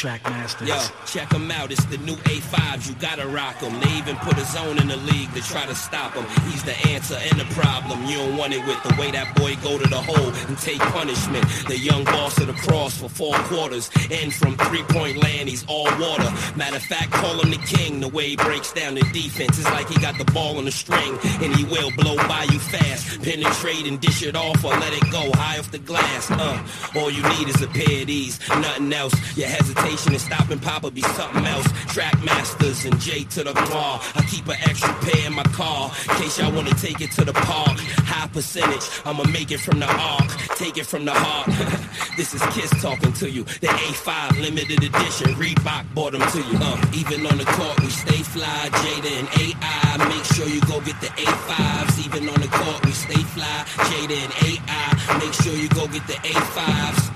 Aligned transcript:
Trackmasters. 0.00 0.66
Yo, 0.66 0.78
check 1.04 1.28
them 1.28 1.50
out. 1.50 1.70
It's 1.70 1.84
the 1.84 1.98
new 1.98 2.14
A5s. 2.14 2.88
You 2.88 2.94
gotta 2.94 3.28
rock 3.28 3.60
them. 3.60 3.78
They 3.80 3.90
even 3.98 4.16
put 4.16 4.38
a 4.38 4.44
zone 4.46 4.78
in 4.78 4.88
the 4.88 4.96
league 4.96 5.30
to 5.34 5.42
try 5.42 5.66
to 5.66 5.74
stop 5.74 6.14
him. 6.14 6.24
He's 6.50 6.62
the 6.64 6.72
answer 6.88 7.16
and 7.16 7.38
the 7.38 7.44
problem. 7.52 8.06
You 8.06 8.16
don't 8.16 8.38
want 8.38 8.54
it 8.54 8.64
with 8.66 8.82
the 8.82 8.96
way 8.98 9.10
that 9.10 9.36
boy 9.36 9.56
go 9.56 9.76
to 9.76 9.86
the 9.86 10.00
hole 10.00 10.32
and 10.48 10.56
take 10.56 10.80
punishment. 10.80 11.44
The 11.68 11.76
young 11.76 12.04
boss 12.04 12.38
of 12.38 12.46
the 12.46 12.54
cross 12.54 12.96
for 12.96 13.10
four 13.10 13.34
quarters. 13.50 13.90
And 14.10 14.32
from 14.32 14.56
three-point 14.56 15.22
land, 15.22 15.50
he's 15.50 15.66
all 15.66 15.84
water. 16.00 16.32
Matter 16.56 16.76
of 16.76 16.82
fact, 16.82 17.10
call 17.10 17.38
him 17.38 17.50
the 17.50 17.60
king. 17.66 18.00
The 18.00 18.08
way 18.08 18.30
he 18.30 18.36
breaks 18.36 18.72
down 18.72 18.94
the 18.94 19.02
defense 19.12 19.58
is 19.58 19.66
like 19.66 19.86
he 19.90 20.00
got 20.00 20.16
the 20.16 20.24
ball 20.32 20.56
on 20.56 20.64
the 20.64 20.72
string. 20.72 21.18
And 21.42 21.54
he 21.54 21.64
will 21.64 21.90
blow 21.98 22.16
by 22.16 22.44
you 22.44 22.58
fast. 22.58 23.20
Penetrate 23.22 23.86
and 23.86 24.00
dish 24.00 24.22
it 24.22 24.34
off 24.34 24.64
or 24.64 24.70
let 24.70 24.94
it 24.94 25.12
go 25.12 25.30
high 25.34 25.58
off 25.58 25.70
the 25.70 25.78
glass. 25.78 26.30
Uh, 26.30 26.56
all 26.96 27.10
you 27.10 27.22
need 27.36 27.50
is 27.50 27.60
a 27.60 27.68
pair 27.68 28.00
of 28.00 28.06
these. 28.06 28.40
Nothing 28.48 28.90
else. 28.94 29.12
You 29.36 29.44
hesitate 29.44 29.89
station 29.90 30.12
and 30.12 30.20
stopping 30.20 30.58
Papa 30.58 30.90
be 30.90 31.02
something 31.02 31.44
else. 31.46 31.66
Track 31.92 32.22
masters 32.22 32.84
and 32.84 32.98
J 33.00 33.24
to 33.24 33.44
the 33.44 33.52
bar. 33.52 34.00
I 34.14 34.22
keep 34.30 34.46
an 34.46 34.56
extra 34.62 34.92
pair 34.94 35.26
in 35.26 35.34
my 35.34 35.42
car 35.44 35.90
in 36.08 36.16
case 36.16 36.38
y'all 36.38 36.52
wanna 36.52 36.74
take 36.74 37.00
it 37.00 37.10
to 37.12 37.24
the 37.24 37.32
park. 37.32 37.78
High 38.06 38.28
percentage, 38.28 38.86
I'ma 39.04 39.24
make 39.24 39.50
it 39.50 39.60
from 39.60 39.80
the 39.80 39.86
arc, 39.86 40.28
take 40.56 40.78
it 40.78 40.86
from 40.86 41.04
the 41.04 41.12
heart. 41.12 41.46
this 42.16 42.34
is 42.34 42.42
Kiss 42.54 42.70
talking 42.82 43.12
to 43.14 43.30
you. 43.30 43.44
The 43.44 43.68
A5 43.68 44.40
limited 44.40 44.82
edition, 44.84 45.34
Reebok 45.34 45.94
bought 45.94 46.12
them 46.12 46.22
to 46.22 46.38
you. 46.38 46.58
Uh, 46.60 46.78
even 46.94 47.26
on 47.26 47.38
the 47.38 47.44
court, 47.44 47.80
we 47.80 47.90
stay 47.90 48.22
fly. 48.22 48.68
Jada 48.70 49.12
and 49.20 49.28
AI, 49.42 50.08
make 50.08 50.24
sure 50.24 50.46
you 50.46 50.60
go 50.62 50.80
get 50.80 51.00
the 51.00 51.08
A5s. 51.08 52.06
Even 52.06 52.28
on 52.28 52.40
the 52.40 52.48
court, 52.48 52.84
we 52.84 52.92
stay 52.92 53.22
fly. 53.34 53.64
Jada 53.90 54.18
and 54.24 54.34
AI, 54.46 55.18
make 55.18 55.34
sure 55.34 55.54
you 55.54 55.68
go 55.70 55.86
get 55.88 56.06
the 56.06 56.14
A5s. 56.14 57.10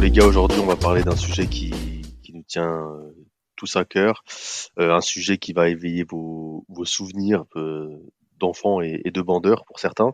Les 0.00 0.10
gars, 0.10 0.26
aujourd'hui, 0.26 0.58
on 0.60 0.66
va 0.66 0.76
parler 0.76 1.02
d'un 1.02 1.16
sujet 1.16 1.46
qui, 1.46 1.72
qui, 2.22 2.34
nous 2.34 2.42
tient 2.42 2.86
euh, 2.86 3.14
tous 3.56 3.76
à 3.76 3.84
cœur, 3.84 4.24
euh, 4.78 4.92
un 4.92 5.00
sujet 5.00 5.38
qui 5.38 5.52
va 5.52 5.68
éveiller 5.68 6.04
vos, 6.04 6.64
vos 6.68 6.84
souvenirs 6.84 7.44
euh, 7.56 7.88
d'enfants 8.38 8.82
et, 8.82 9.00
et, 9.04 9.10
de 9.10 9.22
bandeurs 9.22 9.64
pour 9.64 9.78
certains. 9.78 10.12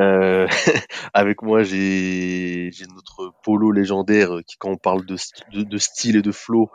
euh, 0.00 0.46
avec 1.14 1.42
moi, 1.42 1.62
j'ai 1.62 2.70
notre 2.94 3.34
polo 3.42 3.70
légendaire 3.70 4.38
qui, 4.46 4.56
quand 4.56 4.70
on 4.70 4.76
parle 4.78 5.04
de, 5.04 5.16
de, 5.52 5.62
de 5.62 5.78
style 5.78 6.16
et 6.16 6.22
de 6.22 6.32
flow, 6.32 6.70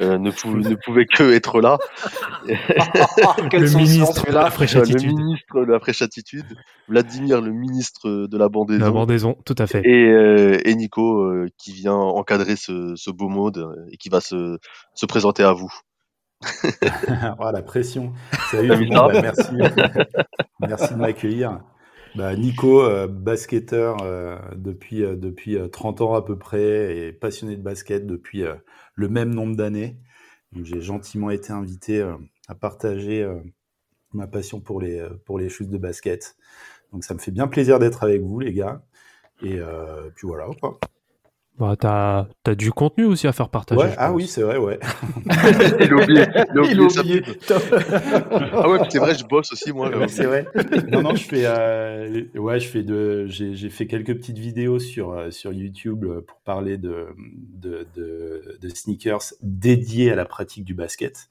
euh, 0.00 0.18
ne, 0.18 0.30
pouvait, 0.30 0.70
ne, 0.70 0.74
pouvait, 0.76 1.06
que 1.06 1.32
être 1.32 1.60
là. 1.60 1.78
le, 2.46 3.76
ministre 3.76 4.26
de 4.26 4.32
la 4.32 4.50
fraîche 4.50 4.76
attitude. 4.76 5.02
le 5.02 5.08
ministre 5.08 5.64
de 5.64 5.72
la 5.72 5.80
fraîche 5.80 6.02
attitude. 6.02 6.46
Vladimir, 6.88 7.40
le 7.40 7.52
ministre 7.52 8.26
de 8.26 8.38
la 8.38 8.48
bandaison. 8.48 8.84
La 8.84 8.90
bandaison, 8.90 9.36
tout 9.44 9.56
à 9.58 9.66
fait. 9.66 9.82
Et, 9.84 10.10
euh, 10.10 10.60
et 10.64 10.74
Nico, 10.76 11.22
euh, 11.22 11.48
qui 11.58 11.72
vient 11.72 11.96
encadrer 11.96 12.54
ce, 12.54 12.94
ce, 12.94 13.10
beau 13.10 13.28
mode 13.28 13.74
et 13.90 13.96
qui 13.96 14.08
va 14.08 14.20
se, 14.20 14.58
se 14.94 15.06
présenter 15.06 15.42
à 15.42 15.52
vous. 15.52 15.72
oh, 17.40 17.50
la 17.52 17.62
pression. 17.62 18.12
Salut, 18.52 18.88
bah, 18.88 19.08
merci. 19.12 19.50
merci 20.60 20.94
de 20.94 20.98
m'accueillir. 20.98 21.60
Bah, 22.18 22.34
Nico, 22.34 22.82
euh, 22.82 23.06
basketteur 23.06 23.98
euh, 24.02 24.36
depuis, 24.56 25.04
euh, 25.04 25.14
depuis 25.14 25.56
30 25.70 26.00
ans 26.00 26.14
à 26.14 26.24
peu 26.24 26.36
près 26.36 26.96
et 26.96 27.12
passionné 27.12 27.54
de 27.54 27.62
basket 27.62 28.08
depuis 28.08 28.42
le 28.96 29.08
même 29.08 29.32
nombre 29.32 29.54
d'années. 29.54 30.00
J'ai 30.52 30.80
gentiment 30.80 31.30
été 31.30 31.52
invité 31.52 32.00
euh, 32.00 32.16
à 32.48 32.56
partager 32.56 33.22
euh, 33.22 33.38
ma 34.14 34.26
passion 34.26 34.58
pour 34.58 34.80
les, 34.80 34.98
euh, 34.98 35.10
pour 35.26 35.38
de 35.38 35.78
basket. 35.78 36.36
Donc 36.92 37.04
ça 37.04 37.14
me 37.14 37.20
fait 37.20 37.30
bien 37.30 37.46
plaisir 37.46 37.78
d'être 37.78 38.02
avec 38.02 38.20
vous, 38.20 38.40
les 38.40 38.52
gars. 38.52 38.82
Et 39.40 39.60
puis 40.16 40.26
voilà. 40.26 40.48
Quoi. 40.60 40.80
Bah, 41.58 41.74
t'as 41.78 42.26
as 42.46 42.54
du 42.54 42.70
contenu 42.70 43.04
aussi 43.04 43.26
à 43.26 43.32
faire 43.32 43.48
partager. 43.48 43.80
Ouais, 43.80 43.92
ah 43.98 44.12
oui, 44.12 44.28
c'est 44.28 44.42
vrai, 44.42 44.58
ouais. 44.58 44.78
il 45.80 45.92
a 45.92 45.96
oublié. 45.96 46.24
Il 46.54 46.58
a 46.58 46.62
oublié. 46.84 47.22
ah 48.52 48.68
ouais, 48.68 48.78
c'est 48.88 48.98
vrai, 48.98 49.14
je 49.16 49.24
bosse 49.24 49.52
aussi 49.52 49.72
moi. 49.72 49.90
c'est 50.08 50.24
vrai. 50.24 50.46
Non, 50.92 51.02
non, 51.02 51.14
je 51.16 51.24
fais, 51.24 51.42
euh, 51.44 52.24
ouais, 52.36 52.60
je 52.60 52.68
fais 52.68 52.82
de, 52.82 53.26
j'ai 53.26 53.70
fait 53.70 53.86
quelques 53.86 54.14
petites 54.14 54.38
vidéos 54.38 54.78
sur 54.78 55.12
euh, 55.12 55.30
sur 55.30 55.52
YouTube 55.52 56.04
euh, 56.04 56.20
pour 56.26 56.38
parler 56.40 56.78
de 56.78 57.08
de, 57.16 57.86
de, 57.96 58.58
de 58.60 58.68
sneakers 58.68 59.34
dédiés 59.42 60.12
à 60.12 60.14
la 60.14 60.24
pratique 60.24 60.64
du 60.64 60.74
basket. 60.74 61.28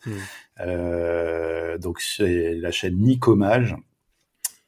Euh, 0.60 1.78
donc 1.78 2.02
c'est 2.02 2.56
la 2.56 2.72
chaîne 2.72 2.98
Nicomage. 2.98 3.76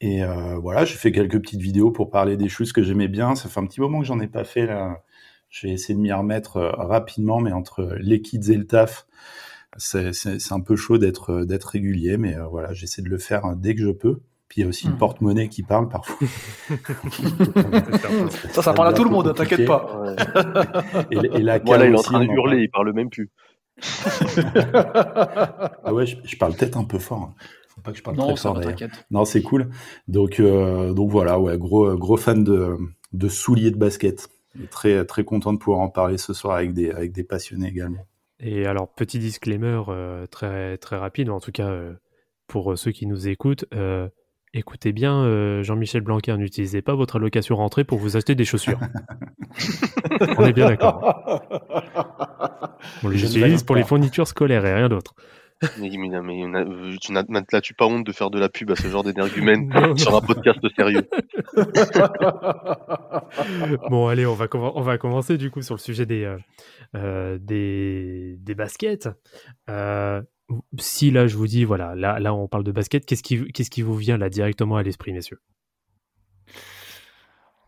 Et 0.00 0.24
euh, 0.24 0.56
voilà, 0.56 0.86
j'ai 0.86 0.94
fait 0.96 1.12
quelques 1.12 1.38
petites 1.40 1.60
vidéos 1.60 1.90
pour 1.90 2.10
parler 2.10 2.38
des 2.38 2.48
choses 2.48 2.72
que 2.72 2.82
j'aimais 2.82 3.08
bien. 3.08 3.34
Ça 3.34 3.50
fait 3.50 3.60
un 3.60 3.66
petit 3.66 3.80
moment 3.82 4.00
que 4.00 4.06
j'en 4.06 4.18
ai 4.20 4.28
pas 4.28 4.44
fait 4.44 4.64
là 4.66 5.02
je 5.50 5.66
vais 5.66 5.72
essayer 5.72 5.94
de 5.94 6.00
m'y 6.00 6.12
remettre 6.12 6.56
euh, 6.56 6.70
rapidement, 6.70 7.40
mais 7.40 7.52
entre 7.52 7.96
les 8.00 8.22
kids 8.22 8.50
et 8.50 8.56
le 8.56 8.66
taf, 8.66 9.06
c'est 9.76 10.52
un 10.52 10.60
peu 10.60 10.76
chaud 10.76 10.98
d'être 10.98 11.30
euh, 11.32 11.44
d'être 11.44 11.64
régulier, 11.64 12.16
mais 12.16 12.36
euh, 12.36 12.46
voilà, 12.46 12.72
j'essaie 12.72 13.02
de 13.02 13.08
le 13.08 13.18
faire 13.18 13.56
dès 13.56 13.74
que 13.74 13.82
je 13.82 13.90
peux. 13.90 14.20
Puis 14.48 14.62
il 14.62 14.64
y 14.64 14.66
a 14.66 14.68
aussi 14.68 14.86
une 14.86 14.94
mmh. 14.94 14.98
porte-monnaie 14.98 15.48
qui 15.48 15.62
parle 15.62 15.88
parfois. 15.88 16.16
ça, 18.50 18.62
ça 18.62 18.72
parle 18.72 18.88
à 18.88 18.92
tout 18.92 19.04
le 19.04 19.10
monde, 19.10 19.32
t'inquiète 19.32 19.64
pas. 19.64 20.02
et, 21.12 21.18
et 21.18 21.42
la 21.42 21.60
voilà, 21.60 21.86
il 21.86 21.94
est 21.94 21.98
en 21.98 22.02
train 22.02 22.18
de 22.24 22.24
hurler, 22.24 22.62
il 22.62 22.70
parle 22.70 22.92
même 22.92 23.10
plus. 23.10 23.30
ah 25.84 25.94
ouais, 25.94 26.04
je, 26.06 26.36
parle 26.36 26.54
peut-être 26.54 26.76
un 26.76 26.84
peu 26.84 26.98
fort. 26.98 27.30
Hein. 27.30 27.34
Faut 27.68 27.80
pas 27.80 27.92
que 27.92 27.98
je 27.98 28.02
parle 28.02 28.16
non, 28.16 28.34
très 28.34 28.36
fort. 28.36 28.60
Non, 29.12 29.24
c'est 29.24 29.42
cool. 29.42 29.70
Donc, 30.08 30.40
euh, 30.40 30.92
donc 30.94 31.10
voilà, 31.10 31.38
ouais, 31.38 31.56
gros, 31.56 31.96
gros 31.96 32.16
fan 32.16 32.42
de, 32.42 32.76
de 33.12 33.28
souliers 33.28 33.70
de 33.70 33.78
basket 33.78 34.28
très, 34.70 35.04
très 35.04 35.24
content 35.24 35.52
de 35.52 35.58
pouvoir 35.58 35.80
en 35.80 35.88
parler 35.88 36.18
ce 36.18 36.32
soir 36.32 36.56
avec 36.56 36.72
des, 36.72 36.90
avec 36.90 37.12
des 37.12 37.24
passionnés 37.24 37.68
également. 37.68 38.06
Et 38.40 38.66
alors, 38.66 38.88
petit 38.88 39.18
disclaimer 39.18 39.82
euh, 39.88 40.26
très, 40.26 40.78
très 40.78 40.96
rapide, 40.96 41.30
en 41.30 41.40
tout 41.40 41.52
cas 41.52 41.68
euh, 41.68 41.92
pour 42.46 42.76
ceux 42.78 42.90
qui 42.90 43.06
nous 43.06 43.28
écoutent, 43.28 43.66
euh, 43.74 44.08
écoutez 44.54 44.92
bien 44.92 45.62
Jean-Michel 45.62 46.00
Blanquer, 46.00 46.36
n'utilisez 46.36 46.82
pas 46.82 46.94
votre 46.94 47.16
allocation 47.16 47.56
rentrée 47.56 47.84
pour 47.84 47.98
vous 47.98 48.16
acheter 48.16 48.34
des 48.34 48.44
chaussures. 48.44 48.80
On 50.38 50.44
est 50.46 50.52
bien 50.52 50.68
d'accord. 50.68 51.00
On 53.04 53.08
les 53.08 53.22
utilise 53.22 53.62
pour 53.62 53.76
les 53.76 53.84
fournitures 53.84 54.26
scolaires 54.26 54.64
et 54.64 54.74
rien 54.74 54.88
d'autre. 54.88 55.14
Mais, 55.78 55.90
mais, 55.90 56.08
mais 56.22 56.98
tu 56.98 57.12
n'as-tu 57.12 57.74
pas 57.74 57.86
honte 57.86 58.06
de 58.06 58.12
faire 58.12 58.30
de 58.30 58.38
la 58.38 58.48
pub 58.48 58.70
à 58.70 58.76
ce 58.76 58.88
genre 58.88 59.04
d'énergumène 59.04 59.70
sur 59.96 60.16
un 60.16 60.22
podcast 60.22 60.58
sérieux 60.74 61.06
Bon, 63.90 64.08
allez, 64.08 64.24
on 64.24 64.34
va, 64.34 64.46
on 64.54 64.80
va 64.80 64.96
commencer 64.96 65.36
du 65.36 65.50
coup 65.50 65.60
sur 65.60 65.74
le 65.74 65.80
sujet 65.80 66.06
des, 66.06 66.24
euh, 66.24 66.38
euh 66.96 67.38
des, 67.38 68.36
des, 68.38 68.54
baskets. 68.54 69.10
Euh, 69.68 70.22
si 70.78 71.10
là, 71.10 71.26
je 71.26 71.36
vous 71.36 71.46
dis, 71.46 71.64
voilà, 71.64 71.94
là, 71.94 72.18
là 72.20 72.34
on 72.34 72.48
parle 72.48 72.64
de 72.64 72.72
basket, 72.72 73.04
qu'est-ce 73.04 73.22
qui, 73.22 73.52
qu'est-ce 73.52 73.70
qui 73.70 73.82
vous 73.82 73.96
vient 73.96 74.16
là 74.16 74.30
directement 74.30 74.76
à 74.76 74.82
l'esprit, 74.82 75.12
messieurs? 75.12 75.40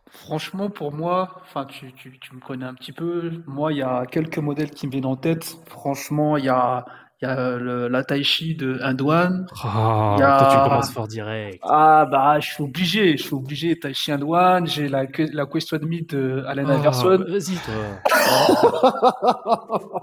Franchement, 0.07 0.71
pour 0.71 0.93
moi, 0.93 1.41
enfin, 1.43 1.65
tu, 1.65 1.93
tu, 1.93 2.19
tu, 2.19 2.35
me 2.35 2.41
connais 2.41 2.65
un 2.65 2.75
petit 2.75 2.93
peu. 2.93 3.43
Moi, 3.47 3.73
il 3.73 3.79
y 3.79 3.83
a 3.83 4.07
quelques 4.07 4.39
modèles 4.39 4.71
qui 4.71 4.87
me 4.87 4.93
viennent 4.93 5.07
en 5.07 5.17
tête. 5.17 5.59
Franchement, 5.67 6.37
il 6.37 6.45
y 6.45 6.49
a 6.49 6.85
il 7.23 7.29
y 7.29 7.29
a 7.29 7.57
le, 7.57 7.87
la 7.87 8.03
Taichi 8.03 8.57
de 8.57 8.81
Indouane. 8.83 9.47
Ah, 9.63 10.17
toi 10.19 10.49
tu 10.51 10.57
commences 10.69 10.91
fort 10.91 11.07
direct. 11.07 11.61
Ah 11.63 12.05
bah 12.11 12.41
je 12.41 12.51
suis 12.51 12.65
obligé, 12.65 13.17
je 13.17 13.23
suis 13.23 13.35
obligé. 13.35 13.79
Taichi 13.79 14.11
Indouane, 14.11 14.67
j'ai 14.67 14.89
la 14.89 15.05
la 15.33 15.47
Question 15.47 15.79
Me 15.83 16.05
de 16.05 16.43
Alain 16.49 16.65
oh, 16.69 16.79
Iverson. 16.79 17.25
Vas-y 17.29 17.55
toi. 17.55 17.75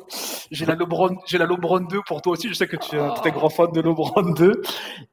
j'ai 0.52 0.66
la 0.66 0.76
LeBron, 0.76 1.18
j'ai 1.26 1.38
la 1.38 1.46
LeBron 1.46 1.82
2 1.82 2.00
pour 2.08 2.22
toi 2.22 2.34
aussi. 2.34 2.48
Je 2.48 2.54
sais 2.54 2.68
que 2.68 2.78
tu 2.78 2.96
es 2.96 3.00
un 3.00 3.10
très 3.10 3.32
grand 3.32 3.50
fan 3.50 3.70
de 3.74 3.82
LeBron 3.82 4.34
2. 4.34 4.62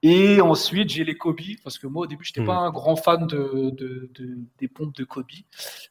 Et 0.04 0.40
ensuite 0.40 0.90
j'ai 0.90 1.02
les 1.02 1.16
Kobe 1.16 1.40
parce 1.64 1.76
que 1.76 1.88
moi 1.88 2.04
au 2.04 2.06
début 2.06 2.24
j'étais 2.24 2.40
n'étais 2.40 2.52
pas 2.52 2.60
hmm. 2.60 2.68
un 2.68 2.70
grand 2.70 2.94
fan 2.94 3.26
de, 3.26 3.70
de, 3.70 4.10
de, 4.14 4.38
des 4.60 4.68
pompes 4.68 4.94
de 4.94 5.02
Kobe, 5.02 5.26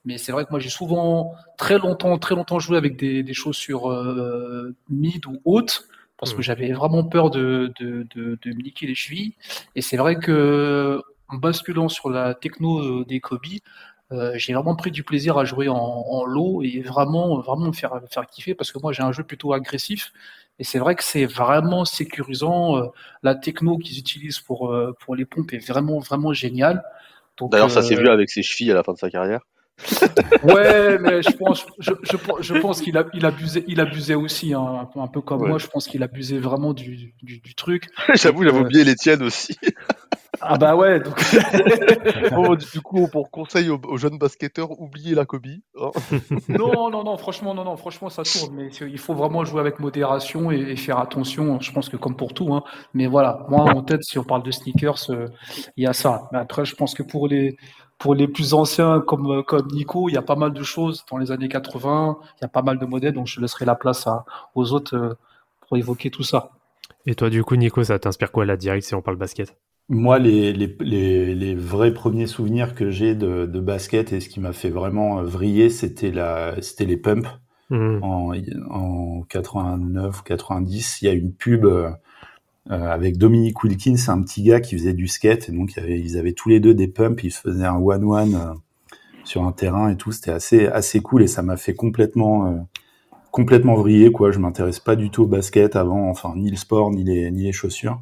mais 0.06 0.18
c'est 0.18 0.32
vrai 0.32 0.46
que 0.46 0.52
moi 0.52 0.60
j'ai 0.60 0.70
souvent 0.70 1.34
très 1.58 1.78
longtemps 1.78 2.18
très 2.20 2.36
longtemps 2.36 2.60
joué 2.60 2.78
avec 2.78 2.98
des, 2.98 3.22
des 3.22 3.34
chaussures 3.34 3.92
euh, 3.92 4.74
mid 4.90 5.26
ou 5.26 5.42
hautes 5.44 5.90
parce 6.18 6.34
que 6.34 6.40
mmh. 6.40 6.44
j'avais 6.44 6.72
vraiment 6.72 7.04
peur 7.04 7.30
de, 7.30 7.74
de, 7.80 8.08
de, 8.16 8.38
de, 8.42 8.50
me 8.52 8.62
niquer 8.62 8.88
les 8.88 8.96
chevilles. 8.96 9.36
Et 9.76 9.82
c'est 9.82 9.98
vrai 9.98 10.18
que 10.18 11.02
en 11.28 11.38
basculant 11.38 11.90
sur 11.90 12.10
la 12.10 12.36
techno 12.36 12.80
euh, 12.80 13.06
des 13.06 13.20
Kobe, 13.20 13.46
j'ai 14.36 14.54
vraiment 14.54 14.76
pris 14.76 14.92
du 14.92 15.04
plaisir 15.04 15.38
à 15.38 15.46
jouer 15.46 15.68
en, 15.68 15.76
en 15.76 16.26
low 16.26 16.62
et 16.62 16.80
vraiment, 16.82 17.40
vraiment 17.40 17.68
me 17.68 17.74
faire, 17.74 18.00
faire 18.10 18.26
kiffer 18.28 18.56
parce 18.56 18.72
que 18.72 18.80
moi 18.80 18.94
j'ai 18.94 19.04
un 19.04 19.12
jeu 19.12 19.24
plutôt 19.24 19.52
agressif 19.52 20.14
et 20.58 20.64
c'est 20.64 20.80
vrai 20.80 20.96
que 20.96 21.04
c'est 21.04 21.26
vraiment 21.26 21.84
sécurisant. 21.84 22.92
la 23.24 23.36
techno 23.36 23.78
qu'ils 23.78 24.00
utilisent 24.00 24.40
pour, 24.40 24.74
pour 25.02 25.16
les 25.16 25.26
pompes 25.26 25.52
est 25.52 25.68
vraiment, 25.68 26.00
vraiment 26.00 26.32
géniale. 26.32 26.84
D'ailleurs, 27.42 27.72
ça 27.72 27.82
s'est 27.82 27.96
vu 27.96 28.08
avec 28.08 28.30
ses 28.30 28.44
chevilles 28.44 28.72
à 28.72 28.76
la 28.76 28.84
fin 28.84 28.94
de 28.94 28.98
sa 28.98 29.10
carrière. 29.10 29.42
Ouais, 30.44 30.98
mais 31.00 31.22
je 31.22 31.32
pense, 31.36 31.66
je, 31.80 31.92
je, 32.04 32.18
je 32.40 32.54
pense 32.60 32.82
qu'il 32.82 32.98
a, 32.98 33.06
il 33.14 33.26
abusait, 33.26 33.64
il 33.68 33.80
abusait 33.80 34.16
aussi, 34.16 34.54
hein, 34.54 34.88
un, 34.96 35.08
peu, 35.08 35.22
comme 35.22 35.48
moi. 35.48 35.58
Je 35.58 35.68
pense 35.68 35.88
qu'il 35.88 36.02
abusait 36.04 36.40
vraiment 36.40 36.74
du, 36.74 37.14
du, 37.22 37.40
du 37.40 37.56
truc. 37.56 37.90
J'avoue, 38.14 38.44
j'avais 38.44 38.60
oublié 38.60 38.84
les 38.84 38.96
tiennes 38.96 39.24
aussi. 39.24 39.58
Ah 40.42 40.58
bah 40.58 40.76
ouais. 40.76 41.00
Donc... 41.00 41.16
du 42.74 42.82
coup, 42.82 43.08
pour 43.08 43.32
conseil 43.32 43.70
aux, 43.70 43.98
jeunes 43.98 44.18
basketteurs, 44.18 44.80
oubliez 44.80 45.16
la 45.16 45.26
Kobe. 45.26 45.48
Hein. 45.80 45.92
non, 46.50 46.90
non, 46.90 47.04
non, 47.04 47.18
franchement, 47.18 47.54
non, 47.54 47.64
non, 47.64 47.78
franchement, 47.78 48.10
ça 48.10 48.24
tourne. 48.24 48.56
Mais 48.56 48.70
il 48.70 49.00
faut 49.00 49.14
vraiment 49.14 49.46
jouer 49.46 49.60
avec 49.60 49.80
modération 49.80 50.52
et, 50.52 50.76
faire 50.76 51.00
attention. 51.00 51.60
Je 51.62 51.72
pense 51.72 51.90
que 51.90 51.98
comme 51.98 52.16
pour 52.16 52.34
tout, 52.34 52.54
hein. 52.54 52.64
Mais 52.94 53.08
voilà, 53.08 53.46
moi 53.50 53.64
en 53.64 53.82
tête, 53.82 54.04
si 54.04 54.20
on 54.20 54.24
parle 54.24 54.44
de 54.44 54.52
sneakers, 54.52 55.10
euh, 55.10 55.28
il 55.78 55.84
y 55.84 55.88
a 55.88 55.94
ça. 55.94 56.28
Mais 56.32 56.40
après, 56.40 56.66
je 56.66 56.76
pense 56.76 56.94
que 56.94 57.04
pour 57.04 57.28
les 57.28 57.58
pour 57.98 58.16
les 58.16 58.28
plus 58.28 58.54
anciens 58.54 59.02
comme 59.02 59.44
comme 59.44 59.68
Nico, 59.72 60.10
il 60.10 60.14
y 60.14 60.18
a 60.18 60.22
pas 60.22 60.36
mal 60.36 60.54
de 60.54 60.64
choses 60.64 61.06
dans 61.10 61.18
les 61.18 61.32
années 61.32 61.48
80. 61.48 62.18
Il 62.38 62.42
y 62.42 62.46
a 62.46 62.50
pas 62.50 62.62
mal 62.62 62.78
de 62.78 62.86
modèles, 62.86 63.14
donc 63.14 63.28
je 63.28 63.40
laisserai 63.40 63.66
la 63.66 63.76
place 63.76 64.08
à, 64.08 64.26
aux 64.54 64.74
autres 64.74 64.96
euh, 64.96 65.14
pour 65.68 65.78
évoquer 65.78 66.10
tout 66.10 66.24
ça. 66.24 66.52
Et 67.06 67.16
toi, 67.16 67.30
du 67.30 67.44
coup, 67.44 67.56
Nico, 67.56 67.84
ça 67.84 68.00
t'inspire 68.00 68.32
quoi 68.32 68.46
la 68.46 68.58
direct 68.58 68.86
si 68.86 68.96
on 68.96 69.02
parle 69.02 69.18
basket? 69.18 69.56
Moi, 69.88 70.18
les, 70.18 70.52
les, 70.52 70.76
les, 70.80 71.36
les, 71.36 71.56
vrais 71.56 71.94
premiers 71.94 72.26
souvenirs 72.26 72.74
que 72.74 72.90
j'ai 72.90 73.14
de, 73.14 73.46
de, 73.46 73.60
basket 73.60 74.14
et 74.14 74.20
ce 74.20 74.30
qui 74.30 74.40
m'a 74.40 74.52
fait 74.52 74.72
vraiment 74.72 75.20
euh, 75.20 75.24
vriller, 75.24 75.70
c'était 75.70 76.12
les 76.12 76.98
pumps. 76.98 77.30
Mmh. 77.70 78.04
En, 78.04 78.32
en 78.70 79.22
89, 79.24 80.24
90, 80.24 81.02
il 81.02 81.06
y 81.06 81.08
a 81.08 81.14
une 81.14 81.34
pub 81.34 81.66
euh, 81.66 81.90
euh, 81.90 81.92
avec 82.70 83.18
Dominique 83.18 83.64
Wilkins, 83.64 83.96
un 84.08 84.22
petit 84.22 84.44
gars 84.44 84.60
qui 84.60 84.78
faisait 84.78 84.94
du 84.94 85.08
skate. 85.08 85.50
Et 85.50 85.52
donc, 85.52 85.78
avait, 85.78 86.00
ils 86.00 86.18
avaient 86.18 86.34
tous 86.34 86.50
les 86.50 86.60
deux 86.60 86.74
des 86.74 86.88
pumps. 86.88 87.24
Ils 87.24 87.32
se 87.32 87.42
faisaient 87.42 87.66
un 87.66 87.78
one-one 87.78 88.36
euh, 88.36 88.54
sur 89.24 89.44
un 89.44 89.52
terrain 89.52 89.90
et 89.90 89.98
tout. 89.98 90.12
C'était 90.12 90.32
assez, 90.32 90.68
assez 90.68 91.00
cool 91.02 91.24
et 91.24 91.28
ça 91.28 91.42
m'a 91.44 91.58
fait 91.58 91.76
complètement, 91.76 92.68
complètement 93.32 93.76
vriller. 93.76 94.12
Quoi. 94.12 94.32
Je 94.32 94.40
m'intéresse 94.40 94.80
pas 94.80 94.96
du 94.96 95.10
tout 95.12 95.24
au 95.24 95.28
basket 95.28 95.76
avant, 95.76 96.10
enfin, 96.10 96.34
ni 96.36 96.50
le 96.50 96.58
sport, 96.58 96.92
ni 96.92 97.04
les, 97.04 97.32
ni 97.32 97.44
les 97.44 97.52
chaussures 97.52 98.02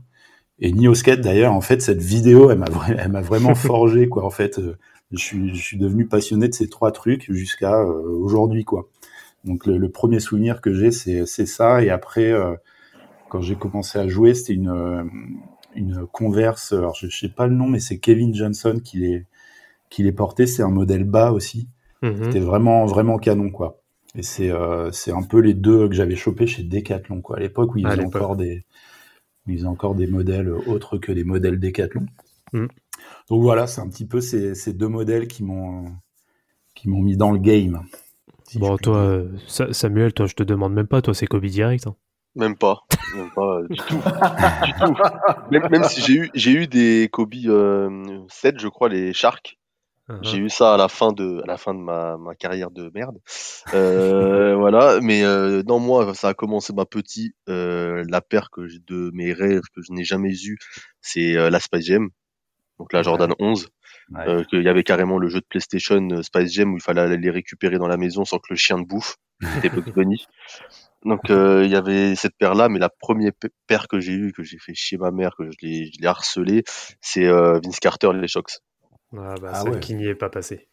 et 0.60 0.72
ni 0.72 0.88
au 0.88 0.96
skate 0.96 1.22
d'ailleurs. 1.22 1.54
En 1.54 1.62
fait, 1.62 1.82
cette 1.82 2.02
vidéo, 2.02 2.52
elle 2.52 2.60
m'a 2.60 2.66
elle 2.98 3.12
m'a 3.12 3.22
vraiment 3.22 3.56
forgé 3.70 4.10
quoi. 4.10 4.26
En 4.26 4.30
fait, 4.30 4.60
euh, 4.60 4.78
je 5.12 5.18
suis 5.18 5.56
je 5.56 5.62
suis 5.62 5.78
devenu 5.78 6.08
passionné 6.08 6.48
de 6.48 6.54
ces 6.54 6.70
trois 6.70 6.92
trucs 6.92 7.32
jusqu'à 7.32 7.80
euh, 7.80 8.02
aujourd'hui 8.20 8.64
quoi. 8.64 8.88
Donc 9.44 9.66
le, 9.66 9.90
premier 9.90 10.22
souvenir 10.22 10.62
que 10.62 10.74
j'ai, 10.74 10.92
c'est 10.92 11.26
c'est 11.26 11.46
ça. 11.46 11.84
Et 11.84 11.90
après, 11.90 12.32
euh, 12.32 12.56
quand 13.34 13.42
j'ai 13.42 13.56
commencé 13.56 13.98
à 13.98 14.08
jouer, 14.08 14.36
c'était 14.36 14.54
une 14.54 15.10
une 15.76 16.06
Converse. 16.06 16.72
Alors 16.72 16.94
je, 16.94 17.08
sais 17.08 17.30
pas 17.30 17.48
le 17.48 17.56
nom, 17.56 17.68
mais 17.68 17.80
c'est 17.80 17.98
Kevin 17.98 18.32
Johnson 18.36 18.80
qui 18.84 19.00
les 19.00 19.26
qui 19.90 20.04
les 20.04 20.12
portait. 20.12 20.46
C'est 20.46 20.62
un 20.62 20.70
modèle 20.70 21.04
bas 21.04 21.32
aussi. 21.32 21.68
Mhm. 22.04 22.26
C'était 22.26 22.40
vraiment 22.40 22.86
vraiment 22.86 23.18
canon 23.18 23.50
quoi. 23.50 23.82
Et 24.14 24.22
c'est 24.22 24.52
c'est 24.92 25.12
un 25.12 25.24
peu 25.24 25.40
les 25.40 25.56
deux 25.56 25.90
que 25.90 25.96
j'avais 25.96 26.16
chopé 26.16 26.46
chez 26.46 26.62
Decathlon 26.62 27.22
quoi. 27.22 27.38
À 27.38 27.40
l'époque 27.40 27.74
où 27.74 27.80
ils 27.80 27.88
avaient 27.88 28.06
encore 28.06 28.36
des 28.36 28.66
ils 29.48 29.66
encore 29.66 29.96
des 29.96 30.06
modèles 30.06 30.52
autres 30.52 31.00
que 31.00 31.12
les 31.12 31.24
modèles 31.24 31.60
Decathlon. 31.60 32.06
Mm. 32.54 32.68
Donc 33.32 33.42
voilà, 33.42 33.66
c'est 33.66 33.82
un 33.82 33.90
petit 33.90 34.06
peu 34.06 34.22
ces, 34.22 34.54
ces 34.54 34.74
deux 34.74 34.90
modèles 34.90 35.28
qui 35.28 35.44
m'ont 35.44 35.86
qui 36.76 36.88
m'ont 36.88 37.02
mis 37.02 37.18
dans 37.18 37.32
le 37.32 37.40
game. 37.40 37.82
bon, 38.54 38.78
toi, 38.78 39.24
Samuel, 39.48 40.14
toi, 40.14 40.28
je 40.28 40.36
te 40.36 40.44
demande 40.44 40.74
même 40.74 40.88
pas, 40.88 41.02
toi, 41.02 41.16
c'est 41.16 41.26
Kobe 41.26 41.46
direct. 41.46 41.88
Hein. 41.88 41.96
Même 42.36 42.58
pas, 42.58 42.82
même 43.16 43.30
pas 43.32 43.62
du 43.70 43.78
tout, 43.78 44.02
du 44.66 44.74
tout. 44.74 44.96
Même, 45.52 45.84
si 45.84 46.02
j'ai 46.02 46.14
eu 46.14 46.32
j'ai 46.34 46.52
eu 46.52 46.68
des 46.68 47.08
Kobe 47.12 47.36
7, 47.36 47.46
euh, 47.46 48.28
je 48.58 48.68
crois, 48.68 48.90
les 48.90 49.14
Sharks. 49.14 49.58
Uh-huh. 50.10 50.20
J'ai 50.24 50.38
eu 50.38 50.50
ça 50.50 50.74
à 50.74 50.78
la 50.78 50.90
fin 50.90 51.14
de, 51.14 51.42
à 51.44 51.48
la 51.48 51.58
fin 51.58 51.74
de 51.74 51.80
ma, 51.80 52.18
ma 52.18 52.36
carrière 52.36 52.72
de 52.72 52.92
merde. 52.94 53.20
Euh, 53.74 54.56
voilà, 54.58 55.00
mais 55.02 55.24
euh, 55.24 55.64
non, 55.66 55.80
moi, 55.80 56.14
ça 56.14 56.30
a 56.30 56.34
commencé 56.34 56.74
ma 56.74 56.86
petit. 56.86 57.34
Euh, 57.48 58.04
la 58.10 58.20
paire 58.20 58.50
que 58.52 58.62
de 58.86 59.12
mes 59.14 59.32
rêves 59.32 59.62
que 59.74 59.82
je 59.82 59.94
n'ai 59.94 60.04
jamais 60.04 60.34
eu, 60.44 60.58
c'est 61.00 61.38
euh, 61.38 61.50
la 61.50 61.60
Spice 61.60 61.86
Jam, 61.86 62.10
donc 62.80 62.92
la 62.94 63.04
Jordan 63.04 63.34
11. 63.40 63.70
Euh, 64.28 64.44
qu'il 64.44 64.62
y 64.62 64.70
avait 64.70 64.84
carrément 64.84 65.18
le 65.18 65.28
jeu 65.30 65.40
de 65.40 65.46
PlayStation 65.46 66.08
euh, 66.12 66.22
Spice 66.22 66.52
Jam 66.54 66.74
où 66.74 66.78
il 66.78 66.84
fallait 66.84 67.18
les 67.18 67.30
récupérer 67.30 67.78
dans 67.78 67.88
la 67.88 67.98
maison 67.98 68.26
sans 68.26 68.38
que 68.38 68.48
le 68.50 68.56
chien 68.56 68.78
ne 68.78 68.84
bouffe. 68.84 69.16
C'était 69.42 69.70
Bugs 69.70 69.92
Bunny. 69.94 70.26
Donc 71.06 71.22
il 71.30 71.70
y 71.70 71.76
avait 71.76 72.16
cette 72.16 72.36
paire 72.38 72.56
là, 72.56 72.70
mais 72.70 72.80
la 72.80 72.90
première 72.90 73.32
paire 73.68 73.88
que 73.88 74.00
j'ai 74.00 74.14
eue, 74.14 74.32
que 74.32 74.44
j'ai 74.44 74.58
fait 74.58 74.74
chier 74.74 74.98
ma 74.98 75.12
mère, 75.12 75.36
que 75.38 75.46
je 75.46 75.58
l'ai, 75.62 75.92
je 75.94 76.02
l'ai 76.02 76.08
harcelé, 76.08 76.64
c'est 77.02 77.28
Vince 77.28 77.80
Carter 77.80 78.12
les 78.14 78.28
Shocks. 78.28 78.60
Ah, 79.16 79.36
bah, 79.42 79.52
ah 79.54 79.78
qui 79.80 79.96
n'y 79.96 80.08
est 80.08 80.16
pas 80.16 80.30
passé. 80.30 80.68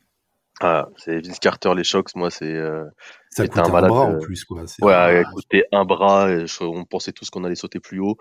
Ah, 0.63 0.89
c'est 0.97 1.27
Vince 1.27 1.39
Carter, 1.39 1.73
les 1.75 1.85
chocs, 1.85 2.15
moi, 2.15 2.31
c'est. 2.31 2.53
Euh, 2.53 2.85
ça 3.31 3.47
coûtait 3.47 3.61
un, 3.61 3.65
un 3.65 3.81
bras 3.81 4.03
en 4.03 4.19
plus, 4.19 4.45
quoi. 4.45 4.65
Ouais, 4.83 5.23
coûtait 5.33 5.65
un 5.73 5.85
bras, 5.87 6.29
on 6.61 6.85
pensait 6.85 7.13
tous 7.13 7.31
qu'on 7.31 7.45
allait 7.45 7.55
sauter 7.55 7.81
plus 7.81 7.99
haut. 8.01 8.19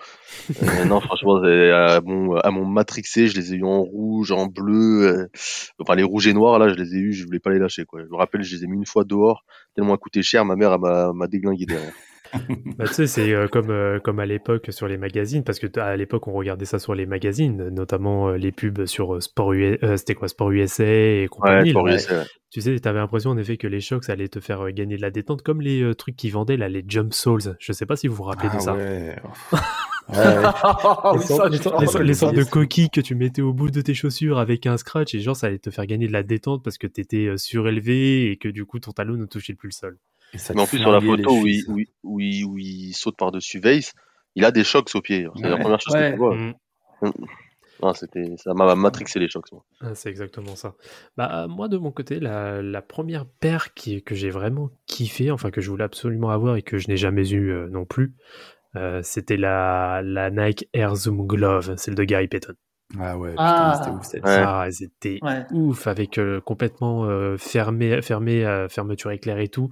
euh, 0.64 0.86
non, 0.86 1.02
franchement, 1.02 1.36
à 1.44 2.00
mon, 2.00 2.38
à 2.38 2.52
mon 2.52 2.64
Matrixé, 2.64 3.28
je 3.28 3.36
les 3.36 3.54
ai 3.54 3.58
eu 3.58 3.66
en 3.66 3.82
rouge, 3.82 4.32
en 4.32 4.46
bleu, 4.46 5.08
euh, 5.08 5.28
enfin, 5.80 5.96
les 5.96 6.04
rouges 6.04 6.28
et 6.28 6.34
noirs, 6.34 6.60
là, 6.60 6.70
je 6.70 6.76
les 6.76 6.96
ai 6.96 7.00
eu, 7.00 7.12
je 7.12 7.26
voulais 7.26 7.40
pas 7.40 7.50
les 7.50 7.60
lâcher, 7.60 7.84
quoi. 7.84 8.02
Je 8.04 8.10
me 8.10 8.16
rappelle, 8.16 8.44
je 8.44 8.56
les 8.56 8.64
ai 8.64 8.68
mis 8.68 8.78
une 8.78 8.86
fois 8.86 9.04
dehors, 9.04 9.44
tellement 9.76 9.94
à 9.96 9.98
coûté 9.98 10.22
cher, 10.22 10.46
ma 10.46 10.56
mère, 10.56 10.80
m'a 10.80 11.28
déglingué 11.28 11.66
derrière. 11.66 11.94
Bah, 12.78 12.88
tu 12.88 12.94
sais, 12.94 13.08
c'est 13.08 13.34
euh, 13.34 13.48
comme, 13.48 13.70
euh, 13.70 14.00
comme 14.00 14.20
à 14.20 14.26
l'époque 14.26 14.68
sur 14.70 14.88
les 14.88 14.98
magazines, 14.98 15.44
parce 15.44 15.60
que 15.60 15.80
à 15.80 15.96
l'époque 15.96 16.28
on 16.28 16.34
regardait 16.34 16.66
ça 16.66 16.80
sur 16.80 16.96
les 16.96 17.06
magazines, 17.06 17.70
notamment 17.70 18.30
euh, 18.30 18.38
les 18.38 18.52
pubs 18.52 18.86
sur 18.86 19.22
Sport, 19.22 19.54
c'était 19.98 20.16
quoi, 20.16 20.28
Sport 20.28 20.52
USA 20.52 20.84
et 20.86 21.28
compagnie. 21.30 21.74
Ouais, 21.74 21.96
USA, 21.96 22.26
Tu 22.52 22.62
sais, 22.62 22.80
t'avais 22.80 23.00
l'impression 23.00 23.32
en 23.32 23.38
effet 23.38 23.58
que 23.58 23.68
les 23.68 23.80
chocs 23.80 24.04
ça 24.04 24.14
allait 24.14 24.28
te 24.28 24.40
faire 24.40 24.72
gagner 24.72 24.98
de 24.98 25.02
la 25.02 25.12
détente, 25.12 25.42
comme 25.42 25.62
les 25.62 25.94
trucs 25.96 26.16
qui 26.16 26.30
vendaient 26.30 26.58
là, 26.58 26.70
les 26.70 26.84
Jump 26.88 27.14
Souls. 27.14 27.56
Je 27.60 27.74
sais 27.74 27.86
pas 27.86 27.96
si 27.96 28.08
vous 28.08 28.16
vous 28.16 28.24
rappelez 28.24 28.50
de 28.50 28.56
ah 28.56 28.60
ça. 28.60 28.74
Ouais. 28.74 29.16
les, 32.02 32.14
sortes, 32.16 32.36
de 32.36 32.44
coquilles 32.44 32.90
que 32.90 33.00
tu 33.00 33.14
mettais 33.14 33.44
au 33.44 33.54
bout 33.54 33.70
de 33.70 33.82
tes 33.82 33.94
chaussures 33.94 34.40
avec 34.40 34.66
un 34.66 34.76
scratch 34.76 35.14
et 35.14 35.20
genre 35.20 35.36
ça 35.36 35.46
allait 35.48 35.60
te 35.60 35.70
faire 35.70 35.86
gagner 35.86 36.08
de 36.08 36.14
la 36.14 36.24
détente 36.24 36.64
parce 36.64 36.80
que 36.80 36.88
t'étais 36.88 37.32
surélevé 37.38 38.32
et 38.32 38.38
que 38.38 38.50
du 38.50 38.66
coup 38.66 38.80
ton 38.80 38.92
talon 38.92 39.14
ne 39.18 39.26
touchait 39.26 39.54
plus 39.54 39.68
le 39.68 39.74
sol. 39.74 40.00
Mais 40.34 40.62
en 40.62 40.68
plus, 40.68 40.80
sur 40.80 40.92
la 40.92 41.02
photo 41.02 41.40
où 41.40 41.48
il, 41.48 41.64
où, 42.04 42.20
il, 42.20 42.46
où, 42.46 42.58
il, 42.58 42.94
saute 42.94 43.18
par-dessus 43.18 43.60
Weiss, 43.60 43.94
il 44.36 44.46
a 44.46 44.52
des 44.52 44.64
chocs 44.64 44.90
au 44.94 45.02
pied. 45.02 45.28
C'est 45.36 45.50
la 45.50 45.58
première 45.58 45.82
chose 45.82 45.94
que 45.94 46.12
tu 46.12 46.18
vois. 46.18 46.36
Mm. 46.36 46.54
Mm. 47.02 47.94
c'était, 47.94 48.36
ça 48.38 48.54
m'a 48.54 48.76
matrixé 48.76 49.20
les 49.20 49.28
chocs. 49.28 49.48
Ah, 49.82 49.96
c'est 49.96 50.10
exactement 50.10 50.56
ça. 50.56 50.76
Bah, 51.18 51.48
moi, 51.48 51.68
de 51.68 51.78
mon 51.78 51.92
côté, 51.92 52.20
la, 52.20 52.62
la 52.62 52.82
première 52.82 53.26
paire 53.26 53.74
qui, 53.74 54.04
que 54.04 54.16
j'ai 54.16 54.30
vraiment 54.30 54.70
kiffé, 54.86 55.32
enfin 55.32 55.52
que 55.52 55.62
je 55.62 55.70
voulais 55.70 55.84
absolument 55.84 56.30
avoir 56.30 56.56
et 56.58 56.62
que 56.62 56.78
je 56.78 56.88
n'ai 56.90 56.98
jamais 56.98 57.30
eu 57.30 57.52
euh, 57.52 57.68
non 57.70 57.86
plus, 57.86 58.14
euh, 58.76 59.02
c'était 59.04 59.38
la, 59.38 60.02
la 60.04 60.30
Nike 60.30 60.70
Air 60.74 60.96
Zoom 60.96 61.26
Glove, 61.26 61.76
celle 61.78 61.96
de 61.96 62.04
Gary 62.04 62.28
Payton. 62.28 62.54
Ah 62.98 63.20
ouais, 63.20 63.32
putain, 63.32 63.76
c'était 63.76 63.92
ouf. 63.92 64.04
Cette 64.04 64.22
ah, 64.26 64.68
c'était 64.72 65.20
ouf 65.52 65.86
avec 65.86 66.18
euh, 66.18 66.42
complètement 66.42 67.06
euh, 67.06 67.38
fermé, 67.38 68.02
fermé, 68.02 68.44
euh, 68.44 68.68
fermeture 68.68 69.12
éclair 69.12 69.38
et 69.38 69.48
tout. 69.48 69.72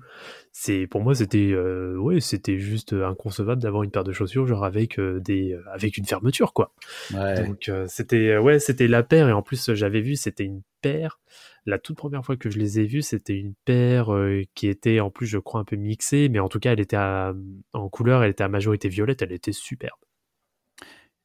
C'est 0.52 0.86
pour 0.86 1.02
moi 1.02 1.16
c'était 1.16 1.56
ouais 1.56 2.20
c'était 2.20 2.60
juste 2.60 2.94
inconcevable 2.94 3.62
d'avoir 3.62 3.84
une 3.84 3.92
paire 3.92 4.04
de 4.04 4.12
chaussures 4.12 4.46
genre 4.48 4.64
avec 4.64 5.00
des 5.00 5.56
avec 5.72 5.98
une 5.98 6.06
fermeture 6.06 6.54
quoi. 6.54 6.74
Donc 7.12 7.72
c'était 7.88 8.38
ouais 8.38 8.60
c'était 8.60 8.88
la 8.88 9.04
paire 9.04 9.30
et 9.30 9.34
en 9.34 9.44
plus 9.44 9.74
j'avais 9.74 10.02
vu 10.02 10.16
c'était 10.16 10.46
une 10.46 10.62
paire. 10.82 11.20
La 11.68 11.78
toute 11.78 11.98
première 11.98 12.24
fois 12.24 12.38
que 12.38 12.50
je 12.50 12.58
les 12.58 12.80
ai 12.80 12.86
vues 12.86 13.04
c'était 13.04 13.36
une 13.36 13.54
paire 13.66 14.10
qui 14.56 14.68
était 14.68 15.00
en 15.00 15.12
plus 15.12 15.28
je 15.28 15.38
crois 15.38 15.62
un 15.62 15.66
peu 15.66 15.76
mixée 15.76 16.28
mais 16.28 16.40
en 16.40 16.50
tout 16.50 16.60
cas 16.60 16.72
elle 16.72 16.80
était 16.80 16.98
en 16.98 17.90
couleur 17.90 18.24
elle 18.24 18.32
était 18.32 18.44
à 18.44 18.50
majorité 18.50 18.90
violette 18.90 19.22
elle 19.22 19.34
était 19.34 19.52
superbe. 19.52 20.00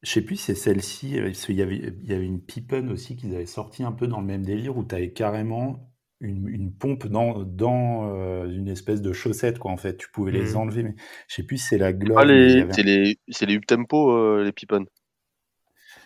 Je 0.03 0.11
sais 0.11 0.21
plus 0.21 0.35
si 0.35 0.43
c'est 0.43 0.55
celle-ci, 0.55 1.17
euh, 1.17 1.31
il 1.47 1.55
y 1.55 1.61
avait, 1.61 1.77
il 1.77 2.09
y 2.09 2.13
avait 2.13 2.25
une 2.25 2.41
Pippen 2.41 2.89
aussi 2.89 3.15
qu'ils 3.15 3.33
avaient 3.35 3.45
sorti 3.45 3.83
un 3.83 3.93
peu 3.93 4.05
dans 4.05 4.19
le 4.19 4.27
même 4.27 4.43
délire 4.43 4.77
où 4.77 4.83
tu 4.83 4.93
avais 4.93 5.13
carrément 5.13 5.89
une, 6.19 6.49
une 6.49 6.73
pompe 6.73 7.07
dans, 7.07 7.43
dans 7.43 8.13
euh, 8.13 8.45
une 8.49 8.67
espèce 8.67 9.01
de 9.01 9.13
chaussette, 9.13 9.59
quoi, 9.59 9.71
en 9.71 9.77
fait. 9.77 9.95
Tu 9.95 10.09
pouvais 10.11 10.33
les 10.33 10.53
mmh. 10.53 10.57
enlever, 10.57 10.83
mais 10.83 10.95
je 11.29 11.35
sais 11.35 11.43
plus 11.43 11.57
si 11.57 11.67
c'est 11.67 11.77
la 11.77 11.93
gloire. 11.93 12.23
Ah, 12.23 12.25
les, 12.25 12.65
c'est 12.71 12.83
les, 12.83 13.17
c'est 13.29 13.45
les 13.45 13.55
Up-Tempo, 13.55 14.11
euh, 14.11 14.43
les 14.43 14.51
Pippen. 14.51 14.83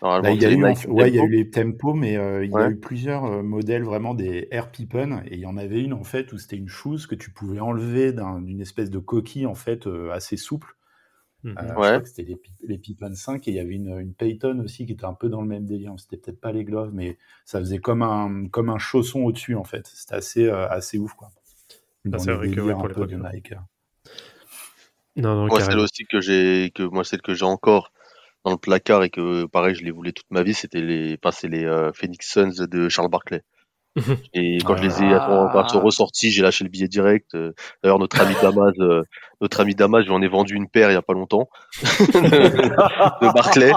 Bah, 0.00 0.20
il 0.30 0.40
y 0.40 0.46
a 0.46 0.52
eu, 0.52 0.62
ouais, 0.62 1.08
il 1.08 1.16
y 1.16 1.18
a 1.18 1.24
eu 1.24 1.28
les 1.28 1.50
Tempo, 1.50 1.92
mais 1.92 2.12
il 2.12 2.50
y 2.52 2.56
a 2.56 2.70
eu 2.70 2.78
plusieurs 2.78 3.42
modèles 3.42 3.82
vraiment 3.82 4.14
des 4.14 4.46
Air 4.52 4.70
Pippen, 4.70 5.24
et 5.26 5.34
il 5.34 5.40
y 5.40 5.46
en 5.46 5.56
avait 5.56 5.80
une 5.80 5.92
en 5.92 6.04
fait 6.04 6.32
où 6.32 6.38
c'était 6.38 6.56
une 6.56 6.68
chose 6.68 7.08
que 7.08 7.16
tu 7.16 7.32
pouvais 7.32 7.58
enlever 7.58 8.12
d'une 8.12 8.60
espèce 8.60 8.90
de 8.90 9.00
coquille 9.00 9.46
en 9.46 9.56
fait 9.56 9.88
assez 10.12 10.36
souple 10.36 10.76
Mhm. 11.44 11.54
Euh, 11.58 12.00
que 12.00 12.08
c'était 12.08 12.24
les, 12.24 12.36
les 12.66 12.78
Pippen 12.78 13.14
5 13.14 13.46
et 13.46 13.52
il 13.52 13.54
y 13.54 13.60
avait 13.60 13.74
une, 13.74 13.96
une, 13.98 14.12
Payton 14.12 14.60
aussi 14.64 14.86
qui 14.86 14.92
était 14.92 15.04
un 15.04 15.14
peu 15.14 15.28
dans 15.28 15.40
le 15.40 15.46
même 15.46 15.66
délire. 15.66 15.94
C'était 15.96 16.16
peut-être 16.16 16.40
pas 16.40 16.50
les 16.50 16.64
gloves, 16.64 16.90
mais 16.92 17.16
ça 17.44 17.60
faisait 17.60 17.78
comme 17.78 18.02
un, 18.02 18.48
comme 18.48 18.70
un 18.70 18.78
chausson 18.78 19.20
au-dessus 19.20 19.54
en 19.54 19.64
fait. 19.64 19.86
C'était 19.86 20.16
assez, 20.16 20.46
euh, 20.46 20.68
assez 20.68 20.98
ouf 20.98 21.14
quoi. 21.14 21.30
Ah, 22.12 22.18
c'est 22.18 22.32
vrai 22.32 22.50
que 22.50 22.60
un 22.60 22.88
peu 22.88 23.06
de 23.06 23.16
Nike. 23.16 23.54
Non, 25.16 25.34
non, 25.34 25.46
moi, 25.46 25.60
celle 25.60 25.78
aussi 25.78 26.06
que 26.06 26.20
j'ai, 26.20 26.70
que 26.74 26.82
moi 26.82 27.04
celle 27.04 27.22
que 27.22 27.34
j'ai 27.34 27.44
encore 27.44 27.92
dans 28.44 28.52
le 28.52 28.56
placard 28.56 29.02
et 29.02 29.10
que 29.10 29.46
pareil 29.46 29.74
je 29.74 29.84
les 29.84 29.90
voulais 29.90 30.12
toute 30.12 30.30
ma 30.30 30.42
vie, 30.42 30.54
c'était 30.54 30.80
les, 30.80 31.18
enfin, 31.22 31.48
les 31.48 31.64
euh, 31.64 31.92
Phoenix 31.92 32.28
Suns 32.28 32.66
de 32.66 32.88
Charles 32.88 33.10
Barkley. 33.10 33.42
Et 34.34 34.58
quand 34.64 34.76
je 34.76 34.82
les 34.82 35.02
ai 35.02 35.18
quand 35.52 35.68
sont 35.68 35.80
ressortis, 35.80 36.30
j'ai 36.30 36.42
lâché 36.42 36.64
le 36.64 36.70
billet 36.70 36.88
direct. 36.88 37.34
Euh, 37.34 37.52
d'ailleurs, 37.82 37.98
notre 37.98 38.20
ami 38.20 38.34
Damas, 38.40 38.72
euh, 38.78 39.02
notre 39.40 39.60
ami 39.60 39.74
Damas, 39.74 40.04
j'en 40.06 40.20
ai 40.22 40.28
vendu 40.28 40.54
une 40.54 40.68
paire 40.68 40.90
il 40.90 40.94
y 40.94 40.96
a 40.96 41.02
pas 41.02 41.12
longtemps 41.12 41.48
de 41.82 43.32
Barclay. 43.32 43.72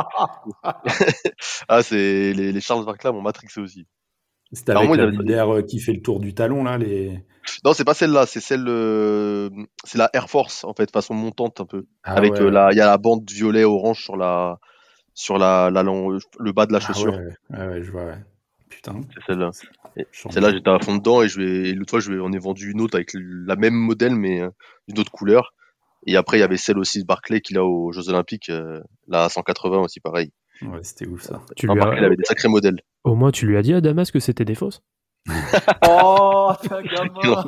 ah, 1.67 1.83
c'est 1.83 2.33
les, 2.33 2.51
les, 2.51 2.61
Charles 2.61 2.85
Barclay 2.85 3.11
m'ont 3.11 3.21
matrixé 3.21 3.61
aussi. 3.61 3.85
C'est 4.53 4.69
avec 4.69 4.87
moi, 4.87 4.97
la 4.97 5.47
euh, 5.47 5.61
qui 5.61 5.79
fait 5.79 5.93
le 5.93 6.01
tour 6.01 6.19
du 6.19 6.33
talon 6.33 6.63
là, 6.63 6.77
les. 6.77 7.23
Non, 7.63 7.73
c'est 7.73 7.85
pas 7.85 7.93
celle-là, 7.93 8.25
c'est 8.25 8.41
celle, 8.41 8.65
c'est 9.85 9.97
la 9.97 10.09
Air 10.13 10.29
Force 10.29 10.63
en 10.63 10.73
fait, 10.73 10.91
façon 10.91 11.13
montante 11.13 11.61
un 11.61 11.65
peu, 11.65 11.85
ah 12.03 12.13
avec 12.13 12.37
la, 12.37 12.71
il 12.71 12.77
y 12.77 12.81
a 12.81 12.85
la 12.85 12.97
bande 12.97 13.27
violet 13.29 13.63
orange 13.63 14.03
sur 14.03 14.17
la, 14.17 14.59
sur 15.13 15.37
la, 15.37 15.71
la, 15.71 15.83
le 15.83 16.51
bas 16.51 16.65
de 16.65 16.73
la 16.73 16.79
ah 16.79 16.81
chaussure. 16.81 17.17
Ah 17.51 17.67
ouais, 17.67 17.81
je 17.81 17.91
vois. 17.91 18.15
Putain. 18.71 19.01
C'est 19.13 19.25
celle-là. 19.27 19.51
Celle-là, 20.11 20.51
j'étais 20.51 20.69
à 20.69 20.79
fond 20.79 20.95
dedans 20.95 21.21
et 21.21 21.27
je 21.27 21.39
vais, 21.39 21.73
l'autre 21.73 21.91
fois, 21.91 21.99
je 21.99 22.11
vais, 22.11 22.19
on 22.19 22.31
est 22.31 22.39
vendu 22.39 22.71
une 22.71 22.81
autre 22.81 22.95
avec 22.95 23.11
la 23.13 23.55
même 23.55 23.73
modèle 23.73 24.15
mais 24.15 24.41
euh, 24.41 24.49
d'une 24.87 24.99
autre 24.99 25.11
couleur. 25.11 25.53
Et 26.07 26.15
après, 26.15 26.37
il 26.37 26.39
y 26.39 26.43
avait 26.43 26.57
celle 26.57 26.79
aussi 26.79 27.01
de 27.01 27.05
Barclay 27.05 27.41
qu'il 27.41 27.57
a 27.57 27.63
aux 27.63 27.91
Jeux 27.91 28.09
Olympiques, 28.09 28.49
euh, 28.49 28.79
la 29.07 29.29
180 29.29 29.79
aussi, 29.79 29.99
pareil. 29.99 30.31
Ouais, 30.63 30.79
c'était 30.81 31.05
ouf 31.05 31.21
ça. 31.21 31.41
Tu 31.55 31.67
lui 31.67 31.79
as... 31.79 31.93
il 31.97 32.05
avait 32.05 32.15
des 32.15 32.23
sacrés 32.23 32.47
modèles. 32.47 32.81
Au 33.03 33.15
moins, 33.15 33.31
tu 33.31 33.45
lui 33.45 33.57
as 33.57 33.61
dit 33.61 33.73
à 33.73 33.81
Damas 33.81 34.09
que 34.09 34.19
c'était 34.19 34.45
des 34.45 34.55
fausses 34.55 34.81
Oh, 35.87 36.51
un 36.71 36.81
gamin 36.81 37.45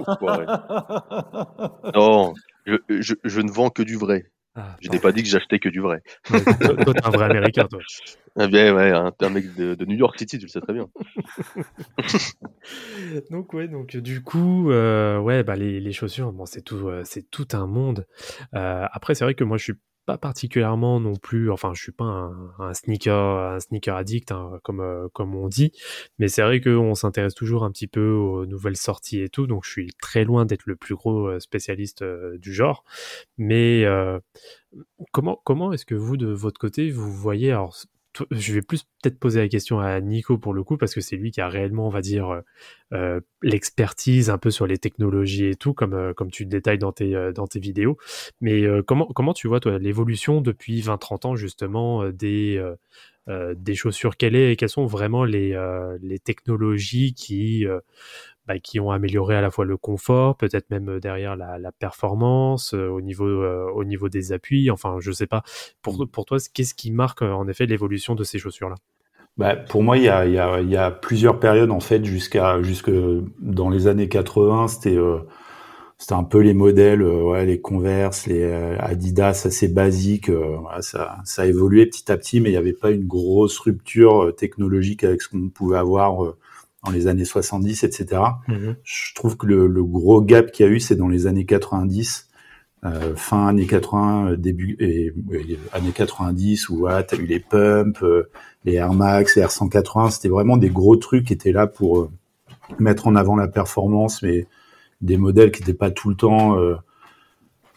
Non, 1.95 2.33
je, 2.65 2.75
je, 2.89 3.13
je, 3.23 3.41
ne 3.41 3.51
vends 3.51 3.69
que 3.69 3.81
du 3.81 3.95
vrai. 3.95 4.31
Ah, 4.55 4.75
je 4.81 4.89
n'ai 4.89 4.99
pas 4.99 5.11
dit 5.11 5.23
que 5.23 5.29
j'achetais 5.29 5.57
que 5.57 5.69
du 5.69 5.79
vrai. 5.79 6.03
toi, 6.25 6.93
t'es 6.93 7.05
un 7.05 7.09
vrai 7.09 7.25
américain, 7.25 7.65
toi. 7.67 7.79
Ah 8.35 8.47
bien, 8.47 8.73
ouais, 8.75 8.91
un, 8.91 9.11
un 9.19 9.29
mec 9.29 9.55
de, 9.55 9.73
de, 9.73 9.85
New 9.85 9.97
York 9.97 10.17
City, 10.17 10.37
tu 10.37 10.45
le 10.45 10.49
sais 10.49 10.61
très 10.61 10.73
bien. 10.73 10.89
donc 13.31 13.53
ouais, 13.53 13.67
donc 13.67 13.97
du 13.97 14.21
coup, 14.21 14.69
euh, 14.71 15.19
ouais, 15.19 15.43
bah 15.43 15.55
les, 15.55 15.79
les 15.79 15.91
chaussures, 15.91 16.31
bon, 16.31 16.45
c'est 16.45 16.61
tout, 16.61 16.87
euh, 16.87 17.01
c'est 17.03 17.29
tout 17.31 17.47
un 17.53 17.65
monde. 17.65 18.05
Euh, 18.53 18.85
après, 18.91 19.15
c'est 19.15 19.23
vrai 19.23 19.33
que 19.33 19.43
moi, 19.43 19.57
je 19.57 19.63
suis 19.63 19.73
pas 20.05 20.17
particulièrement 20.17 20.99
non 20.99 21.15
plus, 21.15 21.49
enfin 21.51 21.71
je 21.73 21.81
suis 21.81 21.91
pas 21.91 22.29
un, 22.59 22.73
sneaker, 22.73 23.53
un 23.55 23.59
sneaker 23.59 23.95
addict 23.95 24.31
hein, 24.31 24.59
comme 24.63 24.81
euh, 24.81 25.07
comme 25.13 25.35
on 25.35 25.47
dit, 25.47 25.71
mais 26.19 26.27
c'est 26.27 26.41
vrai 26.41 26.61
qu'on 26.61 26.95
s'intéresse 26.95 27.35
toujours 27.35 27.63
un 27.63 27.71
petit 27.71 27.87
peu 27.87 28.11
aux 28.11 28.45
nouvelles 28.45 28.77
sorties 28.77 29.21
et 29.21 29.29
tout, 29.29 29.47
donc 29.47 29.63
je 29.65 29.71
suis 29.71 29.93
très 30.01 30.25
loin 30.25 30.45
d'être 30.45 30.65
le 30.65 30.75
plus 30.75 30.95
gros 30.95 31.27
euh, 31.27 31.39
spécialiste 31.39 32.01
euh, 32.01 32.37
du 32.37 32.53
genre. 32.53 32.83
Mais 33.37 33.85
comment 35.11 35.39
comment 35.43 35.73
est-ce 35.73 35.85
que 35.85 35.95
vous 35.95 36.17
de 36.17 36.27
votre 36.27 36.59
côté 36.59 36.89
vous 36.91 37.11
voyez 37.11 37.53
je 38.31 38.53
vais 38.53 38.61
plus 38.61 38.83
peut-être 39.01 39.19
poser 39.19 39.41
la 39.41 39.47
question 39.47 39.79
à 39.79 39.99
Nico 40.01 40.37
pour 40.37 40.53
le 40.53 40.63
coup, 40.63 40.77
parce 40.77 40.93
que 40.93 41.01
c'est 41.01 41.15
lui 41.15 41.31
qui 41.31 41.41
a 41.41 41.49
réellement, 41.49 41.87
on 41.87 41.89
va 41.89 42.01
dire, 42.01 42.29
euh, 42.29 42.41
euh, 42.93 43.21
l'expertise 43.41 44.29
un 44.29 44.37
peu 44.37 44.51
sur 44.51 44.67
les 44.67 44.77
technologies 44.77 45.47
et 45.47 45.55
tout, 45.55 45.73
comme, 45.73 45.93
euh, 45.93 46.13
comme 46.13 46.31
tu 46.31 46.45
détailles 46.45 46.77
dans 46.77 46.91
tes, 46.91 47.31
dans 47.33 47.47
tes 47.47 47.59
vidéos. 47.59 47.97
Mais 48.41 48.63
comment, 48.87 49.07
comment 49.07 49.33
tu 49.33 49.47
vois, 49.47 49.59
toi, 49.59 49.79
l'évolution 49.79 50.41
depuis 50.41 50.81
20-30 50.81 51.27
ans, 51.27 51.35
justement, 51.35 52.09
des, 52.09 52.63
des 53.27 53.75
chaussures 53.75 54.17
Quelles, 54.17 54.35
est, 54.35 54.55
quelles 54.57 54.69
sont 54.69 54.85
vraiment 54.85 55.25
les, 55.25 55.57
les 56.01 56.19
technologies 56.19 57.13
qui 57.13 57.65
bah, 58.45 58.59
qui 58.59 58.79
ont 58.81 58.91
amélioré 58.91 59.35
à 59.35 59.41
la 59.41 59.49
fois 59.51 59.63
le 59.63 59.77
confort, 59.77 60.35
peut-être 60.35 60.69
même 60.69 60.89
euh, 60.89 60.99
derrière 60.99 61.37
la, 61.37 61.57
la 61.57 61.71
performance, 61.71 62.73
euh, 62.73 62.89
au, 62.89 62.99
niveau, 62.99 63.25
euh, 63.25 63.71
au 63.73 63.85
niveau 63.85 64.09
des 64.09 64.33
appuis. 64.33 64.69
Enfin, 64.69 64.97
je 64.99 65.13
sais 65.13 65.27
pas. 65.27 65.43
Pour, 65.81 66.01
mmh. 66.01 66.07
pour 66.07 66.25
toi, 66.25 66.37
qu'est-ce 66.53 66.73
qui 66.73 66.91
marque 66.91 67.21
en 67.21 67.47
effet 67.47 67.65
l'évolution 67.65 68.15
de 68.15 68.23
ces 68.25 68.39
chaussures-là? 68.39 68.75
Bah, 69.37 69.55
pour 69.55 69.81
moi, 69.81 69.97
il 69.97 70.03
y 70.03 70.09
a, 70.09 70.27
y, 70.27 70.37
a, 70.37 70.59
y 70.59 70.75
a, 70.75 70.91
plusieurs 70.91 71.39
périodes 71.39 71.71
en 71.71 71.79
fait 71.79 72.03
jusqu'à 72.03 72.61
jusque 72.61 72.91
dans 73.39 73.69
les 73.69 73.87
années 73.87 74.07
80, 74.07 74.67
c'était 74.67 74.97
c'était 75.97 76.13
un 76.13 76.23
peu 76.23 76.39
les 76.39 76.53
modèles, 76.53 77.01
ouais, 77.01 77.45
les 77.45 77.59
Converse, 77.59 78.27
les 78.27 78.43
Adidas 78.77 79.43
assez 79.45 79.69
basiques. 79.69 80.29
ça, 80.81 81.17
ça 81.23 81.41
a 81.41 81.45
évolué 81.45 81.87
petit 81.87 82.11
à 82.11 82.17
petit, 82.17 82.41
mais 82.41 82.49
il 82.49 82.51
n'y 82.51 82.57
avait 82.57 82.73
pas 82.73 82.91
une 82.91 83.07
grosse 83.07 83.57
rupture 83.57 84.35
technologique 84.35 85.03
avec 85.03 85.23
ce 85.23 85.29
qu'on 85.29 85.49
pouvait 85.49 85.77
avoir 85.77 86.35
dans 86.83 86.91
les 86.91 87.07
années 87.07 87.25
70, 87.25 87.83
etc. 87.83 88.21
Mhm. 88.47 88.75
Je 88.83 89.13
trouve 89.15 89.37
que 89.37 89.45
le, 89.45 89.67
le 89.67 89.83
gros 89.83 90.21
gap 90.21 90.51
qu'il 90.51 90.65
y 90.65 90.69
a 90.69 90.71
eu, 90.71 90.79
c'est 90.79 90.95
dans 90.95 91.07
les 91.07 91.27
années 91.27 91.45
90, 91.45 92.29
euh, 92.85 93.15
fin 93.15 93.47
années 93.47 93.65
80, 93.65 94.31
euh, 94.31 94.35
début 94.35 94.75
et, 94.79 95.13
années 95.71 95.93
90 95.93 96.67
où 96.69 96.79
voilà, 96.79 97.03
tu 97.03 97.15
as 97.15 97.17
eu 97.17 97.25
les 97.25 97.39
pumps, 97.39 98.03
euh, 98.03 98.29
les 98.65 98.73
Air 98.73 98.93
Max, 98.93 99.35
les 99.35 99.41
Air 99.41 99.51
180, 99.51 100.11
c'était 100.11 100.27
vraiment 100.27 100.57
des 100.57 100.69
gros 100.69 100.97
trucs 100.97 101.27
qui 101.27 101.33
étaient 101.33 101.53
là 101.53 101.65
pour 101.65 102.01
euh, 102.01 102.09
mettre 102.79 103.07
en 103.07 103.15
avant 103.15 103.37
la 103.37 103.47
performance, 103.47 104.21
mais 104.21 104.47
des 104.99 105.15
modèles 105.15 105.51
qui 105.51 105.61
n'étaient 105.61 105.73
pas 105.73 105.91
tout 105.91 106.09
le 106.09 106.15
temps 106.15 106.57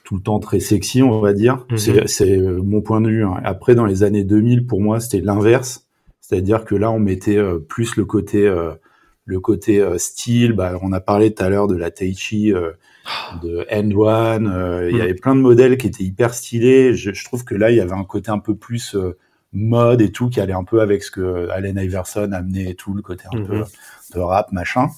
tout 0.05 0.15
le 0.15 0.23
temps 0.23 0.39
très 0.39 0.61
sexy, 0.61 1.03
on 1.03 1.21
va 1.21 1.33
dire. 1.33 1.67
Mhm. 1.71 2.07
C'est 2.07 2.39
mon 2.39 2.81
point 2.81 3.01
de 3.01 3.09
vue. 3.09 3.25
Hein. 3.25 3.41
Après, 3.43 3.75
dans 3.75 3.87
les 3.87 4.05
années 4.05 4.23
2000, 4.23 4.67
pour 4.67 4.81
moi, 4.81 5.01
c'était 5.01 5.21
l'inverse. 5.21 5.89
C'est-à-dire 6.21 6.65
que 6.65 6.77
là, 6.77 6.93
on 6.93 7.01
mettait 7.01 7.41
plus 7.69 7.97
le 7.97 8.05
côté 8.05 8.49
le 9.27 9.41
côté 9.41 9.81
euh, 9.81 9.99
style, 9.99 10.53
bah, 10.53 10.79
on 10.81 10.93
a 10.93 11.01
parlé 11.01 11.35
tout 11.35 11.43
à 11.43 11.49
l'heure 11.49 11.67
de 11.67 11.77
la 11.77 11.91
Taichi, 11.91 12.53
euh, 12.53 12.71
de 13.43 13.67
End 13.71 13.91
One, 13.91 14.47
euh, 14.47 14.89
il 14.89 14.97
y 14.97 15.01
mm. 15.01 15.03
avait 15.03 15.15
plein 15.15 15.35
de 15.35 15.41
modèles 15.41 15.77
qui 15.77 15.89
étaient 15.89 16.05
hyper 16.05 16.33
stylés. 16.33 16.95
Je, 16.95 17.13
je, 17.13 17.25
trouve 17.25 17.45
que 17.45 17.55
là, 17.55 17.71
il 17.71 17.77
y 17.77 17.81
avait 17.81 17.93
un 17.93 18.05
côté 18.05 18.31
un 18.31 18.39
peu 18.39 18.55
plus 18.55 18.95
euh, 18.95 19.19
mode 19.53 20.01
et 20.01 20.13
tout, 20.13 20.29
qui 20.29 20.41
allait 20.41 20.53
un 20.53 20.65
peu 20.65 20.81
avec 20.81 21.03
ce 21.03 21.11
que 21.11 21.49
Allen 21.51 21.77
Iverson 21.77 22.31
amenait 22.33 22.71
et 22.71 22.75
tout, 22.77 22.95
le 22.95 23.03
côté 23.03 23.25
un 23.33 23.45
peu 23.45 23.61
mm-hmm. 23.61 24.15
de 24.15 24.21
rap, 24.21 24.53
machin. 24.53 24.89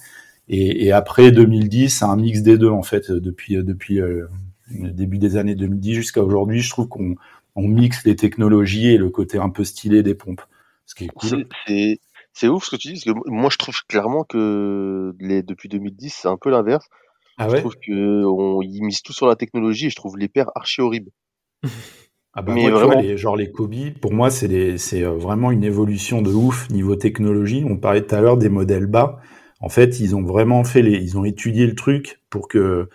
Et, 0.49 0.87
et, 0.87 0.93
après 0.93 1.31
2010, 1.33 1.89
c'est 1.89 2.05
un 2.05 2.17
mix 2.17 2.43
des 2.43 2.59
deux 2.59 2.71
en 2.71 2.83
fait, 2.83 3.11
depuis 3.11 3.57
depuis 3.57 3.97
le 3.97 4.29
début 4.71 5.19
des 5.19 5.37
années 5.37 5.55
2010 5.55 5.95
jusqu'à 5.95 6.23
aujourd'hui. 6.23 6.61
Je 6.61 6.71
trouve 6.71 6.89
qu'on 6.89 7.17
on 7.55 7.69
mixe 7.69 8.05
les 8.05 8.17
technologies 8.17 8.89
et 8.89 8.99
le 8.99 9.11
côté 9.11 9.39
un 9.39 9.51
peu 9.51 9.65
stylé 9.65 10.03
des 10.03 10.15
pompes, 10.15 10.41
ce 10.87 10.95
qui 10.95 11.05
est 11.05 11.09
cool. 11.09 11.47
C'est 11.67 11.99
c'est 12.39 12.47
ouf 12.49 12.65
ce 12.65 12.71
que 12.71 12.77
tu 12.77 12.89
dis, 12.93 13.01
parce 13.05 13.05
que 13.05 13.31
moi 13.31 13.51
je 13.51 13.57
trouve 13.57 13.75
clairement 13.89 14.23
que 14.23 15.13
les, 15.19 15.43
depuis 15.43 15.69
2010 15.69 16.15
c'est 16.23 16.29
un 16.29 16.37
peu 16.37 16.51
l'inverse. 16.51 16.87
Ah 17.37 17.49
je 17.49 17.57
trouve 17.57 17.75
qu'ils 17.77 18.85
misent 18.85 19.03
tout 19.03 19.13
sur 19.13 19.27
la 19.27 19.35
technologie 19.35 19.87
et 19.87 19.91
je 19.91 19.97
trouve 19.97 20.17
les 20.17 20.29
paires 20.29 20.51
archi 20.55 20.81
horribles. 20.81 21.11
Ah 22.35 22.43
bah 22.43 22.53
mais 22.55 22.71
vraiment... 22.71 23.01
les, 23.01 23.17
genre 23.17 23.35
les 23.35 23.51
Kobe, 23.51 23.75
pour 24.01 24.13
moi 24.13 24.31
c'est 24.31 24.49
euh, 25.03 25.17
vraiment 25.17 25.51
une 25.51 25.65
évolution 25.65 26.23
de 26.23 26.31
ouf 26.31 26.71
niveau 26.71 26.95
technologie. 26.95 27.65
On 27.69 27.79
parlait 27.79 28.07
tout 28.07 28.15
à 28.15 28.21
l'heure 28.21 28.37
des 28.37 28.51
modèles 28.51 28.87
bas. 28.87 29.19
En 29.61 29.69
fait, 29.69 29.99
ils 29.99 30.15
ont 30.15 30.23
vraiment 30.23 30.63
fait 30.63 30.83
les, 30.83 30.99
ils 30.99 31.19
ont 31.19 31.25
étudié 31.25 31.67
le 31.67 31.75
truc 31.75 32.21
pour 32.31 32.47
que 32.47 32.89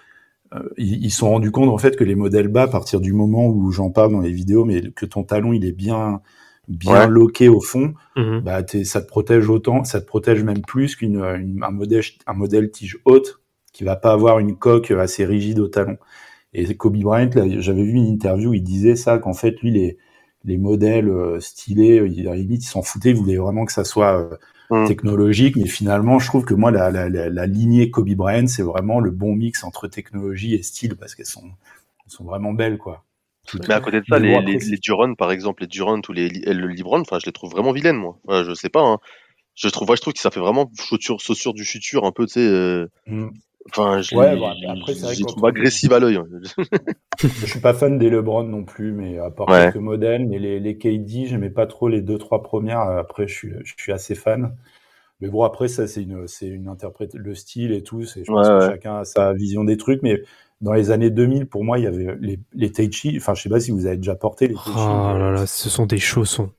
euh, 0.54 0.70
ils 0.78 1.10
se 1.10 1.18
sont 1.18 1.32
rendus 1.32 1.52
compte 1.52 1.68
en 1.68 1.78
fait 1.78 1.98
que 1.98 2.06
les 2.06 2.16
modèles 2.16 2.48
bas, 2.48 2.62
à 2.64 2.68
partir 2.68 3.02
du 3.02 3.12
moment 3.12 3.48
où 3.48 3.70
j'en 3.72 3.90
parle 3.90 4.14
dans 4.14 4.22
les 4.22 4.32
vidéos, 4.32 4.64
mais 4.64 4.92
que 4.92 5.06
ton 5.06 5.24
talon 5.24 5.52
il 5.52 5.66
est 5.66 5.74
bien 5.74 6.22
bien 6.68 7.08
loqué 7.08 7.50
au 7.50 7.62
fond, 7.62 7.94
bah, 8.16 8.62
ça 8.84 9.02
te 9.02 9.08
protège 9.08 9.50
autant, 9.50 9.84
ça 9.84 10.02
te 10.02 10.06
protège 10.06 10.44
même 10.44 10.62
plus 10.62 10.96
qu'une 10.96 11.22
un 11.22 11.72
modèle 11.72 12.04
un 12.26 12.34
modèle 12.34 12.72
tige 12.72 13.00
haute 13.06 13.42
qui 13.74 13.84
va 13.84 13.96
pas 13.96 14.14
avoir 14.14 14.40
une 14.40 14.56
coque 14.56 14.92
assez 14.92 15.26
rigide 15.26 15.60
au 15.60 15.68
talon. 15.68 15.98
Et 16.54 16.76
Kobe 16.76 16.98
Bryant, 16.98 17.32
j'avais 17.60 17.84
vu 17.84 17.94
une 17.94 18.06
interview, 18.08 18.52
où 18.52 18.54
il 18.54 18.64
disait 18.64 18.96
ça 18.96 19.18
qu'en 19.18 19.34
fait 19.34 19.60
lui 19.62 19.72
les 19.72 19.98
les 20.46 20.58
modèles 20.58 21.10
euh, 21.10 21.40
stylés, 21.40 22.04
il, 22.06 22.28
à 22.28 22.32
la 22.32 22.38
limite, 22.38 22.64
il 22.64 22.68
s'en 22.68 22.82
foutait, 22.82 23.12
il 23.12 23.16
voulait 23.16 23.38
vraiment 23.38 23.66
que 23.66 23.72
ça 23.72 23.84
soit 23.84 24.20
euh, 24.20 24.38
mhm. 24.72 24.88
technologique, 24.88 25.56
mais 25.56 25.68
finalement, 25.68 26.20
je 26.20 26.28
trouve 26.28 26.44
que 26.44 26.54
moi, 26.54 26.72
la, 26.72 26.92
la, 26.92 27.10
la, 27.10 27.30
la 27.30 27.48
lignée 27.48 27.90
Kobe 27.90 28.14
Bryant, 28.14 28.48
c'est 28.48 28.64
vraiment 28.64 29.00
le 29.00 29.12
bon 29.12 29.36
mix 29.36 29.64
entre 29.64 29.88
technologie 29.88 30.54
et 30.54 30.64
style, 30.64 30.96
parce 30.96 31.16
qu'elles 31.16 31.26
sont, 31.26 31.46
elles 31.46 32.12
sont 32.12 32.26
vraiment 32.26 32.54
belles, 32.54 32.78
quoi. 32.78 33.06
Mais 33.68 33.74
à 33.74 33.82
côté 33.82 34.00
de 34.00 34.06
ça, 34.08 34.20
les, 34.20 34.40
les, 34.42 34.58
les, 34.58 34.78
Durant, 34.78 35.14
par 35.16 35.32
exemple, 35.32 35.64
les 35.64 35.68
Durant 35.68 36.02
ou 36.08 36.14
les, 36.14 36.30
le 36.30 36.68
Libron, 36.68 37.02
enfin, 37.02 37.20
je 37.20 37.26
les 37.26 37.32
trouve 37.32 37.52
vraiment 37.52 37.72
vilaines, 37.72 37.98
moi. 37.98 38.18
je 38.30 38.54
sais 38.54 38.70
pas, 38.70 38.82
hein. 38.82 39.00
Je 39.56 39.68
trouve, 39.70 39.88
je 39.96 40.02
trouve 40.02 40.14
que 40.14 40.20
ça 40.20 40.32
fait 40.32 40.40
vraiment 40.40 40.72
chaussure, 40.80 41.20
chaussure 41.20 41.54
du 41.54 41.64
futur, 41.64 42.06
un 42.06 42.12
peu, 42.12 42.26
tu 42.26 42.34
sais. 42.34 42.48
Euh... 42.48 42.88
Mm. 43.06 43.30
Enfin, 43.70 44.02
je 44.02 44.14
ouais, 44.16 44.38
bah, 44.38 44.54
les 44.58 45.26
trouve 45.26 45.46
agressive 45.46 45.94
à 45.94 46.00
l'œil. 46.00 46.18
Hein. 46.18 46.28
je 47.22 47.46
suis 47.46 47.62
pas 47.62 47.74
fan 47.74 47.98
des 47.98 48.10
LeBron 48.10 48.44
non 48.44 48.66
plus, 48.66 48.92
mais 48.92 49.20
à 49.20 49.32
part 49.32 49.48
quelques 49.48 49.78
modèles, 49.78 50.28
mais 50.28 50.38
les, 50.38 50.60
les 50.60 50.78
KD, 50.78 51.28
j'aimais 51.28 51.50
pas 51.50 51.66
trop 51.66 51.88
les 51.88 52.02
deux 52.02 52.18
trois 52.18 52.44
premières. 52.44 52.82
Après, 52.82 53.26
je 53.26 53.34
suis, 53.34 53.54
je 53.64 53.74
suis 53.78 53.94
assez 53.94 54.16
fan. 54.16 54.58
Mais 55.22 55.30
bon, 55.30 55.44
après, 55.44 55.70
ça, 55.70 55.88
c'est 55.88 56.04
une, 56.04 56.28
c'est 56.28 56.48
une 56.48 56.68
interprète, 56.68 57.14
le 57.14 57.34
style 57.36 57.72
et 57.72 57.84
tout. 57.84 58.04
C'est, 58.04 58.26
je 58.26 58.32
pense 58.32 58.50
que 58.50 58.60
chacun 58.68 58.98
a 58.98 59.06
sa 59.06 59.32
vision 59.32 59.64
des 59.64 59.78
trucs, 59.78 60.02
mais 60.02 60.22
dans 60.64 60.74
les 60.74 60.92
années 60.92 61.10
2000, 61.10 61.48
pour 61.48 61.64
moi, 61.64 61.78
il 61.78 61.84
y 61.84 61.88
avait 61.88 62.16
les, 62.22 62.40
les 62.54 62.72
Taichi. 62.72 63.16
Enfin, 63.18 63.34
je 63.34 63.42
sais 63.42 63.50
pas 63.50 63.60
si 63.60 63.72
vous 63.72 63.86
avez 63.86 63.98
déjà 63.98 64.16
porté 64.16 64.48
les 64.48 64.56
Taichi. 64.56 64.72
Oh 64.76 65.18
là 65.18 65.32
là, 65.32 65.46
ce 65.46 65.70
sont 65.70 65.86
des 65.86 66.00
chaussons. 66.00 66.52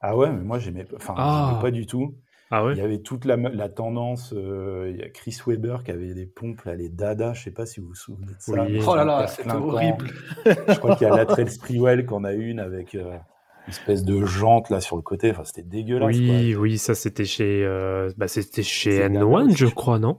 Ah 0.00 0.16
ouais, 0.16 0.30
mais 0.30 0.42
moi, 0.42 0.58
j'aimais 0.58 0.86
enfin, 0.96 1.14
ah. 1.18 1.58
pas 1.60 1.70
du 1.70 1.86
tout. 1.86 2.16
Ah 2.50 2.64
ouais? 2.64 2.72
Il 2.72 2.78
y 2.78 2.82
avait 2.82 3.02
toute 3.02 3.26
la, 3.26 3.36
la 3.36 3.68
tendance. 3.68 4.32
Euh, 4.34 4.90
il 4.90 4.96
y 4.96 5.02
a 5.02 5.08
Chris 5.10 5.38
Weber 5.46 5.84
qui 5.84 5.90
avait 5.90 6.14
des 6.14 6.26
pompes, 6.26 6.62
là, 6.62 6.74
les 6.74 6.88
Dada. 6.88 7.34
Je 7.34 7.42
sais 7.42 7.50
pas 7.50 7.66
si 7.66 7.80
vous 7.80 7.88
vous 7.88 7.94
souvenez 7.94 8.32
de 8.32 8.40
ça. 8.40 8.52
Oh 8.86 8.96
là 8.96 9.04
là, 9.04 9.26
c'était 9.26 9.52
horrible. 9.52 10.10
je 10.46 10.78
crois 10.78 10.96
qu'il 10.96 11.06
y 11.06 11.10
a 11.10 11.24
la 11.24 11.46
Sprewell 11.46 12.06
qui 12.06 12.14
en 12.14 12.24
a 12.24 12.32
une 12.32 12.58
avec. 12.58 12.94
Euh, 12.94 13.16
une 13.68 13.74
espèce 13.74 14.02
de 14.02 14.24
jante 14.24 14.70
là 14.70 14.80
sur 14.80 14.96
le 14.96 15.02
côté, 15.02 15.30
enfin 15.30 15.44
c'était 15.44 15.62
dégueulasse. 15.62 16.16
Oui, 16.16 16.56
oui, 16.56 16.78
ça 16.78 16.96
c'était 16.96 17.24
chez, 17.24 17.64
euh, 17.64 18.10
bah, 18.16 18.26
c'était 18.26 18.64
chez 18.64 19.08
N1, 19.08 19.56
je 19.56 19.66
crois, 19.66 20.00
non? 20.00 20.18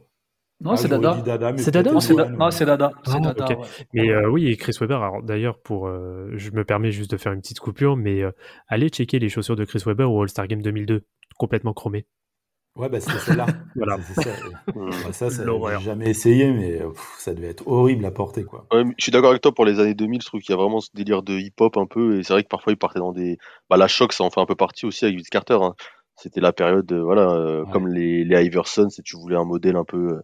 Non, 0.64 0.72
ah, 0.72 0.78
c'est 0.78 0.88
Dada. 0.88 1.18
C'est 1.58 1.72
Dada 1.72 1.92
Non, 1.92 2.00
c'est 2.00 2.66
Dada. 2.66 2.92
Ah, 3.06 3.20
Dada. 3.20 3.48
Mais 3.94 4.10
euh, 4.10 4.30
oui, 4.30 4.48
et 4.48 4.56
Chris 4.56 4.76
Webber, 4.80 4.98
d'ailleurs, 5.24 5.60
pour, 5.60 5.88
euh, 5.88 6.32
je 6.36 6.52
me 6.52 6.64
permets 6.64 6.92
juste 6.92 7.12
de 7.12 7.18
faire 7.18 7.34
une 7.34 7.42
petite 7.42 7.60
coupure, 7.60 7.98
mais 7.98 8.24
euh, 8.24 8.32
allez 8.70 8.88
checker 8.88 9.20
les 9.20 9.28
chaussures 9.28 9.58
de 9.58 9.66
Chris 9.66 9.84
Webber 9.86 10.06
au 10.06 10.22
All-Star 10.22 10.48
Game 10.48 10.62
2002, 10.62 11.04
complètement 11.38 11.74
chromées. 11.74 12.06
Ouais, 12.78 12.88
bah 12.88 13.02
c'était 13.02 13.20
celle-là. 13.20 13.46
voilà. 13.76 13.98
Ça, 14.02 14.24
ça, 15.12 15.30
ça 15.30 15.80
jamais 15.80 16.10
essayé, 16.10 16.52
mais 16.52 16.82
ça 17.20 17.34
devait 17.34 17.50
être 17.50 17.68
horrible 17.68 18.06
à 18.06 18.12
porter, 18.12 18.46
quoi. 18.46 18.66
je 18.72 18.86
suis 18.98 19.12
d'accord 19.12 19.32
avec 19.32 19.42
toi 19.42 19.54
pour 19.54 19.66
les 19.66 19.82
années 19.82 19.94
2000, 19.94 20.22
je 20.22 20.26
trouve 20.26 20.42
qu'il 20.42 20.56
y 20.56 20.58
a 20.58 20.62
vraiment 20.62 20.80
ce 20.80 20.90
délire 20.94 21.24
de 21.24 21.34
hip-hop 21.34 21.76
un 21.78 21.86
peu, 21.86 22.18
et 22.18 22.24
c'est 22.24 22.34
vrai 22.34 22.44
que 22.44 22.48
parfois 22.48 22.72
ils 22.72 22.78
partaient 22.78 23.00
dans 23.00 23.12
des. 23.12 23.38
Bah, 23.70 23.76
la 23.76 23.90
choc, 23.90 24.14
ça 24.14 24.24
en 24.24 24.32
fait 24.32 24.40
un 24.40 24.46
peu 24.46 24.56
partie 24.56 24.86
aussi 24.86 25.04
avec 25.04 25.18
Vince 25.18 25.30
Carter. 25.30 25.58
Hein. 25.62 25.76
C'était 26.16 26.42
la 26.42 26.54
période, 26.54 26.92
voilà, 26.94 27.64
comme 27.74 27.88
les, 27.88 28.24
les 28.24 28.46
Iverson, 28.46 28.90
si 28.90 29.04
tu 29.04 29.18
voulais 29.18 29.36
un 29.36 29.46
modèle 29.46 29.76
un 29.76 29.84
peu 29.84 30.22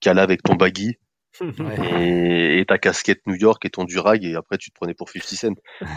calé 0.00 0.20
avec 0.20 0.42
ton 0.42 0.54
baggy 0.54 0.98
et, 1.40 2.64
ta 2.66 2.78
casquette 2.78 3.20
New 3.26 3.36
York 3.36 3.64
et 3.64 3.70
ton 3.70 3.84
durag 3.84 4.24
et 4.24 4.34
après 4.34 4.58
tu 4.58 4.70
te 4.70 4.74
prenais 4.74 4.94
pour 4.94 5.08
50 5.08 5.28
Cent. 5.28 5.54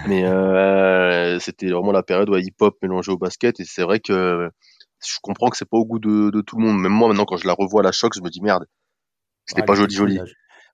Mais 0.08 0.26
euh, 0.26 1.40
c'était 1.40 1.68
vraiment 1.68 1.92
la 1.92 2.04
période 2.04 2.30
où 2.30 2.38
hip-hop 2.38 2.78
mélangé 2.82 3.12
au 3.12 3.18
basket 3.18 3.60
et 3.60 3.64
c'est 3.66 3.84
vrai 3.84 4.00
que 4.00 4.50
je 5.06 5.18
comprends 5.22 5.50
que 5.50 5.58
c'est 5.58 5.68
pas 5.68 5.78
au 5.78 5.86
goût 5.86 6.00
de, 6.00 6.42
tout 6.42 6.58
le 6.58 6.66
monde. 6.66 6.80
Même 6.80 6.92
moi 6.92 7.08
maintenant 7.08 7.26
quand 7.26 7.38
je 7.38 7.48
la 7.48 7.54
revois 7.54 7.82
à 7.82 7.84
la 7.84 7.92
choc, 7.92 8.14
je 8.16 8.22
me 8.22 8.30
dis 8.30 8.42
merde, 8.42 8.66
c'était 9.46 9.64
pas 9.64 9.74
joli 9.74 9.96
joli. 9.96 10.20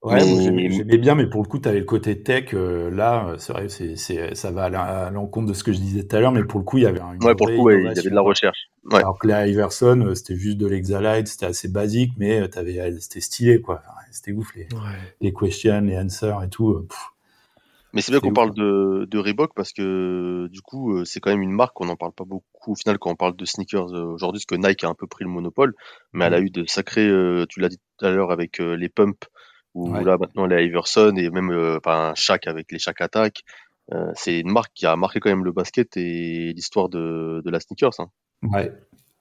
Ouais, 0.03 0.19
j'aimais 0.19 0.97
bien, 0.97 1.15
mais 1.15 1.27
pour 1.27 1.41
le 1.41 1.47
coup, 1.47 1.59
tu 1.59 1.67
avais 1.67 1.79
le 1.79 1.85
côté 1.85 2.21
tech. 2.21 2.53
Euh, 2.53 2.91
là, 2.91 3.33
c'est 3.39 3.51
vrai, 3.51 3.67
c'est, 3.67 4.35
ça 4.35 4.51
va 4.51 4.65
à 4.65 5.09
l'encontre 5.09 5.47
de 5.47 5.53
ce 5.53 5.63
que 5.63 5.73
je 5.73 5.79
disais 5.79 6.03
tout 6.05 6.15
à 6.15 6.19
l'heure, 6.19 6.31
mais 6.31 6.43
pour 6.43 6.59
le 6.59 6.65
coup, 6.65 6.77
il 6.77 6.83
y 6.83 6.87
avait 6.87 7.01
un. 7.01 7.17
Ouais, 7.19 7.35
pour 7.35 7.47
le 7.47 7.57
coup, 7.57 7.69
il 7.71 7.83
y 7.83 7.87
avait 7.87 8.09
de 8.09 8.09
la 8.15 8.21
recherche. 8.21 8.69
Ouais. 8.85 8.99
Alors 8.99 9.17
que 9.17 9.27
les 9.27 9.51
Iverson, 9.51 9.99
euh, 10.05 10.15
c'était 10.15 10.35
juste 10.35 10.57
de 10.57 10.67
l'exalite, 10.67 11.27
c'était 11.27 11.47
assez 11.47 11.67
basique, 11.67 12.11
mais 12.17 12.39
euh, 12.39 12.47
avais, 12.55 12.99
c'était 12.99 13.21
stylé, 13.21 13.59
quoi. 13.59 13.81
c'était 14.11 14.31
ouf, 14.31 14.53
les, 14.55 14.67
les 15.19 15.33
questions, 15.33 15.81
les 15.81 15.97
answers 15.97 16.43
et 16.45 16.49
tout. 16.49 16.85
mais 17.91 18.01
c'est 18.01 18.11
bien 18.11 18.21
qu'on 18.21 18.33
parle 18.33 18.53
de, 18.53 19.07
de 19.09 19.17
Reebok 19.17 19.53
parce 19.55 19.73
que 19.73 20.47
du 20.51 20.61
coup, 20.61 21.03
c'est 21.05 21.19
quand 21.19 21.31
même 21.31 21.41
une 21.41 21.51
marque, 21.51 21.81
on 21.81 21.85
n'en 21.85 21.97
parle 21.97 22.13
pas 22.13 22.23
beaucoup 22.23 22.71
au 22.71 22.75
final 22.75 22.99
quand 22.99 23.09
on 23.09 23.15
parle 23.15 23.35
de 23.35 23.45
sneakers 23.45 23.91
aujourd'hui, 23.91 24.39
parce 24.39 24.45
que 24.45 24.67
Nike 24.67 24.83
a 24.83 24.89
un 24.89 24.93
peu 24.93 25.07
pris 25.07 25.25
le 25.25 25.29
monopole, 25.29 25.73
mais 26.13 26.25
elle 26.25 26.33
a 26.33 26.39
mmh. 26.39 26.45
eu 26.45 26.49
de 26.49 26.65
sacrés, 26.67 27.09
tu 27.49 27.59
l'as 27.59 27.69
dit 27.69 27.79
tout 27.97 28.05
à 28.05 28.11
l'heure 28.11 28.31
avec 28.31 28.59
les 28.59 28.89
pumps 28.89 29.27
ou 29.77 29.93
là 29.93 30.17
maintenant 30.17 30.45
les 30.45 30.65
Iverson 30.65 31.13
et 31.15 31.29
même 31.29 31.51
euh, 31.51 31.77
enfin 31.77 32.13
Shaq 32.15 32.47
avec 32.47 32.71
les 32.71 32.79
Shaq 32.79 32.99
Attack. 33.01 33.43
Euh, 33.93 34.11
c'est 34.15 34.39
une 34.39 34.51
marque 34.51 34.73
qui 34.73 34.85
a 34.85 34.95
marqué 34.95 35.19
quand 35.19 35.29
même 35.29 35.45
le 35.45 35.53
basket 35.53 35.95
et 35.95 36.51
l'histoire 36.53 36.89
de, 36.89 37.41
de 37.45 37.49
la 37.49 37.59
sneakers. 37.59 37.99
Hein. 37.99 38.07
Ouais. 38.43 38.71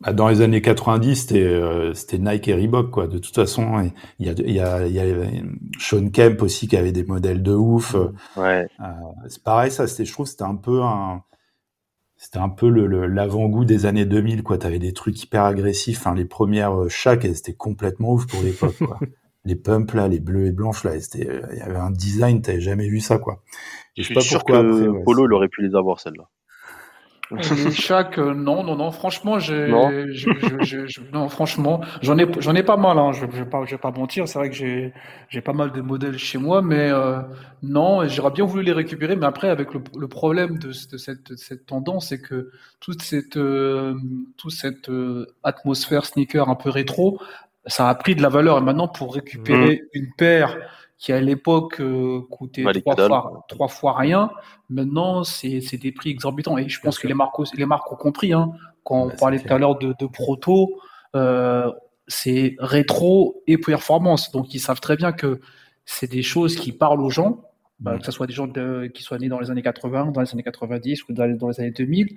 Bah, 0.01 0.13
dans 0.13 0.29
les 0.29 0.41
années 0.41 0.61
90, 0.61 1.29
euh, 1.33 1.95
c'était 1.95 2.19
Nike 2.19 2.49
et 2.49 2.55
Reebok 2.55 2.91
quoi. 2.91 3.07
De 3.07 3.19
toute 3.19 3.35
façon, 3.35 3.91
il 4.19 4.27
y 4.27 4.31
a, 4.31 4.33
y 4.33 4.61
a, 4.61 4.87
y 4.87 4.99
a 4.99 5.27
Sean 5.79 6.09
Kemp 6.11 6.43
aussi 6.43 6.69
qui 6.69 6.77
avait 6.77 6.93
des 6.93 7.05
modèles 7.05 7.43
de 7.43 7.53
ouf. 7.53 7.95
Ouais. 8.37 8.67
c'est 9.29 9.43
pareil 9.43 9.71
ça. 9.71 9.87
C'était, 9.87 10.05
je 10.05 10.13
trouve, 10.13 10.27
c'était 10.27 10.43
un 10.43 10.57
peu 10.57 10.83
un 10.83 11.23
c'était 12.19 12.39
un 12.39 12.49
peu 12.49 12.71
le, 12.71 13.07
l'avant-goût 13.07 13.67
des 13.67 13.85
années 13.85 14.07
2000 14.07 14.43
quoi. 14.43 14.57
T'avais 14.57 14.79
des 14.79 14.95
trucs 14.95 15.23
hyper 15.23 15.45
agressifs. 15.45 15.99
Enfin, 15.99 16.15
les 16.15 16.25
premières 16.25 16.89
Shaq, 16.89 17.25
elles 17.25 17.37
étaient 17.37 17.55
complètement 17.55 18.13
ouf 18.13 18.27
pour 18.27 18.43
l'époque 18.43 18.77
quoi. 18.79 18.99
les 19.47 19.57
pumps 19.57 19.95
là, 19.95 20.09
les 20.09 20.21
bleus 20.21 20.47
et 20.47 20.53
blanches 20.53 20.85
là, 20.85 20.99
c'était, 21.01 21.29
euh, 21.29 21.41
il 21.53 21.59
y 21.59 21.63
avait 21.63 21.77
un 21.77 21.91
design, 21.91 22.43
t'avais 22.43 22.61
jamais 22.61 22.89
vu 22.89 23.01
ça 23.01 23.19
quoi. 23.19 23.43
je 23.97 24.03
suis 24.03 24.15
pas 24.15 24.21
sûr 24.21 24.45
que 24.45 25.05
Polo 25.05 25.27
il 25.27 25.33
aurait 25.33 25.49
pu 25.49 25.63
les 25.63 25.75
avoir 25.75 26.01
celles-là. 26.01 26.29
Chaque 27.73 28.19
euh, 28.19 28.35
non 28.35 28.63
non 28.63 28.77
non 28.77 28.93
franchement 28.93 29.41
j'ai 29.41 29.67
non. 29.67 29.91
non. 31.13 31.29
franchement 31.29 31.81
j'en 32.01 32.17
ai 32.19 32.27
j'en 32.39 32.55
ai 32.55 32.63
pas 32.63 32.77
mal 32.77 32.99
hein. 32.99 33.11
je, 33.11 33.27
je 33.33 33.43
vais 33.43 33.51
pas 33.51 33.65
je 33.65 33.73
vais 33.73 33.81
pas 33.81 33.91
mentir 33.91 34.29
c'est 34.29 34.39
vrai 34.39 34.49
que 34.49 34.55
j'ai 34.55 34.93
j'ai 35.29 35.41
pas 35.41 35.53
mal 35.53 35.73
de 35.73 35.81
modèles 35.81 36.19
chez 36.19 36.39
moi 36.39 36.63
mais 36.63 36.89
euh, 36.89 37.19
non 37.65 38.07
j'aurais 38.07 38.31
bien 38.31 38.45
voulu 38.45 38.63
les 38.63 38.73
récupérer 38.73 39.17
mais 39.17 39.27
après 39.27 39.49
avec 39.49 39.75
le, 39.75 39.83
le 39.99 40.07
problème 40.07 40.59
de, 40.59 40.69
de, 40.69 40.97
cette 40.99 41.37
cette 41.37 41.67
tendance 41.67 42.11
c'est 42.11 42.21
que 42.21 42.53
toute 42.79 43.03
cette 43.03 43.37
euh, 43.37 43.95
toute 44.37 44.53
cette 44.53 44.89
atmosphère 45.43 46.05
sneaker 46.05 46.49
un 46.49 46.55
peu 46.55 46.71
rétro 46.71 47.19
ça 47.67 47.89
a 47.89 47.95
pris 47.95 48.15
de 48.15 48.23
la 48.23 48.29
valeur. 48.29 48.59
Et 48.59 48.61
maintenant, 48.61 48.89
pour 48.89 49.15
récupérer 49.15 49.83
mmh. 49.83 49.99
une 49.99 50.13
paire 50.17 50.57
qui 50.99 51.13
à 51.13 51.21
l'époque 51.21 51.81
euh, 51.81 52.23
coûtait 52.31 52.65
trois 53.49 53.69
fois, 53.69 53.97
rien, 53.99 54.31
maintenant 54.71 55.25
c'est 55.25 55.77
des 55.77 55.93
prix 55.93 56.11
exorbitants. 56.11 56.57
Et 56.57 56.69
je 56.69 56.81
pense 56.81 56.99
que 56.99 57.07
les 57.07 57.15
marques, 57.15 57.35
les 57.55 57.67
marques 57.67 57.91
ont 57.93 57.97
compris. 57.97 58.33
Hein, 58.33 58.51
quand 58.85 59.03
on 59.03 59.11
parlait 59.11 59.39
tout 59.39 59.53
à 59.53 59.59
l'heure 59.59 59.77
de, 59.79 60.07
proto, 60.07 60.81
euh, 61.15 61.71
c'est 62.09 62.57
rétro 62.59 63.43
et 63.47 63.59
performance. 63.59 64.31
Donc 64.31 64.55
ils 64.55 64.61
savent 64.61 64.81
très 64.81 64.97
bien 64.97 65.13
que 65.13 65.41
c'est 65.85 66.11
des 66.11 66.23
choses 66.23 66.57
qui 66.57 66.73
parlent 66.73 67.03
aux 67.03 67.11
gens. 67.11 67.43
Bah, 67.79 67.99
que 67.99 68.07
ce 68.07 68.11
soit 68.11 68.27
des 68.27 68.33
gens 68.33 68.49
qui 68.95 69.03
soient 69.03 69.19
nés 69.19 69.29
dans 69.29 69.39
les 69.39 69.51
années 69.51 69.63
80, 69.63 70.13
dans 70.13 70.23
les 70.23 70.33
années 70.33 70.43
90 70.43 71.09
ou 71.09 71.13
dans 71.13 71.27
les 71.27 71.61
années 71.61 71.73
2000, 71.73 72.17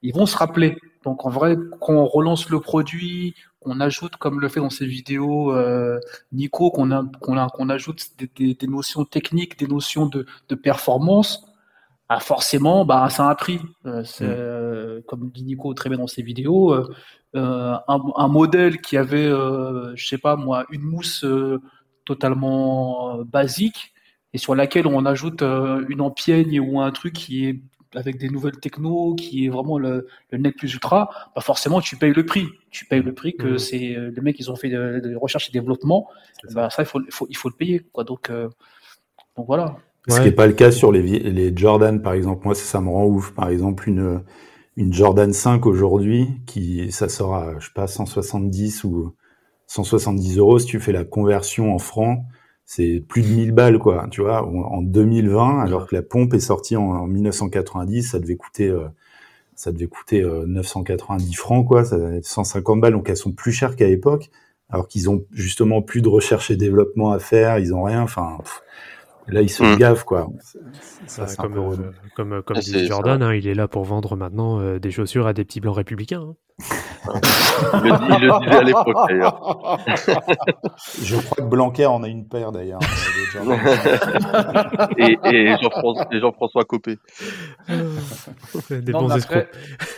ils 0.00 0.14
vont 0.14 0.24
se 0.24 0.36
rappeler. 0.36 0.78
Donc 1.04 1.26
en 1.26 1.28
vrai, 1.28 1.56
quand 1.80 1.92
on 1.92 2.06
relance 2.06 2.48
le 2.48 2.58
produit, 2.60 3.34
on 3.60 3.80
ajoute, 3.80 4.16
comme 4.16 4.40
le 4.40 4.48
fait 4.48 4.60
dans 4.60 4.70
ses 4.70 4.86
vidéos 4.86 5.52
euh, 5.52 6.00
Nico, 6.32 6.70
qu'on 6.70 7.06
qu'on 7.20 7.68
ajoute 7.68 8.02
des, 8.36 8.56
notions 8.66 9.04
techniques, 9.04 9.58
des 9.58 9.66
notions 9.66 10.06
de, 10.06 10.26
performance, 10.54 11.46
bah 12.08 12.20
forcément, 12.20 12.86
bah, 12.86 13.08
ça 13.10 13.26
a 13.26 13.30
un 13.30 13.34
prix. 13.34 13.60
Euh, 13.84 14.02
mm. 14.02 14.04
euh, 14.22 15.00
comme 15.06 15.30
dit 15.30 15.44
Nico 15.44 15.74
très 15.74 15.90
bien 15.90 15.98
dans 15.98 16.06
ses 16.06 16.22
vidéos, 16.22 16.74
un, 17.34 18.28
modèle 18.28 18.80
qui 18.80 18.96
avait, 18.96 19.28
je 19.28 20.06
sais 20.06 20.18
pas 20.18 20.36
moi, 20.36 20.64
une 20.70 20.82
mousse 20.82 21.26
totalement 22.06 23.18
basique 23.24 23.93
et 24.34 24.38
sur 24.38 24.54
laquelle 24.54 24.86
on 24.86 25.06
ajoute 25.06 25.42
une 25.42 26.00
empiègne 26.00 26.60
ou 26.60 26.80
un 26.80 26.90
truc 26.90 27.14
qui 27.14 27.46
est 27.46 27.60
avec 27.94 28.18
des 28.18 28.28
nouvelles 28.28 28.58
techno, 28.58 29.14
qui 29.14 29.46
est 29.46 29.48
vraiment 29.48 29.78
le, 29.78 30.08
le 30.30 30.38
net 30.38 30.56
plus 30.56 30.74
ultra, 30.74 31.08
bah 31.34 31.40
forcément 31.40 31.80
tu 31.80 31.96
payes 31.96 32.12
le 32.12 32.26
prix. 32.26 32.48
Tu 32.70 32.84
payes 32.86 33.02
le 33.02 33.14
prix 33.14 33.36
que 33.36 33.54
mmh. 33.54 33.58
c'est 33.58 33.78
les 33.78 34.20
mecs 34.20 34.38
ils 34.40 34.50
ont 34.50 34.56
fait 34.56 34.68
de, 34.68 35.14
recherche 35.16 35.48
et 35.48 35.52
développement. 35.52 36.08
Bah, 36.52 36.68
ça 36.70 36.82
il 36.82 36.86
faut, 36.86 37.00
il 37.00 37.12
faut, 37.12 37.26
il 37.30 37.36
faut 37.36 37.48
le 37.48 37.54
payer 37.54 37.86
quoi. 37.92 38.04
Donc 38.04 38.30
euh, 38.30 38.48
donc 39.36 39.46
voilà. 39.46 39.76
Ce 40.08 40.18
qui 40.18 40.26
n'est 40.26 40.32
pas 40.32 40.46
le 40.46 40.52
cas 40.52 40.70
sur 40.70 40.92
les, 40.92 41.02
les 41.02 41.56
Jordan 41.56 42.02
par 42.02 42.12
exemple. 42.12 42.42
Moi 42.44 42.54
ça, 42.54 42.64
ça 42.64 42.80
me 42.80 42.90
rend 42.90 43.06
ouf. 43.06 43.32
Par 43.32 43.48
exemple 43.48 43.88
une 43.88 44.22
une 44.76 44.92
Jordan 44.92 45.32
5 45.32 45.66
aujourd'hui 45.66 46.26
qui 46.46 46.90
ça 46.90 47.08
sort 47.08 47.36
à 47.36 47.58
je 47.60 47.66
sais 47.66 47.72
pas 47.74 47.86
170 47.86 48.84
ou 48.84 49.14
170 49.68 50.38
euros 50.38 50.58
si 50.58 50.66
tu 50.66 50.80
fais 50.80 50.92
la 50.92 51.04
conversion 51.04 51.72
en 51.72 51.78
francs 51.78 52.18
c'est 52.66 53.02
plus 53.06 53.22
de 53.22 53.28
1000 53.28 53.52
balles, 53.52 53.78
quoi, 53.78 54.06
tu 54.10 54.22
vois, 54.22 54.46
en 54.46 54.82
2020, 54.82 55.60
alors 55.60 55.86
que 55.86 55.94
la 55.94 56.02
pompe 56.02 56.34
est 56.34 56.40
sortie 56.40 56.76
en, 56.76 57.06
1990, 57.06 58.10
ça 58.10 58.18
devait 58.18 58.36
coûter, 58.36 58.68
euh, 58.68 58.88
ça 59.54 59.70
devait 59.72 59.86
coûter 59.86 60.22
990 60.46 61.28
euh, 61.28 61.36
francs, 61.36 61.66
quoi, 61.66 61.84
ça, 61.84 61.98
150 62.22 62.80
balles, 62.80 62.92
donc 62.94 63.08
elles 63.10 63.16
sont 63.16 63.32
plus 63.32 63.52
chères 63.52 63.76
qu'à 63.76 63.86
l'époque, 63.86 64.30
alors 64.70 64.88
qu'ils 64.88 65.10
ont 65.10 65.24
justement 65.30 65.82
plus 65.82 66.00
de 66.00 66.08
recherche 66.08 66.50
et 66.50 66.56
développement 66.56 67.12
à 67.12 67.18
faire, 67.18 67.58
ils 67.58 67.74
ont 67.74 67.82
rien, 67.82 68.02
enfin, 68.02 68.38
là 69.28 69.42
ils 69.42 69.50
se 69.50 69.62
mmh. 69.62 69.76
gavent, 69.78 70.04
quoi. 70.04 70.28
comme, 71.38 71.58
euh, 71.58 71.90
comme, 72.14 72.42
comme, 72.42 72.58
dit 72.58 72.86
Jordan, 72.86 73.22
hein, 73.22 73.34
il 73.34 73.46
est 73.46 73.54
là 73.54 73.68
pour 73.68 73.84
vendre 73.84 74.16
maintenant 74.16 74.78
des 74.78 74.90
chaussures 74.90 75.26
à 75.26 75.32
des 75.32 75.44
petits 75.44 75.60
blancs 75.60 75.76
républicains. 75.76 76.22
Hein 76.22 76.34
il, 77.74 77.90
le, 77.90 78.38
disait 78.44 78.56
à 78.56 78.62
l'époque 78.62 78.96
d'ailleurs. 79.08 79.78
Je 81.02 81.16
crois 81.16 81.36
que 81.36 81.42
Blanquer 81.42 81.86
en 81.86 82.02
a 82.02 82.08
une 82.08 82.28
paire 82.28 82.52
d'ailleurs. 82.52 82.80
et, 84.98 85.18
et 85.24 85.56
Jean-François 86.20 86.64
Copé. 86.64 86.98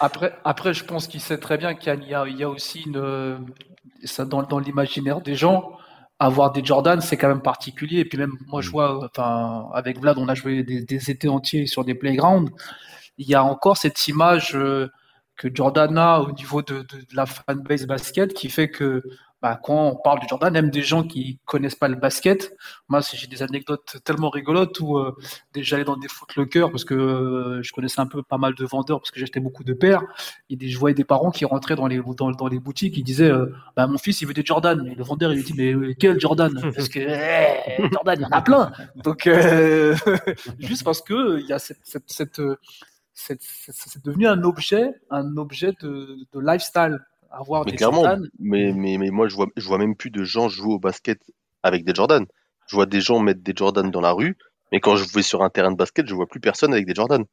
après, 0.01 0.33
après, 0.45 0.73
je 0.73 0.85
pense 0.85 1.07
qu'il 1.07 1.21
sait 1.21 1.39
très 1.39 1.59
bien 1.59 1.75
qu'il 1.75 2.03
y, 2.03 2.11
y, 2.11 2.43
a 2.43 2.49
aussi 2.49 2.85
une, 2.87 3.47
ça, 4.05 4.25
dans, 4.25 4.43
dans 4.43 4.59
l'imaginaire 4.59 5.21
des 5.21 5.35
gens. 5.35 5.73
Avoir 6.19 6.53
des 6.53 6.65
Jordan, 6.65 7.01
c'est 7.01 7.17
quand 7.17 7.29
même 7.29 7.43
particulier. 7.43 8.01
Et 8.01 8.05
puis 8.05 8.19
même, 8.19 8.33
moi, 8.47 8.63
je 8.63 8.69
mm. 8.69 8.73
vois, 8.73 9.05
enfin, 9.05 9.69
avec 9.75 10.01
Vlad, 10.01 10.19
on 10.19 10.29
a 10.29 10.35
joué 10.35 10.63
des, 10.63 10.83
des 10.83 11.11
étés 11.11 11.29
entiers 11.29 11.67
sur 11.67 11.85
des 11.85 11.95
playgrounds. 11.95 12.51
Il 13.19 13.29
y 13.29 13.35
a 13.35 13.45
encore 13.45 13.77
cette 13.77 14.09
image. 14.09 14.55
Euh, 14.55 14.89
que 15.37 15.49
Jordan 15.55 15.97
a 15.99 16.21
au 16.21 16.33
niveau 16.33 16.63
de, 16.63 16.79
de, 16.81 17.07
la 17.13 17.27
fanbase 17.27 17.87
basket 17.87 18.33
qui 18.33 18.49
fait 18.49 18.71
que 18.71 19.03
bah, 19.47 19.61
quand 19.63 19.91
on 19.91 19.95
parle 19.95 20.19
de 20.19 20.27
Jordan, 20.27 20.53
même 20.53 20.71
des 20.71 20.83
gens 20.83 21.05
qui 21.05 21.39
connaissent 21.45 21.77
pas 21.77 21.87
le 21.87 21.95
basket, 21.95 22.57
moi 22.89 23.01
j'ai 23.01 23.29
des 23.29 23.45
anecdotes 23.45 23.99
tellement 24.03 24.29
rigolotes 24.29 24.81
où 24.81 24.99
euh, 24.99 25.15
j'allais 25.55 25.85
dans 25.85 25.97
des 25.97 26.09
footlockers 26.09 26.69
parce 26.69 26.85
que 26.85 26.95
euh, 26.95 27.63
je 27.63 27.73
connaissais 27.73 28.01
un 28.01 28.09
peu 28.09 28.25
pas 28.25 28.39
mal 28.39 28.57
de 28.57 28.65
vendeurs 28.65 28.99
parce 28.99 29.13
que 29.13 29.21
j'achetais 29.21 29.39
beaucoup 29.39 29.63
de 29.63 29.73
paires 29.73 30.03
et 30.51 30.69
je 30.69 30.77
voyais 30.77 30.97
des 30.97 31.05
parents 31.05 31.31
qui 31.31 31.45
rentraient 31.45 31.77
dans 31.77 31.87
les 31.87 32.59
boutiques, 32.59 32.97
ils 32.97 33.05
disaient 33.05 33.31
euh, 33.31 33.55
bah, 33.77 33.87
mon 33.87 33.99
fils 33.99 34.21
il 34.21 34.27
veut 34.27 34.35
des 34.35 34.45
Jordan, 34.45 34.85
et 34.85 34.97
le 34.97 35.05
vendeur 35.05 35.33
il 35.33 35.37
lui 35.37 35.45
dit 35.45 35.55
mais 35.55 35.95
quel 35.95 36.19
Jordan? 36.19 36.53
Parce 36.75 36.89
que 36.89 36.99
eh, 36.99 37.89
Jordan 37.93 38.19
il 38.19 38.23
y 38.23 38.27
en 38.27 38.31
a 38.31 38.43
plein, 38.43 38.73
donc 38.97 39.29
juste 40.59 40.83
parce 40.83 41.03
que 41.03 41.39
il 41.39 41.47
y 41.47 41.53
a 41.53 41.61
cette, 41.61 42.43
c'est 43.15 44.05
devenu 44.05 44.27
un 44.27 44.43
objet, 44.43 44.93
un 45.09 45.37
objet 45.37 45.73
de 45.81 46.27
lifestyle 46.35 46.99
avoir 47.39 47.65
mais 47.65 47.73
des 47.73 47.77
clairement, 47.77 48.05
Jordan. 48.05 48.29
Mais, 48.39 48.73
mais, 48.73 48.99
mais 48.99 49.11
moi, 49.11 49.29
je 49.29 49.35
vois, 49.35 49.47
je 49.57 49.67
vois 49.67 49.79
même 49.79 49.97
plus 49.97 50.11
de 50.11 50.25
gens 50.25 50.49
jouer 50.49 50.75
au 50.75 50.79
basket 50.79 51.21
avec 51.63 51.85
des 51.85 51.95
Jordan. 51.95 52.27
Je 52.69 52.77
vois 52.77 52.87
des 52.87 53.01
gens 53.01 53.21
mettre 53.21 53.43
des 53.43 53.53
Jordan 53.55 53.91
dans 53.91 54.01
la 54.01 54.13
rue, 54.13 54.37
mais 54.73 54.81
quand 54.81 54.97
je 54.97 55.05
vais 55.13 55.23
sur 55.23 55.43
un 55.43 55.51
terrain 55.51 55.71
de 55.71 55.77
basket, 55.77 56.07
je 56.07 56.15
vois 56.15 56.27
plus 56.27 56.41
personne 56.41 56.73
avec 56.73 56.87
des 56.87 56.95
Jordan. 56.95 57.25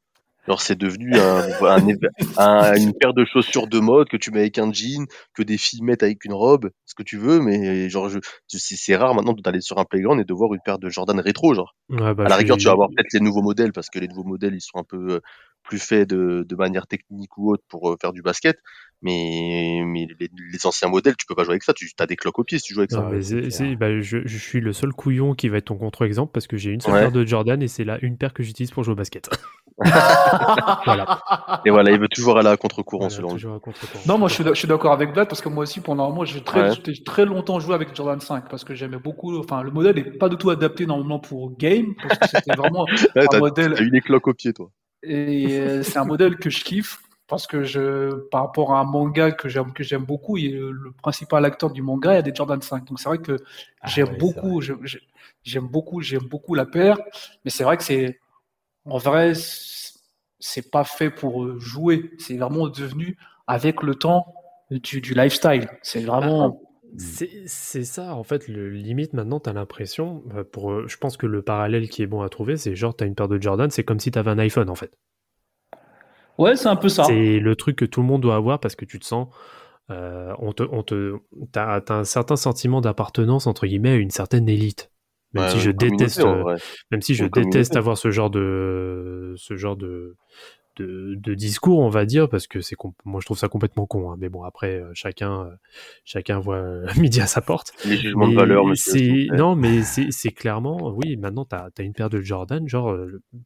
Alors 0.46 0.60
c'est 0.60 0.76
devenu 0.76 1.16
un, 1.18 1.42
un, 1.62 1.88
un, 2.36 2.76
une 2.76 2.92
paire 2.92 3.14
de 3.14 3.24
chaussures 3.24 3.66
de 3.66 3.78
mode 3.78 4.08
que 4.08 4.16
tu 4.16 4.30
mets 4.30 4.40
avec 4.40 4.58
un 4.58 4.70
jean, 4.72 5.06
que 5.34 5.42
des 5.42 5.56
filles 5.56 5.82
mettent 5.82 6.02
avec 6.02 6.24
une 6.24 6.34
robe, 6.34 6.70
ce 6.84 6.94
que 6.94 7.02
tu 7.02 7.16
veux, 7.16 7.40
mais 7.40 7.88
genre 7.88 8.10
je, 8.10 8.18
c'est 8.48 8.96
rare 8.96 9.14
maintenant 9.14 9.32
d'aller 9.32 9.60
sur 9.60 9.78
un 9.78 9.84
playground 9.84 10.20
et 10.20 10.24
de 10.24 10.34
voir 10.34 10.52
une 10.52 10.60
paire 10.64 10.78
de 10.78 10.90
Jordan 10.90 11.18
rétro, 11.18 11.54
genre. 11.54 11.74
Ouais, 11.88 12.14
bah, 12.14 12.24
à 12.26 12.28
la 12.28 12.36
rigueur, 12.36 12.58
tu 12.58 12.66
vas 12.66 12.72
avoir 12.72 12.88
peut-être 12.88 13.12
les 13.12 13.20
nouveaux 13.20 13.42
modèles 13.42 13.72
parce 13.72 13.88
que 13.88 13.98
les 13.98 14.08
nouveaux 14.08 14.24
modèles 14.24 14.54
ils 14.54 14.60
sont 14.60 14.78
un 14.78 14.84
peu 14.84 15.14
euh, 15.14 15.20
plus 15.64 15.78
faits 15.78 16.08
de, 16.08 16.44
de 16.48 16.56
manière 16.56 16.86
technique 16.86 17.36
ou 17.38 17.50
autre 17.52 17.64
pour 17.68 17.90
euh, 17.90 17.96
faire 18.00 18.12
du 18.12 18.22
basket, 18.22 18.58
mais 19.02 19.80
mais 19.84 20.06
les, 20.20 20.30
les 20.52 20.66
anciens 20.66 20.88
modèles, 20.88 21.16
tu 21.16 21.26
peux 21.26 21.34
pas 21.34 21.42
jouer 21.44 21.52
avec 21.54 21.62
ça. 21.64 21.72
Tu 21.74 21.90
as 21.98 22.06
des 22.06 22.16
cloques 22.16 22.38
au 22.38 22.44
pied 22.44 22.58
si 22.58 22.64
tu 22.66 22.74
joues 22.74 22.80
avec 22.80 22.92
Non, 22.92 23.10
ça. 23.10 23.34
mais 23.66 23.76
bah, 23.76 24.00
je, 24.00 24.18
je 24.24 24.38
suis 24.38 24.60
le 24.60 24.72
seul 24.72 24.92
couillon 24.92 25.34
qui 25.34 25.48
va 25.48 25.56
être 25.58 25.64
ton 25.66 25.76
contre-exemple 25.76 26.30
parce 26.32 26.46
que 26.46 26.56
j'ai 26.56 26.70
une 26.70 26.80
seule 26.80 26.94
Ouais. 26.94 27.00
paire 27.00 27.12
de 27.12 27.26
Jordan 27.26 27.60
et 27.62 27.68
c'est 27.68 27.84
là 27.84 27.98
une 28.02 28.16
paire 28.16 28.32
que 28.34 28.42
j'utilise 28.42 28.70
pour 28.70 28.84
jouer 28.84 28.92
au 28.92 28.96
basket. 28.96 29.28
voilà. 30.84 31.20
Et 31.64 31.70
voilà, 31.70 31.90
il 31.90 31.98
veut 31.98 32.06
toujours 32.08 32.38
aller 32.38 32.48
à 32.48 32.56
contre-courant 32.56 33.08
Voilà. 33.08 33.58
Non, 34.06 34.18
moi 34.18 34.28
je 34.28 34.54
suis, 34.54 34.68
d'accord 34.68 34.92
avec 34.92 35.12
Vlad 35.12 35.28
parce 35.28 35.40
que 35.40 35.48
moi 35.48 35.64
aussi 35.64 35.80
pendant 35.80 36.12
moi 36.12 36.24
j'ai 36.24 36.42
très, 36.42 36.70
Ouais. 36.70 36.76
j'ai 36.86 37.02
très 37.02 37.24
longtemps 37.24 37.58
joué 37.58 37.74
avec 37.74 37.94
Jordan 37.94 38.20
5 38.20 38.48
parce 38.48 38.62
que 38.62 38.74
j'aimais 38.74 38.98
beaucoup. 38.98 39.36
Enfin, 39.38 39.62
le 39.62 39.72
modèle 39.72 39.96
n'est 39.96 40.04
pas 40.18 40.28
du 40.28 40.36
tout 40.36 40.50
adapté 40.50 40.86
normalement 40.86 41.18
pour 41.18 41.56
game 41.58 41.94
parce 42.00 42.18
que 42.18 42.28
c'était 42.28 42.54
vraiment 42.54 42.84
Ouais, 43.16 43.24
un 43.24 43.26
t'as 43.26 43.38
modèle 43.40 43.74
t'as 43.74 43.82
eu 43.82 43.90
les 43.90 44.00
cloques 44.00 44.28
au 44.28 44.34
pied, 44.34 44.52
toi. 44.52 44.70
Et 45.06 45.58
euh, 45.60 45.82
c'est 45.82 45.98
un 45.98 46.04
modèle 46.04 46.36
que 46.36 46.50
je 46.50 46.64
kiffe 46.64 46.98
parce 47.26 47.46
que 47.46 47.64
je 47.64 48.10
par 48.30 48.42
rapport 48.42 48.72
à 48.74 48.80
un 48.80 48.84
manga 48.84 49.32
que 49.32 49.48
j'aime 49.48 49.72
que 49.72 49.82
j'aime 49.82 50.04
beaucoup, 50.04 50.36
il, 50.36 50.56
le 50.58 50.92
principal 50.92 51.44
acteur 51.44 51.70
du 51.70 51.82
manga 51.82 52.12
il 52.12 52.16
y 52.16 52.18
a 52.18 52.22
des 52.22 52.34
Jordan 52.34 52.60
5 52.62 52.84
donc 52.86 53.00
c'est 53.00 53.08
vrai 53.08 53.18
que 53.18 53.36
Ah 53.80 53.88
j'aime 53.88 54.16
beaucoup, 54.18 54.60
j'aime 55.42 55.66
beaucoup, 55.68 56.00
j'aime 56.00 56.24
beaucoup 56.28 56.54
la 56.54 56.66
paire, 56.66 56.98
mais 57.44 57.50
c'est 57.50 57.64
vrai 57.64 57.76
que 57.76 57.84
c'est 57.84 58.18
en 58.86 58.98
vrai 58.98 59.34
c'est- 59.34 59.94
c'est 60.40 60.70
pas 60.70 60.84
fait 60.84 61.10
pour 61.10 61.44
euh, 61.44 61.58
jouer, 61.58 62.12
c'est 62.18 62.36
vraiment 62.36 62.68
devenu 62.68 63.16
avec 63.46 63.82
le 63.82 63.94
temps 63.94 64.34
du, 64.70 65.00
du 65.00 65.14
lifestyle. 65.14 65.68
C'est 65.82 66.02
vraiment 66.04 66.60
C'est 66.96 67.46
c'est 67.46 67.84
ça, 67.84 68.14
en 68.14 68.22
fait, 68.24 68.46
le 68.48 68.70
limite 68.70 69.12
maintenant, 69.14 69.40
t'as 69.40 69.52
l'impression, 69.52 70.22
euh, 70.34 70.44
pour, 70.44 70.72
euh, 70.72 70.86
je 70.88 70.96
pense 70.96 71.16
que 71.16 71.26
le 71.26 71.42
parallèle 71.42 71.88
qui 71.88 72.02
est 72.02 72.06
bon 72.06 72.22
à 72.22 72.28
trouver, 72.28 72.56
c'est 72.56 72.74
genre, 72.76 72.94
t'as 72.96 73.06
une 73.06 73.14
paire 73.14 73.28
de 73.28 73.40
Jordan, 73.40 73.70
c'est 73.70 73.84
comme 73.84 74.00
si 74.00 74.10
t'avais 74.10 74.30
un 74.30 74.38
iPhone, 74.38 74.70
en 74.70 74.74
fait. 74.74 74.92
ouais, 76.38 76.56
c'est 76.56 76.68
un 76.68 76.76
peu 76.76 76.88
ça. 76.88 77.04
C'est 77.04 77.38
le 77.38 77.56
truc 77.56 77.76
que 77.76 77.84
tout 77.84 78.00
le 78.00 78.06
monde 78.06 78.22
doit 78.22 78.36
avoir 78.36 78.60
parce 78.60 78.76
que 78.76 78.84
tu 78.84 78.98
te 78.98 79.04
sens, 79.04 79.28
euh, 79.90 80.34
on 80.38 80.52
te, 80.52 80.62
on 80.64 80.82
te, 80.82 81.16
t'as, 81.52 81.80
t'as 81.80 81.96
un 81.96 82.04
certain 82.04 82.36
sentiment 82.36 82.80
d'appartenance, 82.80 83.46
entre 83.46 83.66
guillemets, 83.66 83.90
à 83.92 83.96
une 83.96 84.10
certaine 84.10 84.48
élite. 84.48 84.90
Même 85.32 85.44
Ouais, 85.44 85.50
si 85.50 85.60
je 85.60 85.70
déteste, 85.70 86.22
même 86.90 87.02
si 87.02 87.14
je 87.14 87.24
déteste 87.26 87.76
avoir 87.76 87.98
ce 87.98 88.10
genre 88.10 88.30
de, 88.30 89.34
ce 89.36 89.56
genre 89.56 89.76
de, 89.76 90.16
de, 90.76 91.14
de 91.16 91.34
discours, 91.34 91.80
on 91.80 91.88
va 91.88 92.04
dire, 92.04 92.28
parce 92.28 92.46
que 92.46 92.60
c'est, 92.60 92.76
moi 93.04 93.20
je 93.20 93.26
trouve 93.26 93.38
ça 93.38 93.48
complètement 93.48 93.86
con. 93.86 94.10
hein. 94.12 94.16
Mais 94.18 94.28
bon, 94.28 94.42
après, 94.42 94.80
euh, 94.80 94.90
chacun, 94.94 95.42
euh, 95.46 95.50
chacun 96.04 96.38
voit 96.38 96.56
euh, 96.56 96.86
midi 97.00 97.20
à 97.20 97.26
sa 97.26 97.40
porte. 97.40 97.72
Les 97.84 97.96
jugements 97.96 98.28
de 98.28 98.34
valeur, 98.34 98.66
monsieur. 98.66 99.26
non, 99.32 99.56
mais 99.56 99.82
c'est 99.82 100.32
clairement, 100.32 100.92
oui. 100.96 101.16
Maintenant, 101.16 101.44
t'as 101.44 101.68
as 101.76 101.82
une 101.82 101.92
paire 101.94 102.10
de 102.10 102.20
Jordan, 102.20 102.68
genre 102.68 102.96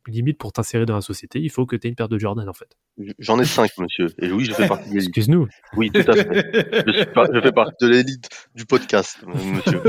limite 0.06 0.38
pour 0.38 0.52
t'insérer 0.52 0.86
dans 0.86 0.94
la 0.94 1.00
société, 1.00 1.40
il 1.40 1.50
faut 1.50 1.66
que 1.66 1.76
t'aies 1.76 1.88
une 1.88 1.94
paire 1.94 2.08
de 2.08 2.18
Jordan 2.18 2.48
en 2.48 2.52
fait. 2.54 2.76
J'en 3.18 3.38
ai 3.38 3.44
cinq, 3.44 3.70
monsieur. 3.78 4.08
Et 4.20 4.30
oui, 4.32 4.44
je 4.44 4.52
fais 4.52 4.66
partie 4.66 4.88
de 4.88 4.94
l'élite. 4.94 5.08
Excuse-nous. 5.08 5.46
Oui, 5.76 5.90
tout 5.90 6.02
à 6.10 6.14
fait. 6.14 6.84
Je, 6.86 6.92
fais 7.42 7.52
partie 7.52 7.84
de 7.84 7.88
l'élite 7.88 8.28
du 8.54 8.64
podcast, 8.64 9.18
monsieur. 9.26 9.80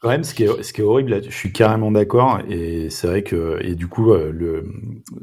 Quand 0.00 0.08
même, 0.08 0.24
ce 0.24 0.34
qui 0.34 0.44
est, 0.44 0.62
ce 0.62 0.72
qui 0.72 0.80
est 0.80 0.84
horrible, 0.84 1.10
là, 1.10 1.20
je 1.22 1.30
suis 1.30 1.52
carrément 1.52 1.90
d'accord. 1.90 2.40
Et 2.48 2.90
c'est 2.90 3.06
vrai 3.06 3.22
que, 3.22 3.58
et 3.62 3.74
du 3.74 3.86
coup, 3.86 4.12
euh, 4.12 4.30
le, 4.32 4.66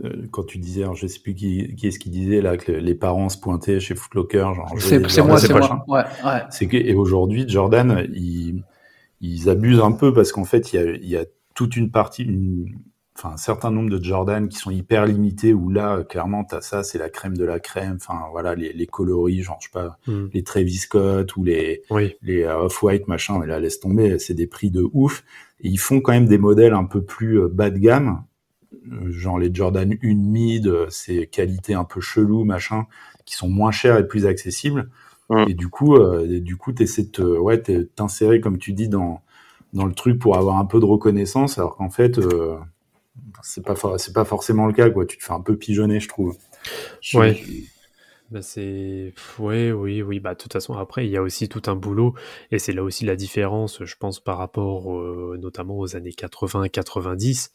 euh, 0.04 0.28
quand 0.32 0.44
tu 0.44 0.58
disais, 0.58 0.84
alors, 0.84 0.96
je 0.96 1.08
sais 1.08 1.20
plus 1.20 1.36
qui, 1.36 1.76
qui 1.76 1.88
est-ce 1.88 2.00
qui 2.00 2.10
disait 2.10 2.42
là 2.42 2.58
que 2.58 2.72
les 2.72 2.96
parents 2.96 3.30
se 3.30 3.38
pointaient 3.40 3.80
chez 3.80 3.96
Footlocker, 3.96 4.48
C'est 4.80 5.22
moi, 5.24 5.38
c'est 5.40 5.54
moi. 5.54 5.84
Ouais, 5.88 6.04
ouais. 6.26 6.42
C'est 6.50 6.68
que, 6.68 6.78
et 6.78 6.94
aujourd'hui, 6.94 7.46
Jordan, 7.48 8.08
ils, 8.14 8.64
ils 9.22 9.50
abusent 9.50 9.82
un 9.82 9.92
peu 9.92 10.14
parce 10.14 10.32
qu'en 10.32 10.46
fait, 10.46 10.74
il 10.74 10.76
y 10.76 10.80
a, 10.80 10.92
il 10.96 11.08
y 11.10 11.18
a 11.18 11.26
toute 11.54 11.76
une 11.76 11.92
partie, 11.92 12.24
une- 12.24 12.78
enfin, 13.18 13.32
un 13.34 13.38
certain 13.38 13.72
nombre 13.72 13.90
de 13.90 14.04
Jordan 14.04 14.48
qui 14.48 14.58
sont 14.58 14.70
hyper 14.72 15.06
limités 15.06 15.54
où 15.54 15.70
là, 15.70 16.04
clairement, 16.04 16.44
t'as 16.44 16.62
ça, 16.62 16.84
c'est 16.84 16.98
la 16.98 17.10
crème 17.10 17.36
de 17.36 17.44
la 17.46 17.60
crème. 17.60 17.98
Enfin, 18.00 18.26
voilà, 18.32 18.54
les, 18.56 18.74
les 18.74 18.86
coloris, 18.88 19.42
genre, 19.42 19.58
je 19.60 19.66
sais 19.68 19.72
pas, 19.74 19.98
Hmm. 20.08 20.28
les 20.34 20.44
Travis 20.44 20.76
Scott 20.78 21.36
ou 21.36 21.44
les, 21.44 21.82
Oui. 21.90 22.16
les 22.22 22.44
euh, 22.44 22.60
Off-White, 22.66 23.08
machin, 23.08 23.40
mais 23.40 23.48
là, 23.48 23.60
laisse 23.60 23.80
tomber, 23.80 24.20
c'est 24.20 24.34
des 24.36 24.48
prix 24.48 24.70
de 24.72 24.88
ouf. 24.94 25.24
Et 25.62 25.70
ils 25.70 25.78
font 25.80 26.00
quand 26.02 26.12
même 26.12 26.28
des 26.28 26.38
modèles 26.38 26.74
un 26.74 26.86
peu 26.86 27.02
plus 27.04 27.40
euh, 27.42 27.48
bas 27.48 27.70
de 27.72 27.80
gamme, 27.80 28.24
euh, 28.92 29.10
genre 29.12 29.40
les 29.40 29.50
Jordan 29.54 29.92
1 30.04 30.14
mid, 30.16 30.68
euh, 30.68 30.86
ces 30.90 31.26
qualités 31.28 31.74
un 31.74 31.84
peu 31.86 32.00
chelou, 32.02 32.44
machin, 32.44 32.86
qui 33.26 33.36
sont 33.36 33.50
moins 33.50 33.72
chères 33.72 33.98
et 33.98 34.08
plus 34.08 34.26
accessibles. 34.28 34.90
Mm. 35.30 35.46
Et 35.50 35.54
du 35.56 35.68
coup, 35.70 35.96
euh, 35.96 36.26
et 36.30 36.40
du 36.40 36.56
coup, 36.56 36.72
t'essaies 36.72 37.04
de 37.04 37.10
te, 37.12 37.22
ouais, 37.22 37.62
t'es- 37.62 37.86
t'insérer, 37.96 38.40
comme 38.40 38.60
tu 38.60 38.74
dis, 38.74 38.88
dans, 38.88 39.22
dans 39.74 39.86
le 39.86 39.94
truc 39.94 40.20
pour 40.20 40.38
avoir 40.38 40.58
un 40.58 40.66
peu 40.66 40.80
de 40.80 40.86
reconnaissance, 40.86 41.58
alors 41.58 41.76
qu'en 41.76 41.90
fait, 41.90 42.18
euh, 42.20 42.56
c'est 43.44 43.64
pas, 43.66 43.76
c'est 43.98 44.14
pas 44.14 44.26
forcément 44.26 44.66
le 44.68 44.74
cas, 44.74 44.90
quoi. 44.90 45.06
Tu 45.06 45.18
te 45.18 45.24
fais 45.24 45.34
un 45.34 45.42
peu 45.42 45.58
pigeonner, 45.58 46.00
je 46.00 46.08
trouve. 46.08 46.38
Je- 47.02 47.18
Ouais. 47.18 47.40
Bah 48.30 48.42
c'est 48.42 49.14
ouais 49.40 49.72
oui 49.72 50.02
oui 50.02 50.20
bah 50.20 50.34
de 50.34 50.38
toute 50.40 50.52
façon 50.52 50.74
après 50.74 51.06
il 51.06 51.12
y 51.12 51.16
a 51.16 51.22
aussi 51.22 51.48
tout 51.48 51.62
un 51.68 51.76
boulot 51.76 52.14
et 52.52 52.60
c'est 52.60 52.74
là 52.74 52.84
aussi 52.84 53.06
la 53.06 53.16
différence 53.16 53.86
je 53.86 53.96
pense 53.98 54.20
par 54.20 54.38
rapport 54.38 54.94
euh, 54.98 55.38
notamment 55.40 55.78
aux 55.78 55.96
années 55.96 56.12
80 56.12 56.68
90 56.68 57.54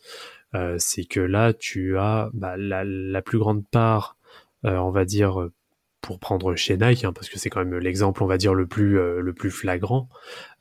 euh, 0.55 0.77
c'est 0.79 1.05
que 1.05 1.21
là 1.21 1.53
tu 1.53 1.99
as 1.99 2.31
bah, 2.33 2.57
la, 2.57 2.85
la 2.85 3.21
plus 3.21 3.39
grande 3.39 3.67
part 3.69 4.17
euh, 4.65 4.77
on 4.79 4.91
va 4.91 5.05
dire 5.05 5.51
pour 6.03 6.19
prendre 6.19 6.55
chez 6.57 6.77
Nike 6.77 7.05
hein, 7.05 7.13
parce 7.15 7.31
que 7.31 7.39
c'est 7.39 7.49
quand 7.49 7.65
même 7.65 7.79
l'exemple 7.79 8.23
on 8.23 8.27
va 8.27 8.37
dire 8.37 8.55
le 8.55 8.67
plus 8.67 8.99
euh, 8.99 9.21
le 9.21 9.33
plus 9.33 9.51
flagrant 9.51 10.09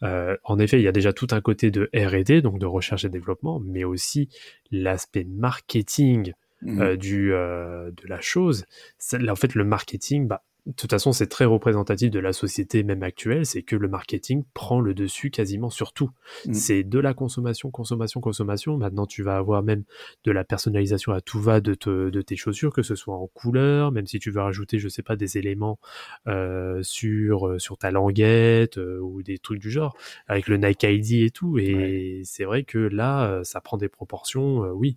euh, 0.04 0.38
en 0.43 0.60
effet 0.60 0.80
il 0.80 0.84
y 0.84 0.88
a 0.88 0.91
déjà 0.93 1.12
tout 1.12 1.27
un 1.32 1.41
côté 1.41 1.71
de 1.71 1.89
R&D 1.93 2.41
donc 2.41 2.60
de 2.60 2.65
recherche 2.65 3.04
et 3.04 3.10
développement 3.10 3.60
mais 3.60 3.84
aussi 3.84 4.30
l'aspect 4.71 5.25
marketing 5.25 6.34
Mhm. 6.63 6.80
euh, 6.80 6.95
du, 6.95 7.30
de 7.30 8.08
la 8.08 8.21
chose. 8.21 8.65
Là, 9.13 9.32
en 9.32 9.36
fait, 9.36 9.56
le 9.56 9.63
marketing, 9.63 10.27
bah, 10.27 10.43
de 10.67 10.74
toute 10.74 10.91
façon, 10.91 11.12
c'est 11.12 11.26
très 11.28 11.45
représentatif 11.45 12.12
de 12.12 12.19
la 12.19 12.34
société 12.34 12.84
même 12.84 13.02
actuelle, 13.02 13.47
c'est 13.47 13.63
que 13.63 13.76
le 13.76 13.88
marketing 13.88 14.43
prend 14.54 14.80
le 14.80 14.93
dessus 14.93 15.32
quasiment 15.32 15.71
sur 15.71 15.91
tout. 15.91 16.12
Mm. 16.45 16.54
C'est 16.54 16.84
de 16.84 17.00
la 17.00 17.15
consommation, 17.15 17.71
consommation, 17.71 18.21
consommation. 18.21 18.78
Maintenant, 18.78 19.08
tu 19.08 19.24
vas 19.24 19.38
avoir 19.38 19.63
même 19.63 19.84
de 20.24 20.32
la 20.32 20.43
personnalisation 20.43 21.13
à 21.13 21.21
tout 21.21 21.41
va 21.41 21.62
de, 21.62 21.74
te- 21.74 22.12
de 22.12 22.21
tes 22.21 22.36
chaussures, 22.36 22.71
que 22.74 22.84
ce 22.84 22.93
soit 22.93 23.15
en 23.15 23.26
couleur, 23.26 23.91
même 23.91 24.06
si 24.06 24.19
tu 24.19 24.30
veux 24.30 24.41
rajouter, 24.41 24.78
je 24.78 24.88
sais 24.88 25.02
pas, 25.02 25.15
des 25.15 25.39
éléments 25.39 25.80
euh, 26.28 26.84
sur, 26.84 27.47
euh, 27.47 27.58
sur 27.58 27.80
ta 27.80 27.89
languette 27.89 28.78
euh, 28.78 29.00
ou 29.00 29.24
des 29.24 29.39
trucs 29.39 29.60
du 29.60 29.71
genre, 29.71 29.97
avec 30.28 30.47
le 30.47 30.58
Nike 30.58 30.84
ID 30.84 31.24
et 31.24 31.32
tout. 31.32 31.58
Et 31.58 32.21
c'est 32.24 32.43
vrai 32.43 32.63
que 32.63 32.78
là, 32.78 33.26
euh, 33.32 33.43
ça 33.43 33.62
prend 33.62 33.78
des 33.78 33.89
proportions, 33.89 34.63
euh, 34.63 34.71
oui. 34.71 34.95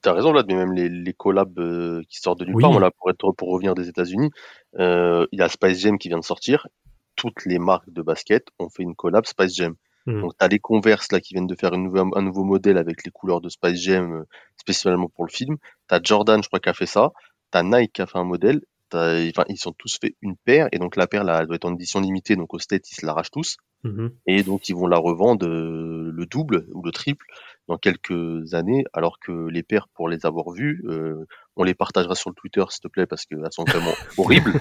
T'as 0.00 0.14
raison 0.14 0.32
là, 0.32 0.42
mais 0.48 0.54
même 0.54 0.72
les, 0.72 0.88
les 0.88 1.12
collabs 1.12 1.60
qui 2.08 2.18
sortent 2.18 2.40
de 2.40 2.46
nulle 2.46 2.56
Oui. 2.56 2.62
part, 2.62 2.80
là, 2.80 2.90
pour 2.90 3.10
être 3.10 3.32
pour 3.32 3.50
revenir 3.50 3.74
des 3.74 3.88
États-Unis, 3.88 4.30
il 4.78 5.26
y 5.38 5.42
a 5.42 5.48
Spice 5.48 5.78
Jam 5.80 5.98
qui 5.98 6.08
vient 6.08 6.18
de 6.18 6.24
sortir. 6.24 6.66
Toutes 7.16 7.44
les 7.44 7.58
marques 7.58 7.90
de 7.90 8.02
basket 8.02 8.46
ont 8.58 8.68
fait 8.70 8.82
une 8.82 8.94
collab 8.94 9.26
Spice 9.26 9.54
Jam. 9.56 9.74
Mhm. 10.06 10.22
Donc 10.22 10.32
t'as 10.38 10.48
les 10.48 10.58
Converse 10.58 11.12
là 11.12 11.20
qui 11.20 11.34
viennent 11.34 11.46
de 11.46 11.54
faire 11.54 11.74
une 11.74 11.90
un 12.14 12.22
nouveau 12.22 12.44
modèle 12.44 12.78
avec 12.78 13.04
les 13.04 13.10
couleurs 13.10 13.40
de 13.40 13.48
Spice 13.48 13.80
Jam 13.82 14.12
euh, 14.12 14.24
spécialement 14.56 15.08
pour 15.08 15.24
le 15.26 15.30
film. 15.30 15.56
T'as 15.88 16.00
Jordan, 16.02 16.42
je 16.42 16.48
crois, 16.48 16.60
qui 16.60 16.68
a 16.68 16.74
fait 16.74 16.86
ça. 16.86 17.12
T'as 17.50 17.62
Nike 17.62 17.92
qui 17.92 18.02
a 18.02 18.06
fait 18.06 18.18
un 18.18 18.24
modèle. 18.24 18.60
Enfin, 18.92 19.44
ils 19.48 19.56
sont 19.56 19.72
tous 19.72 19.98
fait 20.00 20.16
une 20.20 20.34
paire 20.36 20.68
et 20.72 20.80
donc 20.80 20.96
la 20.96 21.06
paire 21.06 21.22
là, 21.22 21.38
elle 21.40 21.46
doit 21.46 21.54
être 21.56 21.64
en 21.64 21.74
édition 21.74 22.00
limitée. 22.00 22.34
Donc 22.34 22.52
au 22.54 22.58
State, 22.58 22.90
ils 22.90 22.94
se 22.94 23.06
l'arrachent 23.06 23.30
tous 23.30 23.56
Mhm. 23.82 24.10
et 24.26 24.42
donc 24.42 24.68
ils 24.68 24.74
vont 24.76 24.86
la 24.88 24.98
revendre 24.98 25.46
euh, 25.46 26.10
le 26.12 26.26
double 26.26 26.66
ou 26.74 26.82
le 26.82 26.92
triple. 26.92 27.24
Dans 27.70 27.78
quelques 27.78 28.52
années, 28.52 28.84
alors 28.92 29.20
que 29.20 29.48
les 29.48 29.62
paires, 29.62 29.86
pour 29.94 30.08
les 30.08 30.26
avoir 30.26 30.50
vus, 30.50 30.82
euh, 30.88 31.24
on 31.54 31.62
les 31.62 31.74
partagera 31.74 32.16
sur 32.16 32.28
le 32.28 32.34
Twitter, 32.34 32.64
s'il 32.68 32.80
te 32.80 32.88
plaît, 32.88 33.06
parce 33.06 33.26
qu'elles 33.26 33.46
sont 33.52 33.62
vraiment 33.62 33.92
horribles. 34.18 34.60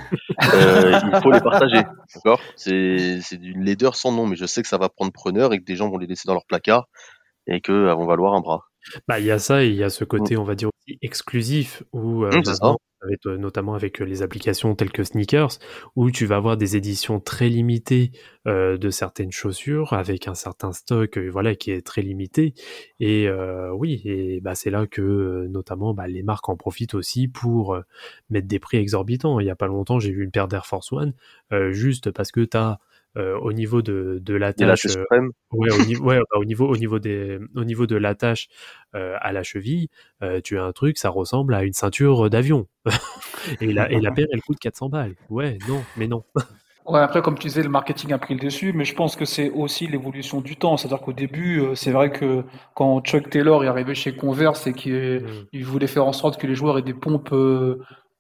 Euh, 0.54 1.00
il 1.12 1.22
faut 1.22 1.32
les 1.32 1.42
partager, 1.42 1.82
d'accord? 2.14 2.40
C'est 2.56 3.20
une 3.32 3.66
laideur 3.66 3.96
sans 3.96 4.12
nom, 4.12 4.28
mais 4.28 4.36
je 4.36 4.46
sais 4.46 4.62
que 4.62 4.68
ça 4.68 4.78
va 4.78 4.90
prendre 4.90 5.12
preneur 5.12 5.54
et 5.54 5.60
que 5.60 5.64
des 5.64 5.76
gens 5.76 5.90
vont 5.90 5.98
les 5.98 6.06
laisser 6.06 6.28
dans 6.28 6.36
leur 6.36 6.46
placard 6.46 6.88
et 7.48 7.62
qu'elles 7.62 7.90
vont 7.94 8.06
valoir 8.06 8.36
un 8.36 8.42
bras. 8.42 8.69
Bah, 9.08 9.20
il 9.20 9.26
y 9.26 9.32
a 9.32 9.40
ça 9.40 9.64
et 9.64 9.68
il 9.68 9.76
y 9.76 9.84
a 9.84 9.90
ce 9.90 10.04
côté, 10.04 10.38
on 10.38 10.44
va 10.44 10.56
dire, 10.56 10.70
aussi 10.70 10.98
exclusif 11.02 11.84
où 11.94 12.24
euh, 12.26 12.30
mmh, 12.32 12.76
avec, 13.02 13.26
notamment 13.26 13.76
avec 13.76 14.00
les 14.00 14.22
applications 14.22 14.76
telles 14.76 14.92
que 14.92 15.04
Sneakers, 15.04 15.60
où 15.96 16.12
tu 16.12 16.26
vas 16.26 16.36
avoir 16.36 16.58
des 16.58 16.76
éditions 16.76 17.20
très 17.20 17.50
limitées 17.50 18.12
euh, 18.48 18.78
de 18.78 18.90
certaines 18.90 19.32
chaussures 19.32 19.94
avec 19.94 20.28
un 20.28 20.36
certain 20.36 20.74
stock, 20.74 21.18
euh, 21.18 21.30
voilà, 21.30 21.56
qui 21.56 21.72
est 21.72 21.86
très 21.86 22.02
limité. 22.02 22.54
Et 23.00 23.28
euh, 23.28 23.72
oui, 23.72 24.02
et 24.06 24.42
bah 24.42 24.56
c'est 24.56 24.70
là 24.70 24.86
que 24.88 25.48
notamment 25.50 25.94
bah, 25.94 26.08
les 26.08 26.24
marques 26.24 26.50
en 26.50 26.58
profitent 26.58 26.94
aussi 26.94 27.28
pour 27.28 27.80
mettre 28.30 28.48
des 28.48 28.60
prix 28.60 28.78
exorbitants. 28.78 29.40
Il 29.40 29.46
y 29.46 29.50
a 29.50 29.56
pas 29.56 29.68
longtemps, 29.68 30.00
j'ai 30.00 30.12
vu 30.12 30.24
une 30.24 30.32
paire 30.32 30.48
d'Air 30.48 30.66
Force 30.66 30.92
One 30.92 31.14
juste 31.72 32.12
parce 32.12 32.32
que 32.32 32.42
tu 32.42 32.58
as 32.58 32.72
euh, 32.72 32.76
au 33.16 33.54
niveau 33.54 33.82
de, 33.82 34.20
de 34.22 34.34
l'attache, 34.36 34.86
euh, 34.86 35.30
ouais, 35.52 35.72
au 35.72 35.86
niveau, 35.86 36.04
ouais, 36.06 36.18
bah, 36.18 36.38
au 36.40 36.46
niveau, 36.46 36.68
au 36.68 36.78
niveau 36.78 37.00
des, 37.00 37.40
au 37.56 37.64
niveau 37.64 37.88
de 37.88 37.96
l'attache 37.96 38.48
euh, 38.96 39.16
à 39.20 39.32
la 39.32 39.44
cheville, 39.44 39.90
tu 40.44 40.58
as 40.58 40.64
un 40.64 40.72
truc, 40.72 40.98
ça 40.98 41.10
ressemble 41.10 41.54
à 41.54 41.64
une 41.64 41.74
ceinture 41.74 42.30
d'avion. 42.30 42.68
et 43.62 43.74
la, 43.74 43.92
et 43.92 44.00
la 44.00 44.12
paire, 44.12 44.28
elle 44.32 44.42
coûte 44.42 44.60
400 44.60 44.90
balles. 44.90 45.16
Ouais, 45.30 45.58
non, 45.68 45.84
mais 45.98 46.08
non. 46.08 46.24
Ouais, 46.86 47.02
après, 47.02 47.22
comme 47.22 47.38
tu 47.38 47.46
disais, 47.48 47.62
le 47.62 47.70
marketing 47.70 48.14
a 48.14 48.18
pris 48.18 48.34
le 48.34 48.40
dessus, 48.40 48.74
mais 48.74 48.84
je 48.84 48.96
pense 48.96 49.16
que 49.16 49.24
c'est 49.24 49.52
aussi 49.52 49.86
l'évolution 49.86 50.42
du 50.42 50.56
temps. 50.56 50.76
C'est-à-dire 50.76 51.02
qu'au 51.02 51.14
début, 51.14 51.62
c'est 51.76 51.92
vrai 51.92 52.10
que 52.10 52.44
quand 52.74 53.00
Chuck 53.02 53.30
Taylor 53.30 53.64
est 53.64 53.68
arrivé 53.68 53.94
chez 53.94 54.16
Converse 54.16 54.66
et 54.66 54.74
qu'il 54.74 55.24
mmh. 55.54 55.62
voulait 55.62 55.86
faire 55.86 56.08
en 56.08 56.14
sorte 56.14 56.42
que 56.42 56.48
les 56.48 56.56
joueurs 56.56 56.80
aient 56.80 56.82
des 56.82 56.96
pompes 56.96 57.32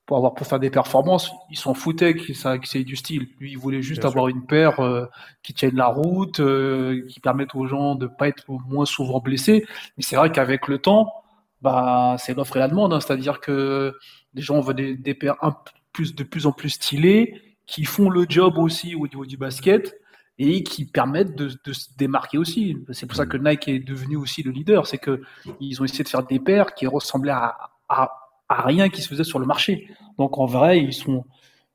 pour 0.09 0.17
avoir 0.17 0.33
pour 0.33 0.47
faire 0.47 0.59
des 0.59 0.71
performances, 0.71 1.31
il 1.51 1.55
s'en 1.55 1.75
foutait 1.75 2.15
que 2.15 2.33
ça 2.33 2.55
c'est 2.63 2.83
du 2.83 2.95
style. 2.95 3.27
Lui, 3.39 3.51
il 3.51 3.59
voulait 3.59 3.83
juste 3.83 4.05
avoir 4.05 4.27
une 4.27 4.43
paire 4.47 4.79
euh, 4.79 5.05
qui 5.43 5.53
tienne 5.53 5.75
la 5.75 5.85
route, 5.85 6.39
euh, 6.39 7.05
qui 7.09 7.19
permette 7.19 7.53
aux 7.53 7.67
gens 7.67 7.93
de 7.93 8.07
pas 8.07 8.27
être 8.27 8.43
moins 8.47 8.85
souvent 8.85 9.19
blessés. 9.19 9.67
Mais 9.97 10.03
c'est 10.03 10.15
vrai 10.15 10.31
qu'avec 10.31 10.67
le 10.67 10.79
temps, 10.79 11.13
bah 11.61 12.15
c'est 12.17 12.35
l'offre 12.35 12.57
et 12.57 12.59
la 12.59 12.67
demande. 12.69 12.91
Hein. 12.91 12.99
C'est-à-dire 13.01 13.39
que 13.39 13.93
les 14.33 14.41
gens 14.41 14.59
veulent 14.61 14.77
des, 14.77 14.97
des 14.97 15.13
paires 15.13 15.35
un, 15.43 15.55
plus 15.93 16.15
de 16.15 16.23
plus 16.23 16.47
en 16.47 16.53
plus 16.53 16.71
stylées, 16.71 17.39
qui 17.67 17.85
font 17.85 18.09
le 18.09 18.25
job 18.27 18.57
aussi 18.57 18.95
au 18.95 19.05
niveau 19.05 19.27
du 19.27 19.37
basket 19.37 19.95
et 20.39 20.63
qui 20.63 20.85
permettent 20.85 21.35
de, 21.35 21.51
de 21.63 21.71
se 21.71 21.89
démarquer 21.99 22.39
aussi. 22.39 22.77
C'est 22.93 23.05
pour 23.05 23.15
ça 23.15 23.27
que 23.27 23.37
Nike 23.37 23.67
est 23.67 23.79
devenu 23.79 24.15
aussi 24.15 24.41
le 24.41 24.49
leader. 24.49 24.87
C'est 24.87 24.97
que 24.97 25.21
ils 25.59 25.79
ont 25.79 25.85
essayé 25.85 26.03
de 26.03 26.09
faire 26.09 26.25
des 26.25 26.39
paires 26.39 26.73
qui 26.73 26.87
ressemblaient 26.87 27.29
à, 27.29 27.55
à 27.87 28.09
à 28.49 28.63
rien 28.63 28.89
qui 28.89 29.01
se 29.01 29.07
faisait 29.07 29.23
sur 29.23 29.39
le 29.39 29.45
marché. 29.45 29.87
Donc 30.17 30.37
en 30.37 30.45
vrai, 30.45 30.79
ils 30.79 30.93
sont, 30.93 31.23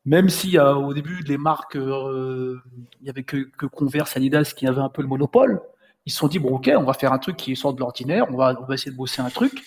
même 0.04 0.28
si 0.28 0.58
au 0.58 0.92
début 0.92 1.22
les 1.26 1.38
marques, 1.38 1.76
euh, 1.76 2.60
il 3.00 3.06
y 3.06 3.10
avait 3.10 3.22
que, 3.22 3.48
que, 3.56 3.66
Converse, 3.66 4.16
Adidas 4.16 4.52
qui 4.56 4.66
avait 4.66 4.82
un 4.82 4.88
peu 4.88 5.00
le 5.02 5.08
monopole, 5.08 5.62
ils 6.04 6.12
se 6.12 6.18
sont 6.18 6.28
dit 6.28 6.38
bon 6.38 6.56
ok, 6.56 6.70
on 6.76 6.82
va 6.82 6.92
faire 6.92 7.12
un 7.12 7.18
truc 7.18 7.36
qui 7.36 7.56
sort 7.56 7.72
de 7.72 7.80
l'ordinaire, 7.80 8.26
on 8.30 8.36
va, 8.36 8.54
on 8.60 8.66
va 8.66 8.74
essayer 8.74 8.92
de 8.92 8.96
bosser 8.96 9.22
un 9.22 9.30
truc 9.30 9.62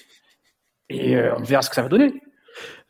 et 0.90 1.16
euh, 1.16 1.34
on 1.38 1.44
verra 1.44 1.62
ce 1.62 1.70
que 1.70 1.76
ça 1.76 1.82
va 1.82 1.90
donner. 1.90 2.14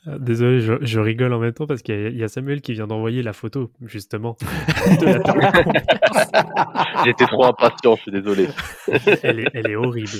Euh, 0.07 0.17
désolé, 0.19 0.61
je, 0.61 0.99
rigole 0.99 1.33
en 1.33 1.39
même 1.39 1.53
temps 1.53 1.67
parce 1.67 1.81
qu'il 1.81 2.15
y, 2.15 2.23
a 2.23 2.27
Samuel 2.27 2.61
qui 2.61 2.73
vient 2.73 2.87
d'envoyer 2.87 3.23
la 3.23 3.33
photo, 3.33 3.71
justement. 3.81 4.37
J'étais 7.05 7.25
trop 7.25 7.45
impatient, 7.45 7.95
je 7.97 8.01
suis 8.03 8.11
désolé. 8.11 8.47
elle, 9.23 9.39
est, 9.41 9.49
elle 9.53 9.69
est 9.69 9.75
horrible. 9.75 10.19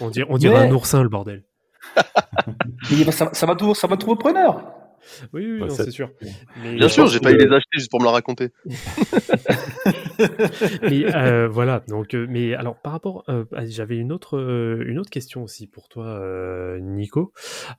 On 0.00 0.10
dirait, 0.10 0.26
on 0.28 0.38
dirait 0.38 0.66
un 0.66 0.72
oursin, 0.72 1.02
le 1.02 1.08
bordel. 1.08 1.44
Ça, 3.12 3.30
ça, 3.32 3.46
va 3.46 3.56
tout, 3.56 3.74
ça 3.74 3.86
va 3.86 3.96
trouver 3.96 4.18
preneur. 4.18 4.80
Oui, 5.32 5.60
oui, 5.60 5.70
c'est 5.70 5.90
sûr. 5.90 6.10
Bien 6.62 6.88
sûr, 6.88 7.06
j'ai 7.06 7.18
failli 7.18 7.38
les 7.38 7.52
acheter 7.52 7.78
juste 7.78 7.90
pour 7.90 8.00
me 8.00 8.04
la 8.04 8.12
raconter. 8.12 8.50
mais 10.82 11.14
euh, 11.14 11.48
voilà, 11.48 11.82
donc, 11.88 12.14
euh, 12.14 12.26
mais 12.28 12.54
alors 12.54 12.76
par 12.76 12.92
rapport, 12.92 13.24
euh, 13.28 13.44
j'avais 13.66 13.96
une 13.96 14.12
autre, 14.12 14.38
une 14.38 14.98
autre 14.98 15.10
question 15.10 15.42
aussi 15.42 15.66
pour 15.66 15.88
toi, 15.88 16.20
Nico. 16.80 17.32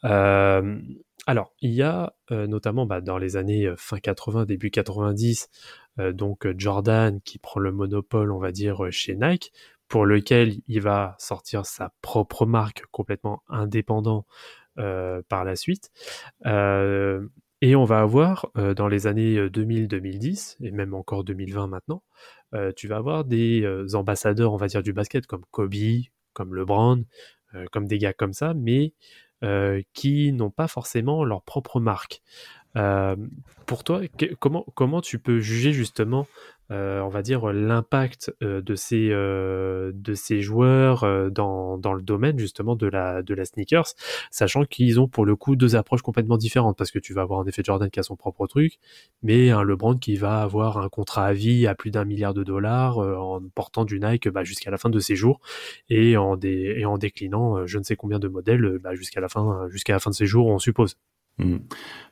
alors, 0.04 1.54
il 1.62 1.72
y 1.72 1.82
a 1.82 2.14
notamment 2.30 2.86
bah, 2.86 3.02
dans 3.02 3.18
les 3.18 3.38
années 3.38 3.72
fin 3.78 4.00
80, 4.00 4.46
début 4.46 4.72
90, 4.72 5.50
donc 6.14 6.48
Jordan 6.58 7.22
qui 7.22 7.40
prend 7.40 7.60
le 7.60 7.72
monopole, 7.72 8.32
on 8.32 8.40
va 8.40 8.52
dire, 8.52 8.88
chez 8.92 9.16
Nike 9.16 9.52
pour 9.92 10.06
lequel 10.06 10.54
il 10.70 10.80
va 10.80 11.18
sortir 11.20 11.66
sa 11.66 11.94
propre 12.02 12.46
marque 12.46 12.86
complètement 12.92 13.44
indépendant 13.50 14.26
euh, 14.80 15.22
par 15.28 15.44
la 15.44 15.58
suite. 15.58 15.92
Euh, 16.46 17.28
et 17.60 17.76
on 17.76 17.84
va 17.84 18.00
avoir 18.00 18.50
euh, 18.58 18.74
dans 18.74 18.88
les 18.88 19.06
années 19.06 19.36
2000-2010 19.36 20.56
et 20.62 20.72
même 20.72 20.94
encore 20.94 21.26
2020 21.26 21.68
maintenant, 21.68 22.04
tu 22.76 22.88
vas 22.88 22.98
avoir 22.98 23.26
des 23.26 23.66
ambassadeurs, 23.94 24.54
on 24.54 24.58
va 24.58 24.68
dire, 24.68 24.84
du 24.84 24.94
basket 24.94 25.26
comme 25.28 25.44
Kobe, 25.52 25.74
comme 26.34 26.54
LeBron, 26.54 27.04
comme 27.72 27.88
des 27.88 27.98
gars 27.98 28.12
comme 28.12 28.34
ça, 28.34 28.54
mais 28.54 28.94
qui 29.94 30.34
n'ont 30.34 30.52
pas 30.52 30.68
forcément 30.68 31.24
leur 31.24 31.44
propre 31.44 31.80
marque. 31.80 32.22
pour 33.66 33.86
toi, 33.86 34.02
comment, 34.40 35.02
tu 35.02 35.18
peux 35.18 35.40
juger 35.40 35.72
justement 35.72 36.28
on 36.72 37.10
va 37.10 37.22
dire, 37.22 37.52
l'impact 37.52 38.34
euh, 38.42 38.62
de, 38.62 38.76
ces, 38.76 39.10
euh, 39.12 39.92
de 39.94 40.14
ces 40.14 40.42
joueurs 40.42 41.06
dans, 41.32 41.78
dans, 41.78 41.94
le 41.94 42.02
domaine 42.02 42.40
justement 42.40 42.76
de 42.76 42.88
la, 42.88 43.22
de 43.22 43.34
la 43.34 43.46
sneakers, 43.46 43.94
sachant 44.30 44.64
qu'ils 44.66 45.00
ont 45.00 45.08
pour 45.08 45.26
le 45.26 45.36
coup 45.36 45.56
deux 45.56 45.76
approches 45.76 46.02
complètement 46.02 46.38
différentes, 46.38 46.78
parce 46.78 46.92
que 46.92 47.00
tu 47.00 47.14
vas 47.14 47.24
avoir 47.24 47.40
en 47.40 47.46
effet 47.46 47.62
Jordan 47.64 47.90
qui 47.90 48.00
a 48.00 48.04
son 48.04 48.16
propre 48.16 48.48
truc, 48.48 48.80
mais 49.22 49.50
un 49.50 49.64
LeBron 49.64 49.98
qui 49.98 50.16
va 50.16 50.42
avoir 50.42 50.78
un 50.78 50.90
contrat 50.90 51.26
à 51.26 51.34
vie 51.34 51.68
à 51.68 51.76
plus 51.76 51.92
d'un 51.92 52.06
milliard 52.06 52.34
de 52.34 52.44
dollars 52.44 52.98
en 52.98 53.42
portant 53.54 53.86
du 53.86 54.00
Nike 54.00 54.30
bah, 54.30 54.44
jusqu'à 54.44 54.72
la 54.72 54.78
fin 54.78 54.90
de 54.90 55.00
ses 55.00 55.16
jours 55.16 55.42
et 55.90 56.18
en, 56.18 56.40
et 56.42 56.86
en 56.86 56.98
déclinant 56.98 57.66
je 57.66 57.78
ne 57.78 57.84
sais 57.84 57.96
combien 57.96 58.20
de 58.20 58.28
modèles 58.28 58.80
bah, 58.82 58.96
jusqu'à 58.96 59.20
la, 59.20 59.30
fin, 59.30 59.68
la 59.88 60.00
fin 60.00 60.10
de 60.10 60.16
ses 60.16 60.26
jours, 60.26 60.48
on 60.48 60.60
suppose. 60.60 60.98
Mmh. 61.38 61.58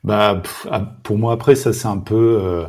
Bah, 0.04 0.42
ah, 0.70 0.98
pour 1.04 1.18
moi, 1.18 1.34
après, 1.34 1.56
ça 1.56 1.74
c'est 1.74 1.88
un 1.88 1.98
peu 1.98 2.66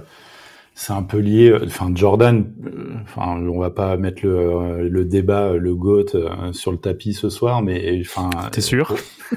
c'est 0.81 0.95
un 0.95 1.03
peu 1.03 1.19
lié. 1.19 1.55
Enfin, 1.63 1.91
Jordan, 1.95 2.47
euh, 2.65 2.95
enfin, 3.03 3.39
on 3.39 3.59
va 3.59 3.69
pas 3.69 3.99
mettre 3.99 4.25
le, 4.25 4.39
euh, 4.39 4.89
le 4.89 5.05
débat, 5.05 5.49
euh, 5.49 5.59
le 5.59 5.75
goat 5.75 6.07
sur 6.53 6.73
le 6.73 6.79
tapis 6.79 7.13
ce 7.13 7.29
soir, 7.29 7.61
mais 7.61 8.01
enfin. 8.01 8.31
T'es 8.51 8.63
sûr 8.63 8.95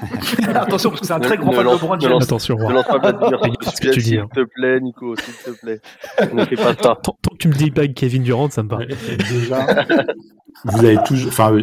Attention, 0.56 0.89
parce 0.89 1.01
que 1.01 1.08
c'est 1.08 1.13
un 1.13 1.19
très 1.19 1.36
grand 1.36 1.51
fan 1.51 1.65
de 1.65 1.71
LeBron 1.71 1.99
James. 1.99 2.13
Attention, 2.21 2.56
ne 2.58 2.73
lance 2.73 2.86
pas 2.86 3.01
ce 3.75 3.82
que 3.82 3.89
tu 3.89 3.99
dis. 3.99 4.10
S'il 4.12 4.25
te 4.34 4.45
plaît, 4.56 4.79
Nico, 4.79 5.15
s'il 5.17 5.53
te 5.53 5.60
plaît. 5.60 5.82
Ne 6.34 6.45
fais 6.45 6.56
pas 6.56 6.73
ça. 6.82 6.97
Tant, 7.03 7.13
que 7.13 7.38
tu 7.38 7.49
me 7.49 7.53
dis 7.53 7.71
pas 7.71 7.88
Kevin 7.89 8.23
Durant, 8.23 8.49
ça 8.49 8.63
me 8.63 8.69
parle. 8.69 8.88
Déjà, 8.88 9.67
vous 10.65 10.86
avez 10.86 10.97
toujours, 11.06 11.29
enfin, 11.29 11.58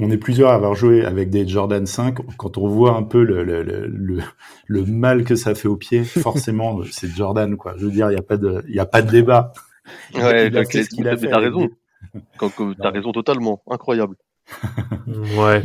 on 0.00 0.10
est 0.10 0.16
plusieurs 0.16 0.50
à 0.50 0.54
avoir 0.54 0.74
joué 0.74 1.04
avec 1.04 1.30
des 1.30 1.46
Jordan 1.46 1.84
5. 1.84 2.18
Quand 2.38 2.56
on 2.58 2.68
voit 2.68 2.96
un 2.96 3.02
peu 3.02 3.22
le, 3.22 3.44
le, 3.44 3.62
le, 3.62 4.18
le 4.66 4.84
mal 4.84 5.24
que 5.24 5.34
ça 5.34 5.54
fait 5.54 5.68
aux 5.68 5.76
pieds, 5.76 6.04
forcément, 6.04 6.80
c'est 6.90 7.08
Jordan, 7.08 7.56
quoi. 7.56 7.74
Je 7.76 7.84
veux 7.84 7.90
dire, 7.90 8.10
il 8.10 8.14
n'y 8.14 8.20
a 8.20 8.22
pas 8.22 8.36
de, 8.36 8.64
il 8.68 8.80
a 8.80 8.86
pas 8.86 9.02
de 9.02 9.10
débat. 9.10 9.25
Ouais, 10.14 10.50
t'as 10.50 11.38
raison. 11.38 11.68
T'as 12.78 12.90
raison 12.90 13.12
totalement. 13.12 13.62
Incroyable. 13.68 14.16
ouais. 15.38 15.62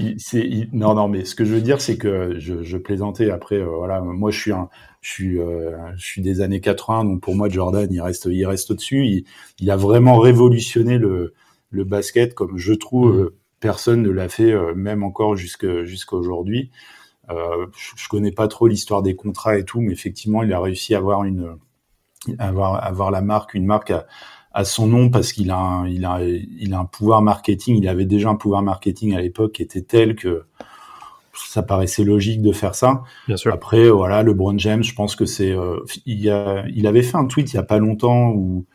Non, 0.73 0.95
non, 0.95 1.07
mais 1.07 1.25
ce 1.25 1.35
que 1.35 1.45
je 1.45 1.53
veux 1.53 1.61
dire, 1.61 1.81
c'est 1.81 1.97
que 1.97 2.39
je, 2.39 2.63
je 2.63 2.77
plaisantais. 2.77 3.29
Après, 3.29 3.57
euh, 3.57 3.65
voilà, 3.65 4.01
moi, 4.01 4.31
je 4.31 4.39
suis 4.39 4.51
un, 4.51 4.69
je 5.01 5.09
suis, 5.09 5.39
euh, 5.39 5.75
je 5.95 6.03
suis 6.03 6.21
des 6.21 6.41
années 6.41 6.61
80, 6.61 7.05
donc 7.05 7.21
pour 7.21 7.35
moi, 7.35 7.47
Jordan, 7.47 7.87
il 7.91 8.01
reste, 8.01 8.27
il 8.31 8.45
reste 8.45 8.71
au-dessus. 8.71 9.05
Il, 9.05 9.25
il, 9.59 9.69
a 9.69 9.75
vraiment 9.75 10.17
révolutionné 10.17 10.97
le, 10.97 11.33
le 11.71 11.83
basket 11.83 12.35
comme 12.35 12.57
je 12.57 12.73
trouve 12.73 13.15
mm. 13.15 13.19
euh, 13.19 13.35
personne 13.59 14.01
ne 14.01 14.09
l'a 14.09 14.29
fait 14.29 14.51
euh, 14.51 14.73
même 14.75 15.03
encore 15.03 15.35
jusqu'à 15.35 15.85
aujourd'hui. 16.11 16.69
Euh, 17.29 17.67
je, 17.95 18.07
connais 18.09 18.31
pas 18.31 18.47
trop 18.47 18.67
l'histoire 18.67 19.01
des 19.01 19.15
contrats 19.15 19.57
et 19.57 19.63
tout, 19.63 19.79
mais 19.79 19.93
effectivement, 19.93 20.43
il 20.43 20.51
a 20.51 20.59
réussi 20.59 20.93
à 20.95 20.97
avoir 20.97 21.23
une 21.23 21.55
avoir 22.39 22.83
avoir 22.85 23.11
la 23.11 23.21
marque, 23.21 23.53
une 23.53 23.65
marque 23.65 23.91
à, 23.91 24.05
à 24.51 24.63
son 24.63 24.87
nom 24.87 25.09
parce 25.09 25.33
qu'il 25.33 25.49
a 25.51 25.57
un, 25.57 25.87
il 25.87 26.05
a 26.05 26.19
il 26.21 26.73
a 26.73 26.79
un 26.79 26.85
pouvoir 26.85 27.21
marketing. 27.21 27.77
Il 27.77 27.87
avait 27.87 28.05
déjà 28.05 28.29
un 28.29 28.35
pouvoir 28.35 28.61
marketing 28.61 29.15
à 29.15 29.21
l'époque 29.21 29.53
qui 29.53 29.61
était 29.61 29.81
tel 29.81 30.15
que 30.15 30.43
ça 31.33 31.63
paraissait 31.63 32.03
logique 32.03 32.41
de 32.41 32.51
faire 32.51 32.75
ça. 32.75 33.03
Bien 33.27 33.37
sûr. 33.37 33.53
Après, 33.53 33.89
voilà, 33.89 34.21
LeBron 34.21 34.57
James, 34.57 34.83
je 34.83 34.93
pense 34.93 35.15
que 35.15 35.25
c'est, 35.25 35.55
il, 36.05 36.29
a, 36.29 36.65
il 36.73 36.85
avait 36.87 37.03
fait 37.03 37.17
un 37.17 37.25
tweet 37.25 37.53
il 37.53 37.55
y 37.55 37.59
a 37.59 37.63
pas 37.63 37.79
longtemps 37.79 38.29
où 38.29 38.65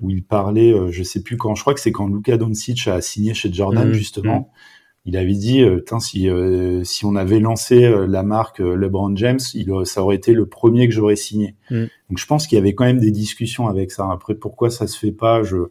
où 0.00 0.10
il 0.10 0.22
parlait, 0.22 0.72
euh, 0.72 0.90
je 0.90 1.02
sais 1.02 1.22
plus 1.22 1.36
quand, 1.36 1.54
je 1.54 1.62
crois 1.62 1.74
que 1.74 1.80
c'est 1.80 1.92
quand 1.92 2.08
Luka 2.08 2.36
Doncic 2.36 2.86
a 2.88 3.00
signé 3.00 3.34
chez 3.34 3.52
Jordan, 3.52 3.88
mmh, 3.88 3.92
justement. 3.92 4.40
Mmh. 4.40 4.46
Il 5.06 5.16
avait 5.16 5.34
dit, 5.34 5.62
euh, 5.62 5.80
si, 6.00 6.28
euh, 6.28 6.84
si 6.84 7.04
on 7.04 7.16
avait 7.16 7.40
lancé 7.40 7.88
la 8.06 8.22
marque 8.22 8.58
LeBron 8.58 9.16
James, 9.16 9.40
il, 9.54 9.72
ça 9.84 10.02
aurait 10.02 10.16
été 10.16 10.32
le 10.32 10.46
premier 10.46 10.88
que 10.88 10.94
j'aurais 10.94 11.16
signé. 11.16 11.54
Mmh. 11.70 11.84
Donc 12.10 12.18
je 12.18 12.26
pense 12.26 12.46
qu'il 12.46 12.56
y 12.56 12.60
avait 12.60 12.74
quand 12.74 12.84
même 12.84 12.98
des 12.98 13.12
discussions 13.12 13.68
avec 13.68 13.90
ça. 13.92 14.10
Après, 14.12 14.34
pourquoi 14.34 14.68
ça 14.68 14.86
se 14.86 14.98
fait 14.98 15.12
pas, 15.12 15.42
je 15.42 15.68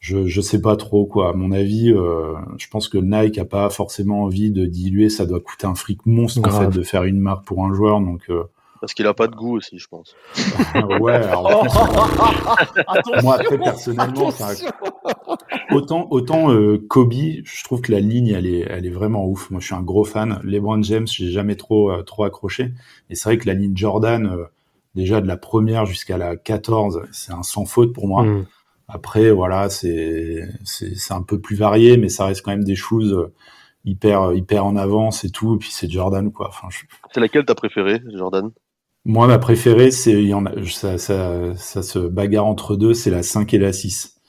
je 0.00 0.26
je 0.26 0.40
sais 0.40 0.60
pas 0.60 0.76
trop 0.76 1.04
quoi. 1.04 1.30
À 1.30 1.32
mon 1.34 1.52
avis, 1.52 1.92
euh, 1.92 2.34
je 2.56 2.66
pense 2.68 2.88
que 2.88 2.98
Nike 2.98 3.38
a 3.38 3.44
pas 3.44 3.68
forcément 3.70 4.24
envie 4.24 4.50
de 4.50 4.64
diluer. 4.66 5.10
Ça 5.10 5.26
doit 5.26 5.40
coûter 5.40 5.66
un 5.66 5.74
fric 5.74 6.04
monstre 6.06 6.40
en 6.48 6.50
fait 6.50 6.76
de 6.76 6.82
faire 6.82 7.04
une 7.04 7.20
marque 7.20 7.44
pour 7.44 7.64
un 7.64 7.74
joueur. 7.74 8.00
Donc 8.00 8.22
euh, 8.30 8.44
parce 8.80 8.94
qu'il 8.94 9.06
a 9.06 9.14
pas 9.14 9.26
de 9.26 9.34
goût 9.34 9.56
aussi, 9.56 9.78
je 9.78 9.86
pense. 9.88 10.14
ouais. 11.00 11.12
Alors, 11.12 11.64
moi 13.22 13.36
après 13.36 13.58
personnellement, 13.58 14.30
autant 15.70 16.08
autant 16.10 16.52
euh, 16.52 16.78
Kobe, 16.88 17.12
je 17.44 17.64
trouve 17.64 17.80
que 17.80 17.92
la 17.92 18.00
ligne 18.00 18.28
elle 18.28 18.46
est 18.46 18.66
elle 18.68 18.86
est 18.86 18.90
vraiment 18.90 19.26
ouf. 19.26 19.50
Moi 19.50 19.60
je 19.60 19.66
suis 19.66 19.74
un 19.74 19.82
gros 19.82 20.04
fan. 20.04 20.40
LeBron 20.44 20.82
James, 20.82 21.06
j'ai 21.06 21.30
jamais 21.30 21.56
trop 21.56 21.90
euh, 21.90 22.02
trop 22.02 22.24
accroché. 22.24 22.72
Et 23.08 23.14
c'est 23.14 23.28
vrai 23.28 23.38
que 23.38 23.46
la 23.46 23.54
ligne 23.54 23.76
Jordan, 23.76 24.26
euh, 24.26 24.44
déjà 24.94 25.20
de 25.20 25.26
la 25.26 25.36
première 25.36 25.86
jusqu'à 25.86 26.18
la 26.18 26.36
14, 26.36 27.02
c'est 27.12 27.32
un 27.32 27.42
sans 27.42 27.66
faute 27.66 27.92
pour 27.92 28.06
moi. 28.08 28.24
Mm. 28.24 28.46
Après, 28.88 29.30
voilà, 29.30 29.70
c'est 29.70 30.48
c'est 30.64 31.14
un 31.14 31.22
peu 31.22 31.38
plus 31.38 31.56
varié, 31.56 31.96
mais 31.96 32.08
ça 32.08 32.26
reste 32.26 32.42
quand 32.44 32.50
même 32.50 32.64
des 32.64 32.74
choses 32.74 33.12
euh, 33.12 33.32
hyper 33.84 34.32
hyper 34.32 34.64
en 34.66 34.76
avance 34.76 35.24
et 35.24 35.30
tout. 35.30 35.54
Et 35.54 35.58
puis 35.58 35.70
c'est 35.70 35.88
Jordan, 35.88 36.32
quoi. 36.32 36.48
Enfin, 36.48 36.68
C'est 37.12 37.20
laquelle 37.20 37.44
t'as 37.44 37.54
préféré, 37.54 38.02
Jordan? 38.14 38.50
Moi, 39.04 39.26
ma 39.26 39.38
préférée, 39.38 39.90
c'est 39.90 40.12
il 40.12 40.28
y 40.28 40.34
en 40.34 40.46
a, 40.46 40.52
ça, 40.66 40.98
ça, 40.98 41.54
ça 41.56 41.82
se 41.82 41.98
bagarre 41.98 42.46
entre 42.46 42.76
deux, 42.76 42.94
c'est 42.94 43.10
la 43.10 43.22
5 43.22 43.54
et 43.54 43.58
la 43.58 43.72
6 43.72 44.20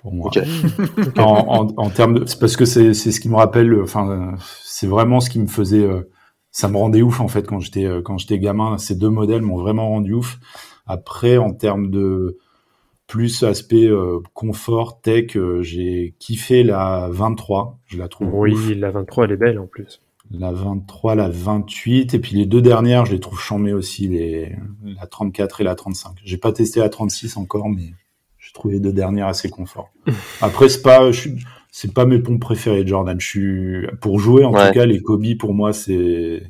pour 0.00 0.12
moi. 0.12 0.30
en, 1.18 1.22
en, 1.22 1.66
en, 1.76 1.90
termes 1.90 2.14
de, 2.14 2.24
parce 2.40 2.56
que 2.56 2.64
c'est 2.64 2.94
c'est 2.94 3.12
ce 3.12 3.20
qui 3.20 3.28
me 3.28 3.36
rappelle, 3.36 3.80
enfin, 3.80 4.34
c'est 4.64 4.88
vraiment 4.88 5.20
ce 5.20 5.30
qui 5.30 5.38
me 5.38 5.46
faisait, 5.46 5.84
euh, 5.84 6.10
ça 6.50 6.68
me 6.68 6.76
rendait 6.76 7.02
ouf 7.02 7.20
en 7.20 7.28
fait 7.28 7.46
quand 7.46 7.60
j'étais 7.60 7.86
euh, 7.86 8.02
quand 8.02 8.18
j'étais 8.18 8.38
gamin. 8.38 8.76
Ces 8.78 8.96
deux 8.96 9.08
modèles 9.08 9.42
m'ont 9.42 9.58
vraiment 9.58 9.88
rendu 9.88 10.14
ouf. 10.14 10.38
Après, 10.86 11.38
en 11.38 11.52
termes 11.52 11.90
de 11.90 12.38
plus 13.06 13.42
aspect 13.42 13.86
euh, 13.86 14.20
confort, 14.34 15.00
tech, 15.00 15.36
euh, 15.36 15.62
j'ai 15.62 16.14
kiffé 16.18 16.62
la 16.62 17.08
23, 17.10 17.78
je 17.86 17.98
la 17.98 18.08
trouve 18.08 18.28
Oui, 18.32 18.74
la 18.74 18.90
23, 18.90 19.24
elle 19.24 19.32
est 19.32 19.36
belle 19.36 19.58
en 19.58 19.66
plus. 19.66 20.01
La 20.32 20.52
23, 20.52 21.14
la 21.14 21.28
28, 21.28 22.14
et 22.14 22.18
puis 22.18 22.36
les 22.36 22.46
deux 22.46 22.62
dernières, 22.62 23.04
je 23.04 23.12
les 23.12 23.20
trouve 23.20 23.38
chambées 23.38 23.72
aussi, 23.72 24.08
les, 24.08 24.56
la 24.82 25.06
34 25.06 25.60
et 25.60 25.64
la 25.64 25.74
35. 25.74 26.16
J'ai 26.24 26.38
pas 26.38 26.52
testé 26.52 26.80
la 26.80 26.88
36 26.88 27.36
encore, 27.36 27.68
mais 27.68 27.92
j'ai 28.38 28.52
trouvé 28.52 28.74
les 28.74 28.80
deux 28.80 28.92
dernières 28.92 29.28
assez 29.28 29.50
confort. 29.50 29.92
Après, 30.40 30.68
c'est 30.68 30.82
pas, 30.82 31.10
c'est 31.70 31.92
pas 31.92 32.06
mes 32.06 32.18
pompes 32.18 32.40
préférées, 32.40 32.86
Jordan. 32.86 33.20
Je 33.20 33.26
suis, 33.26 33.86
pour 34.00 34.18
jouer, 34.18 34.44
en 34.44 34.52
tout 34.52 34.72
cas, 34.72 34.86
les 34.86 35.00
Kobe, 35.00 35.36
pour 35.38 35.54
moi, 35.54 35.72
c'est, 35.72 36.42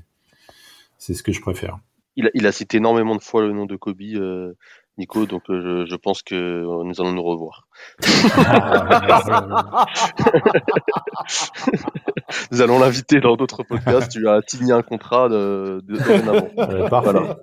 c'est 0.98 1.14
ce 1.14 1.22
que 1.22 1.32
je 1.32 1.40
préfère. 1.40 1.78
Il 2.14 2.26
a, 2.26 2.30
il 2.34 2.46
a, 2.46 2.52
cité 2.52 2.76
énormément 2.76 3.16
de 3.16 3.22
fois 3.22 3.42
le 3.42 3.52
nom 3.52 3.66
de 3.66 3.76
Kobe. 3.76 4.02
Euh, 4.14 4.52
Nico, 4.98 5.24
donc 5.24 5.44
euh, 5.48 5.86
je, 5.86 5.90
je, 5.90 5.96
pense 5.96 6.22
que 6.22 6.34
euh, 6.34 6.84
nous 6.84 7.00
allons 7.00 7.12
nous 7.12 7.22
revoir. 7.22 7.66
nous 12.52 12.60
allons 12.60 12.78
l'inviter 12.78 13.20
dans 13.20 13.36
d'autres 13.36 13.62
podcasts. 13.62 14.12
Tu 14.12 14.28
as 14.28 14.42
signé 14.46 14.72
un 14.72 14.82
contrat 14.82 15.30
de, 15.30 15.80
de, 15.84 15.94
euh, 15.94 16.88
voilà. 16.88 17.38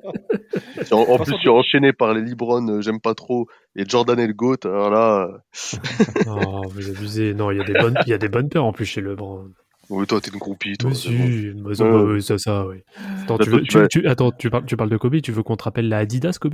en, 0.92 0.98
en, 0.98 1.18
plus, 1.18 1.34
tu 1.42 1.48
es 1.48 1.52
enchaîné 1.52 1.92
par 1.92 2.14
les 2.14 2.22
Libron, 2.22 2.82
j'aime 2.82 3.02
pas 3.02 3.16
trop, 3.16 3.48
et 3.76 3.84
Jordan 3.88 4.20
et 4.20 4.28
le 4.28 4.34
GOAT. 4.34 4.58
Alors 4.66 4.92
là. 4.92 5.28
oh, 6.28 6.62
vous 6.70 6.88
abusez. 6.88 7.34
Non, 7.34 7.50
il 7.50 7.58
y 7.58 7.62
a 7.62 7.64
des 7.64 7.74
bonnes, 7.74 7.98
il 8.06 8.10
y 8.10 8.14
a 8.14 8.20
des 8.20 8.30
bonnes 8.30 8.50
paires 8.50 8.66
en 8.66 8.74
plus 8.74 8.86
chez 8.86 9.02
LeBron. 9.02 9.50
Oui, 9.90 10.06
toi, 10.06 10.22
t'es 10.22 10.30
une 10.30 10.38
groupie, 10.38 10.78
toi. 10.78 10.92
Oui, 11.08 11.52
bon. 11.56 12.14
ouais. 12.14 12.22
ça, 12.22 12.38
ça, 12.38 12.68
oui. 12.68 12.84
Attends, 13.24 13.40
tu, 13.40 13.50
veux, 13.50 13.64
tu, 13.64 13.88
tu, 13.90 14.08
attends 14.08 14.30
tu, 14.30 14.52
parles, 14.52 14.66
tu 14.66 14.78
parles 14.78 14.92
de 14.92 14.98
Kobe, 14.98 15.20
tu 15.22 15.32
veux 15.32 15.42
qu'on 15.42 15.56
te 15.56 15.64
rappelle 15.64 15.90
la 15.90 15.98
Adidas 15.98 16.38
Kobe? 16.40 16.54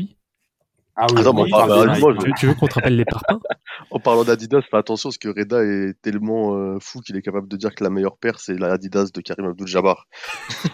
Ah 0.98 1.08
oui, 1.12 1.20
Attends, 1.20 1.46
parle, 1.50 2.18
tu, 2.20 2.32
tu, 2.38 2.48
veux 2.48 2.54
qu'on 2.54 2.68
te 2.68 2.76
rappelle 2.76 2.96
les 2.96 3.04
parpaings 3.04 3.42
En 3.92 4.00
parlant 4.00 4.24
d'Adidas, 4.24 4.62
fais 4.62 4.78
attention 4.78 5.10
parce 5.10 5.18
que 5.18 5.28
Reda 5.28 5.62
est 5.62 6.02
tellement 6.02 6.56
euh, 6.56 6.78
fou 6.80 7.02
qu'il 7.02 7.18
est 7.18 7.22
capable 7.22 7.50
de 7.50 7.58
dire 7.58 7.76
que 7.76 7.84
la 7.84 7.90
meilleure 7.90 8.16
paire 8.16 8.40
c'est 8.40 8.58
la 8.58 8.72
Adidas 8.72 9.10
de 9.14 9.20
Karim 9.20 9.48
Abdul-Jabbar 9.48 10.08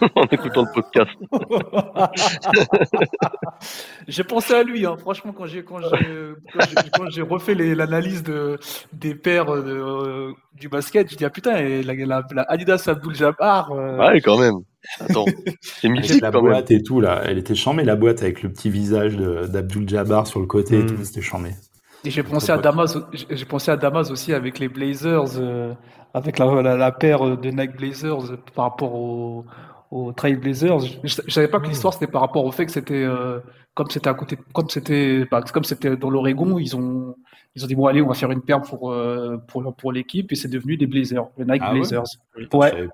en 0.16 0.26
écoutant 0.26 0.64
le 0.64 0.74
podcast. 0.74 1.10
j'ai 4.08 4.24
pensé 4.24 4.54
à 4.54 4.62
lui, 4.62 4.86
hein. 4.86 4.96
franchement, 4.98 5.34
quand 5.36 5.48
j'ai 5.48 5.64
quand 5.64 5.80
j'ai 7.10 7.24
refait 7.24 7.56
l'analyse 7.56 8.22
de 8.22 8.60
des 8.94 9.16
paires 9.16 9.48
de, 9.48 9.72
euh, 9.72 10.34
du 10.54 10.70
basket, 10.70 11.12
je 11.12 11.18
dis 11.18 11.26
ah 11.26 11.32
putain, 11.32 11.82
la, 11.82 11.94
la, 11.94 12.22
la 12.32 12.44
Adidas 12.44 12.88
Abdul-Jabbar. 12.88 13.72
Euh... 13.72 13.98
Ouais, 13.98 14.22
quand 14.22 14.38
même. 14.38 14.60
Attends, 15.00 15.26
c'est 15.62 15.89
mythique 15.89 16.22
la 16.22 16.32
boîte 16.32 16.72
et 16.72 16.82
tout 16.82 17.02
là, 17.02 17.22
elle 17.26 17.38
était 17.38 17.56
chambée 17.56 17.84
la 17.84 17.96
boîte 17.96 18.22
avec 18.24 18.44
le 18.44 18.52
petit 18.52 18.70
visage 18.70 19.17
d'Abdul 19.17 19.88
Jabbar 19.88 20.28
sur 20.28 20.39
le 20.39 20.48
côté 20.48 20.80
et 20.80 20.84
mm. 20.84 20.88
tout, 20.88 21.04
c'était 21.04 21.22
chambé. 21.22 21.52
Et 22.04 22.10
j'ai 22.10 22.24
pensé 22.24 22.52
à 22.52 22.58
Damas, 22.58 22.98
j'ai 23.13 23.46
pensé 23.46 23.70
à 23.70 23.78
Damas 23.78 24.10
aussi 24.10 24.34
avec 24.34 24.58
les 24.58 24.70
Blazers, 24.70 25.38
euh, 25.38 25.74
avec 26.15 26.39
la, 26.39 26.62
la, 26.62 26.91
paire 26.91 27.38
de 27.38 27.50
Nike 27.52 27.78
Blazers 27.78 28.38
par 28.56 28.65
rapport 28.65 28.96
aux 28.96 29.46
au 29.91 30.13
Trail 30.13 30.38
Blazers. 30.38 30.80
Je, 31.04 31.15
savais 31.28 31.48
pas 31.48 31.60
que 31.60 31.67
mm. 31.67 31.70
l'histoire 31.70 31.94
c'était 31.94 32.08
par 32.08 32.22
rapport 32.22 32.46
au 32.46 32.52
fait 32.52 32.65
que 32.65 32.72
c'était 32.72 33.04
euh, 33.04 33.39
comme 33.74 33.90
c'était 33.90 34.10
à 34.10 34.14
côté, 34.14 34.38
comme 34.54 34.70
c'était, 34.70 35.26
bah, 35.32 35.42
comme 35.54 35.64
c'était 35.64 35.96
dans 35.96 36.10
l'Oregon, 36.10 36.60
ils 36.60 36.76
ont 36.76 37.16
ils 37.56 37.66
ont 37.66 37.68
dit 37.68 37.76
bon 37.76 37.86
allez 37.86 38.02
on 38.02 38.08
va 38.08 38.14
faire 38.14 38.32
une 38.32 38.42
paire 38.42 38.62
pour 38.62 38.92
euh, 38.92 39.38
pour 39.48 39.76
pour 39.76 39.92
l'équipe 39.92 40.32
et 40.32 40.36
c'est 40.36 40.48
devenu 40.48 40.78
des 40.78 40.88
Blazers, 40.88 41.28
les 41.38 41.44
Nike 41.44 41.62
ah 41.66 41.74
Blazers. 41.74 42.04
Ouais. 42.38 42.48
Ouais. 42.54 42.90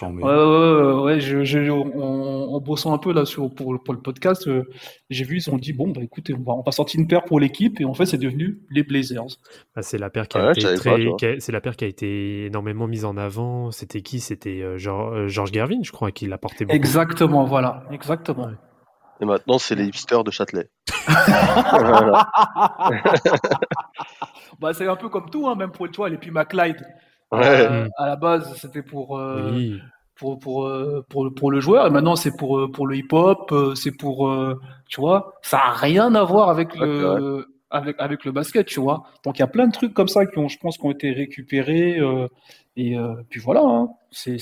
ouais. 0.00 0.22
ouais, 0.22 0.92
ouais, 1.02 1.20
je, 1.20 1.42
je, 1.42 1.70
en, 1.70 2.60
bossant 2.60 2.94
un 2.94 2.98
peu 2.98 3.12
là 3.12 3.24
sur 3.24 3.52
pour, 3.52 3.82
pour 3.82 3.94
le 3.94 4.00
podcast, 4.00 4.46
euh, 4.46 4.62
j'ai 5.10 5.24
vu 5.24 5.38
ils 5.38 5.50
ont 5.50 5.58
dit 5.58 5.72
bon 5.72 5.88
bah 5.88 6.02
écoutez 6.02 6.34
on 6.34 6.42
va, 6.42 6.52
on 6.54 6.62
va 6.62 6.70
sortir 6.70 7.00
une 7.00 7.08
paire 7.08 7.24
pour 7.24 7.40
l'équipe 7.40 7.80
et 7.80 7.84
en 7.84 7.94
fait 7.94 8.06
c'est 8.06 8.18
devenu 8.18 8.60
les 8.70 8.84
Blazers. 8.84 9.38
Bah, 9.74 9.82
c'est 9.82 9.98
la 9.98 10.08
paire 10.08 10.28
qui 10.28 10.38
a 10.38 10.52
été 10.52 10.74
très, 10.74 11.40
c'est 11.40 11.52
la 11.52 11.60
paire 11.60 11.76
qui 11.76 11.84
a 11.84 11.88
été 11.88 12.46
énormément 12.46 12.86
mise 12.86 13.04
en 13.04 13.16
avant. 13.16 13.72
C'était 13.72 14.02
qui? 14.02 14.20
C'était 14.20 14.62
euh, 14.62 14.76
George 14.78 15.52
Gervin 15.52 15.82
je 15.82 15.90
crois 15.90 16.12
qui 16.12 16.26
l'a 16.26 16.38
porté 16.38 16.64
beaucoup. 16.64 16.76
Exactement 16.76 17.44
voilà 17.44 17.84
exactement. 17.90 18.50
Et 19.20 19.24
maintenant, 19.24 19.58
c'est 19.58 19.74
les 19.74 19.86
hipsters 19.86 20.24
de 20.24 20.30
Châtelet. 20.30 20.68
bah, 24.60 24.72
c'est 24.74 24.86
un 24.86 24.96
peu 24.96 25.08
comme 25.08 25.30
tout, 25.30 25.48
hein, 25.48 25.54
même 25.54 25.70
pour 25.70 25.90
toi, 25.90 26.08
les 26.08 26.18
Puma 26.18 26.44
Clyde. 26.44 26.84
Euh, 27.32 27.88
à 27.96 28.06
la 28.06 28.16
base, 28.16 28.54
c'était 28.56 28.82
pour, 28.82 29.18
euh, 29.18 29.78
pour, 30.14 30.38
pour, 30.38 30.66
euh, 30.66 31.04
pour, 31.08 31.32
pour, 31.34 31.50
le 31.50 31.60
joueur, 31.60 31.86
et 31.86 31.90
maintenant, 31.90 32.14
c'est 32.14 32.36
pour, 32.36 32.70
pour 32.70 32.86
le 32.86 32.96
hip-hop, 32.96 33.52
c'est 33.74 33.96
pour. 33.96 34.30
tu 34.88 35.00
vois, 35.00 35.34
ça 35.42 35.56
n'a 35.56 35.70
rien 35.70 36.14
à 36.14 36.24
voir 36.24 36.48
avec 36.50 36.76
le. 36.76 37.46
Avec, 37.68 37.96
avec 37.98 38.24
le 38.24 38.30
basket, 38.30 38.64
tu 38.64 38.78
vois. 38.78 39.02
Donc 39.24 39.38
il 39.38 39.40
y 39.40 39.42
a 39.42 39.48
plein 39.48 39.66
de 39.66 39.72
trucs 39.72 39.92
comme 39.92 40.06
ça 40.06 40.24
qui 40.24 40.38
ont, 40.38 40.46
je 40.46 40.56
pense, 40.56 40.78
qui 40.78 40.86
ont 40.86 40.92
été 40.92 41.10
récupérés. 41.10 41.98
et 42.76 42.96
puis 43.28 43.40
voilà, 43.40 43.62
hein. 43.64 43.88
c'est 44.12 44.38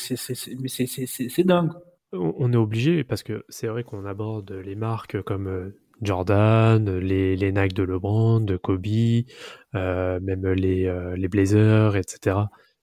dingue 1.38 1.72
on 2.14 2.53
est 2.53 2.57
obligé 2.57 3.05
parce 3.05 3.22
que 3.22 3.44
c'est 3.48 3.66
vrai 3.66 3.85
qu'on 3.85 4.05
aborde 4.05 4.50
les 4.53 4.74
marques 4.74 5.20
comme 5.22 5.46
euh, 5.46 5.70
Jordan, 6.03 6.98
les, 6.98 7.37
les 7.37 7.53
Nike 7.53 7.74
de 7.74 7.83
LeBron, 7.83 8.40
de 8.40 8.57
Kobe, 8.57 8.87
euh, 9.74 10.20
même 10.20 10.46
les, 10.53 10.87
euh, 10.87 11.16
les 11.16 11.29
Blazers, 11.29 11.96
etc. 11.96 12.37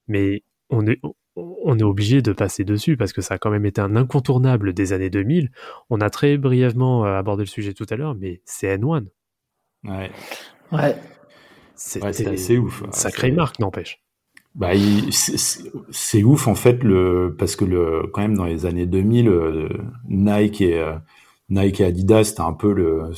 Mais 0.07 0.43
on 0.69 0.85
est, 0.87 0.99
on 1.35 1.77
est 1.77 1.83
obligé 1.83 2.21
de 2.21 2.33
passer 2.33 2.63
dessus 2.63 2.97
parce 2.97 3.13
que 3.13 3.21
ça 3.21 3.35
a 3.35 3.37
quand 3.37 3.51
même 3.51 3.65
été 3.65 3.81
un 3.81 3.95
incontournable 3.95 4.73
des 4.73 4.93
années 4.93 5.09
2000. 5.09 5.49
On 5.89 6.01
a 6.01 6.09
très 6.09 6.37
brièvement 6.37 7.03
abordé 7.03 7.43
le 7.43 7.47
sujet 7.47 7.73
tout 7.73 7.85
à 7.89 7.95
l'heure, 7.95 8.15
mais 8.15 8.41
c'est 8.45 8.77
N1. 8.77 9.07
Ouais. 9.83 10.11
Ouais. 10.71 10.95
C'est 11.75 12.03
assez 12.05 12.57
ouf. 12.57 12.83
Hein. 12.83 12.91
Sacrée 12.91 13.31
marque, 13.31 13.59
n'empêche. 13.59 14.01
Bah, 14.53 14.71
c'est 15.11 16.23
ouf 16.23 16.47
en 16.47 16.55
fait 16.55 16.83
le 16.83 17.33
parce 17.39 17.55
que 17.55 17.63
le 17.63 18.03
quand 18.11 18.21
même 18.21 18.35
dans 18.35 18.45
les 18.45 18.65
années 18.65 18.85
2000 18.85 19.29
euh, 19.29 19.69
Nike 20.09 20.59
et 20.59 20.77
euh, 20.77 20.97
Nike 21.49 21.79
et 21.79 21.85
Adidas 21.85 22.25
c'était 22.25 22.41
un 22.41 22.51
peu 22.51 22.73
le, 22.73 23.11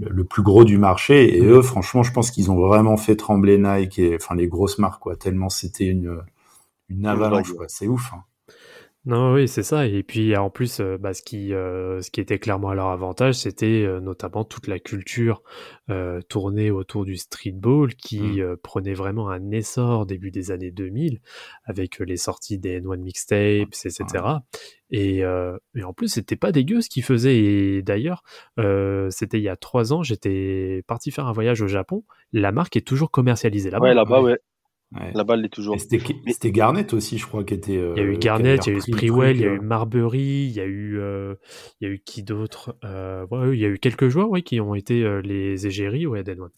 le, 0.00 0.24
plus 0.24 0.42
gros 0.42 0.64
du 0.64 0.78
marché. 0.78 1.36
Et 1.36 1.44
eux 1.44 1.60
franchement 1.60 2.02
je 2.02 2.12
pense 2.12 2.30
qu'ils 2.30 2.50
ont 2.50 2.56
vraiment 2.56 2.96
fait 2.96 3.16
trembler 3.16 3.58
Nike 3.58 3.98
et 3.98 4.16
enfin 4.16 4.34
les 4.34 4.48
grosses 4.48 4.78
marques 4.78 5.02
quoi. 5.02 5.14
Tellement 5.16 5.50
c'était 5.50 5.86
une 5.86 6.22
une 6.88 7.06
avalanche 7.06 7.52
c'est 7.68 7.86
ouf 7.86 8.12
hein. 8.14 8.24
Non, 9.06 9.34
oui, 9.34 9.46
c'est 9.46 9.62
ça. 9.62 9.86
Et 9.86 10.02
puis 10.02 10.36
en 10.36 10.50
plus, 10.50 10.80
euh, 10.80 10.98
bah, 10.98 11.14
ce 11.14 11.22
qui 11.22 11.54
euh, 11.54 12.02
ce 12.02 12.10
qui 12.10 12.20
était 12.20 12.40
clairement 12.40 12.70
à 12.70 12.74
leur 12.74 12.88
avantage, 12.88 13.34
c'était 13.34 13.84
euh, 13.84 14.00
notamment 14.00 14.44
toute 14.44 14.66
la 14.66 14.80
culture 14.80 15.42
tournée 16.28 16.72
autour 16.72 17.04
du 17.04 17.16
streetball 17.16 17.94
qui 17.94 18.42
mmh. 18.42 18.56
prenait 18.60 18.92
vraiment 18.92 19.30
un 19.30 19.52
essor 19.52 20.04
début 20.04 20.32
des 20.32 20.50
années 20.50 20.72
2000 20.72 21.20
avec 21.64 22.00
les 22.00 22.16
sorties 22.16 22.58
des 22.58 22.80
N1 22.80 22.96
mixtapes, 22.96 23.68
etc. 23.84 24.04
Et, 24.90 25.18
et 25.18 25.84
en 25.84 25.92
plus, 25.92 26.08
c'était 26.08 26.34
pas 26.34 26.50
dégueu 26.50 26.80
ce 26.80 26.88
qu'ils 26.88 27.04
faisaient. 27.04 27.36
Et 27.36 27.82
d'ailleurs, 27.82 28.24
c'était 29.10 29.38
il 29.38 29.44
y 29.44 29.48
a 29.48 29.54
trois 29.54 29.92
ans, 29.92 30.02
j'étais 30.02 30.82
parti 30.88 31.12
faire 31.12 31.28
un 31.28 31.32
voyage 31.32 31.62
au 31.62 31.68
Japon. 31.68 32.02
La 32.32 32.50
marque 32.50 32.76
est 32.76 32.86
toujours 32.86 33.12
commercialisée 33.12 33.70
là-bas. 33.70 33.86
Ouais, 33.86 33.94
là-bas, 33.94 34.22
ouais. 34.22 34.40
La 35.14 35.24
balle 35.24 35.44
est 35.44 35.48
toujours. 35.48 35.76
C'était 35.78 36.52
Garnet 36.52 36.94
aussi, 36.94 37.18
je 37.18 37.26
crois, 37.26 37.44
qui 37.44 37.54
était. 37.54 37.74
il 37.74 37.98
y 37.98 38.00
a 38.00 38.02
eu 38.02 38.14
euh, 38.14 38.18
Garnet, 38.18 38.56
il 38.66 38.72
y 38.72 38.74
a 38.74 38.78
eu 38.78 38.80
Sprewell, 38.80 39.36
il 39.36 39.42
y 39.42 39.46
a 39.46 39.52
eu 39.52 39.60
Marbury, 39.60 40.46
il 40.46 40.52
y 40.52 40.60
a 40.60 40.64
eu, 40.64 40.98
euh, 40.98 41.34
il 41.80 41.88
y 41.88 41.90
a 41.90 41.94
eu 41.94 42.00
qui 42.04 42.22
d'autre 42.22 42.76
euh, 42.84 43.26
ouais, 43.30 43.56
Il 43.56 43.60
y 43.60 43.64
a 43.64 43.68
eu 43.68 43.78
quelques 43.78 44.08
joueurs, 44.08 44.30
oui, 44.30 44.42
qui 44.42 44.60
ont 44.60 44.74
été 44.74 45.20
les 45.22 45.66
égéries 45.66 46.06
ouais, 46.06 46.22
One. 46.28 46.50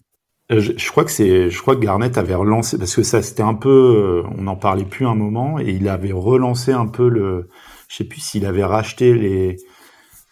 Euh, 0.51 0.61
je, 0.61 0.91
crois 0.91 1.05
que 1.05 1.11
c'est, 1.11 1.51
je 1.51 1.61
crois 1.61 1.77
que 1.77 1.81
Garnett 1.81 2.17
avait 2.17 2.35
relancé 2.35 2.79
parce 2.79 2.97
que 2.97 3.03
ça 3.03 3.21
c'était 3.21 3.43
un 3.43 3.55
peu, 3.55 4.23
on 4.39 4.43
n'en 4.43 4.57
parlait 4.57 4.87
plus 4.87 5.07
un 5.07 5.15
moment 5.15 5.59
et 5.59 5.69
il 5.73 5.89
avait 5.89 6.13
relancé 6.13 6.73
un 6.73 6.87
peu 6.87 7.11
le, 7.11 7.51
je 7.89 7.97
sais 7.97 8.05
plus 8.05 8.21
s'il 8.21 8.47
avait 8.47 8.65
racheté 8.65 9.13
les, 9.13 9.57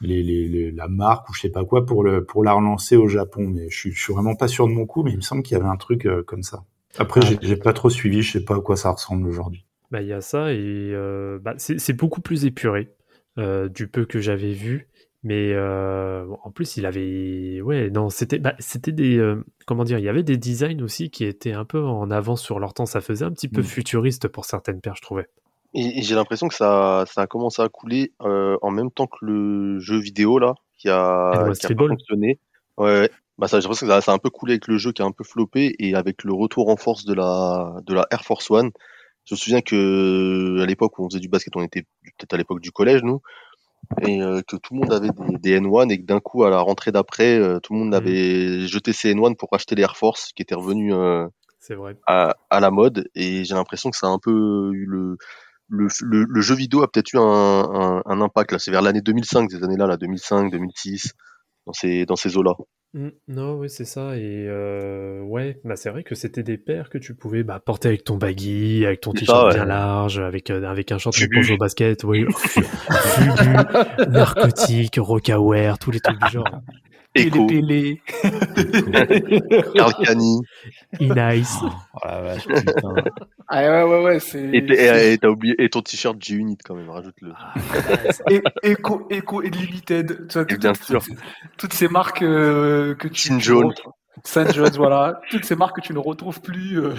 les, 0.01 0.23
les, 0.23 0.71
la 0.71 0.89
marque 0.89 1.29
ou 1.29 1.35
je 1.35 1.43
sais 1.43 1.51
pas 1.51 1.67
quoi 1.67 1.85
pour 1.85 2.03
le 2.03 2.25
pour 2.25 2.45
la 2.45 2.55
relancer 2.55 2.97
au 2.97 3.09
Japon. 3.09 3.47
Mais 3.47 3.69
je 3.69 3.77
suis, 3.77 3.93
je 3.93 4.03
suis 4.03 4.15
vraiment 4.15 4.37
pas 4.37 4.49
sûr 4.49 4.67
de 4.67 4.73
mon 4.73 4.87
coup, 4.87 5.03
mais 5.03 5.11
il 5.11 5.17
me 5.17 5.23
semble 5.23 5.43
qu'il 5.43 5.57
y 5.57 5.61
avait 5.61 5.69
un 5.69 5.77
truc 5.77 6.09
comme 6.27 6.43
ça. 6.43 6.65
Après, 6.99 7.21
ah. 7.23 7.39
j'ai 7.41 7.57
pas 7.57 7.73
trop 7.73 7.91
suivi, 7.91 8.23
je 8.23 8.33
sais 8.33 8.45
pas 8.45 8.57
à 8.57 8.61
quoi 8.61 8.77
ça 8.77 8.91
ressemble 8.91 9.29
aujourd'hui. 9.29 9.67
Bah, 9.91 10.03
il 10.03 10.09
y 10.09 10.13
a 10.13 10.21
ça 10.21 10.53
et 10.53 10.57
euh, 10.59 11.39
bah, 11.41 11.55
c'est 11.59 11.93
beaucoup 11.93 12.21
plus 12.21 12.45
épuré 12.45 12.93
euh, 13.39 13.69
du 13.69 13.87
peu 13.87 14.05
que 14.05 14.21
j'avais 14.21 14.53
vu. 14.53 14.89
Mais 15.23 15.53
euh, 15.55 16.27
en 16.45 16.51
plus, 16.51 16.77
il 16.77 16.87
avait. 16.87 17.61
Ouais, 17.61 17.91
non, 17.91 18.11
c'était 18.11 18.39
bah, 18.39 18.55
c'était 18.59 18.93
des. 18.93 19.35
comment 19.67 19.83
dire 19.85 19.99
Il 19.99 20.05
y 20.05 20.09
avait 20.09 20.23
des 20.23 20.37
designs 20.37 20.83
aussi 20.83 21.11
qui 21.11 21.25
étaient 21.25 21.53
un 21.53 21.65
peu 21.65 21.83
en 21.83 22.11
avance 22.11 22.43
sur 22.43 22.61
leur 22.61 22.75
temps. 22.75 22.87
Ça 22.87 23.01
faisait 23.01 23.25
un 23.25 23.33
petit 23.33 23.49
peu 23.49 23.61
mm. 23.61 23.65
futuriste 23.65 24.29
pour 24.29 24.45
certaines 24.45 24.81
paires, 24.81 24.95
je 24.95 25.03
trouvais. 25.03 25.27
Et, 25.75 26.03
j'ai 26.03 26.15
l'impression 26.15 26.47
que 26.47 26.55
ça, 26.55 27.05
ça 27.09 27.23
a 27.23 27.27
commencé 27.27 27.61
à 27.61 27.69
couler 27.69 28.13
en 28.21 28.71
même 28.71 28.91
temps 28.91 29.07
que 29.07 29.19
le 29.23 29.79
jeu 29.81 29.99
vidéo, 29.99 30.39
là, 30.39 30.55
qui 30.79 30.89
a, 30.89 31.53
qui 31.59 31.67
a 31.67 31.77
fonctionné. 31.77 32.39
Ouais, 32.77 33.11
bah 33.39 33.49
ça, 33.49 33.61
j'ai 33.61 33.65
l'impression 33.65 33.87
que 33.87 34.01
ça, 34.01 34.13
a 34.13 34.15
un 34.15 34.19
peu 34.19 34.31
coulé 34.31 34.55
avec 34.55 34.67
le 34.67 34.79
jeu 34.79 34.93
qui 34.93 35.03
a 35.03 35.05
un 35.05 35.13
peu 35.13 35.25
floppé 35.25 35.75
et 35.79 35.95
avec 35.95 36.25
le 36.25 36.33
retour 36.33 36.69
en 36.69 36.77
force 36.77 37.05
de 37.05 37.15
la, 37.15 37.77
de 37.85 37.95
la 37.95 38.07
Air 38.11 38.25
Force 38.25 38.51
One. 38.51 38.71
Je 39.25 39.35
me 39.35 39.39
souviens 39.39 39.61
que 39.61 40.61
à 40.63 40.67
l'époque 40.67 40.99
où 40.99 41.05
on 41.05 41.11
faisait 41.11 41.21
du 41.21 41.29
basket, 41.29 41.55
on 41.57 41.63
était 41.63 41.83
peut-être 42.03 42.33
à 42.33 42.37
l'époque 42.37 42.61
du 42.61 42.71
collège, 42.71 43.03
nous, 43.03 43.21
et 44.03 44.23
euh, 44.23 44.41
que 44.47 44.57
tout 44.57 44.75
le 44.75 44.81
monde 44.81 44.93
avait 44.93 45.11
des, 45.41 45.61
N1 45.61 45.91
et 45.91 46.01
que 46.01 46.07
d'un 46.07 46.21
coup, 46.21 46.45
à 46.45 46.51
la 46.51 46.61
rentrée 46.61 46.93
d'après, 46.93 47.39
euh, 47.39 47.59
tout 47.61 47.73
le 47.73 47.81
monde 47.81 47.91
mmh. 47.91 47.95
avait 47.95 48.61
jeté 48.69 48.93
ses 48.93 49.15
N1 49.15 49.37
pour 49.37 49.49
acheter 49.53 49.75
les 49.75 49.83
Air 49.83 49.97
Force 49.97 50.33
qui 50.33 50.43
étaient 50.43 50.55
revenus 50.55 50.95
euh, 50.95 51.27
vrai. 51.71 51.97
À, 52.07 52.37
à, 52.51 52.61
la 52.61 52.71
mode. 52.71 53.09
Et 53.15 53.45
j'ai 53.45 53.55
l'impression 53.55 53.91
que 53.91 53.97
ça 53.97 54.07
a 54.07 54.11
un 54.11 54.19
peu 54.19 54.71
eu 54.73 54.87
le, 54.87 55.17
le, 55.69 55.89
le, 56.03 56.41
jeu 56.41 56.55
vidéo 56.55 56.83
a 56.83 56.89
peut-être 56.91 57.13
eu 57.13 57.19
un, 57.19 57.23
un, 57.23 58.03
un, 58.05 58.21
impact 58.21 58.53
là. 58.53 58.59
C'est 58.59 58.71
vers 58.71 58.83
l'année 58.83 59.03
2005, 59.03 59.51
ces 59.51 59.63
années-là, 59.63 59.87
là, 59.87 59.97
2005, 59.97 60.51
2006, 60.51 61.13
dans 61.67 61.73
ces, 61.73 62.07
dans 62.07 62.17
ces 62.17 62.37
eaux-là. 62.37 62.55
Mmh, 62.95 63.09
non, 63.29 63.59
oui, 63.59 63.69
c'est 63.69 63.85
ça. 63.85 64.17
Et 64.17 64.47
euh, 64.49 65.21
ouais, 65.23 65.61
bah, 65.65 65.77
c'est 65.77 65.91
vrai 65.91 66.03
que 66.03 66.15
c'était 66.15 66.43
des 66.43 66.57
paires 66.57 66.89
que 66.89 66.99
tu 66.99 67.15
pouvais 67.15 67.43
bah, 67.43 67.61
porter 67.61 67.89
avec 67.89 68.05
ton 68.05 68.17
baggy, 68.17 68.87
avec 68.87 69.03
ton 69.03 69.13
t-shirt 69.13 69.53
bien 69.53 69.67
large, 69.67 70.19
avec, 70.19 70.51
euh, 70.51 70.65
avec 70.65 70.93
un 70.93 70.99
short 70.99 71.15
au 71.19 71.57
basket, 71.59 72.05
oui, 72.05 72.25
fubu, 72.37 74.09
narcotique, 74.09 74.97
rockaware, 74.99 75.79
tous 75.79 75.91
les 75.91 76.01
trucs 76.01 76.19
du 76.21 76.31
genre. 76.31 76.49
Echo. 77.17 77.47
Télé, 77.47 78.01
Carl 79.75 79.93
Cani. 80.05 80.41
E-Nice. 81.01 81.59
Oh 81.95 82.07
la 82.07 82.21
vache, 82.21 82.47
putain. 82.47 82.73
Ah 83.49 83.61
ouais, 83.63 83.83
ouais, 83.85 84.03
ouais, 84.03 84.21
c'est. 84.21 84.51
Et, 84.53 85.19
t'as 85.19 85.29
oublié, 85.29 85.55
et 85.59 85.69
ton 85.69 85.81
t-shirt 85.81 86.17
G-Unit 86.21 86.59
quand 86.65 86.75
même, 86.75 86.91
rajoute-le. 86.91 87.33
Ah, 87.37 87.55
et, 88.31 88.43
Echo, 88.63 89.07
Echo 89.09 89.41
et 89.41 89.51
Limited. 89.51 90.27
Tu 90.29 90.39
vois, 90.39 90.45
bien 90.45 90.75
sûr. 90.75 91.03
Toutes 91.57 91.73
ces 91.73 91.89
marques 91.89 92.23
euh, 92.23 92.95
que 92.97 93.09
tu. 93.09 93.29
Saint 93.29 93.39
Jones. 93.39 93.73
Saint 94.25 94.51
Jones, 94.51 94.73
voilà. 94.77 95.21
Toutes 95.31 95.45
ces 95.45 95.55
marques 95.55 95.77
que 95.77 95.81
tu 95.81 95.95
ne 95.95 95.99
retrouves 95.99 96.41
plus. 96.41 96.81
Euh... 96.81 96.95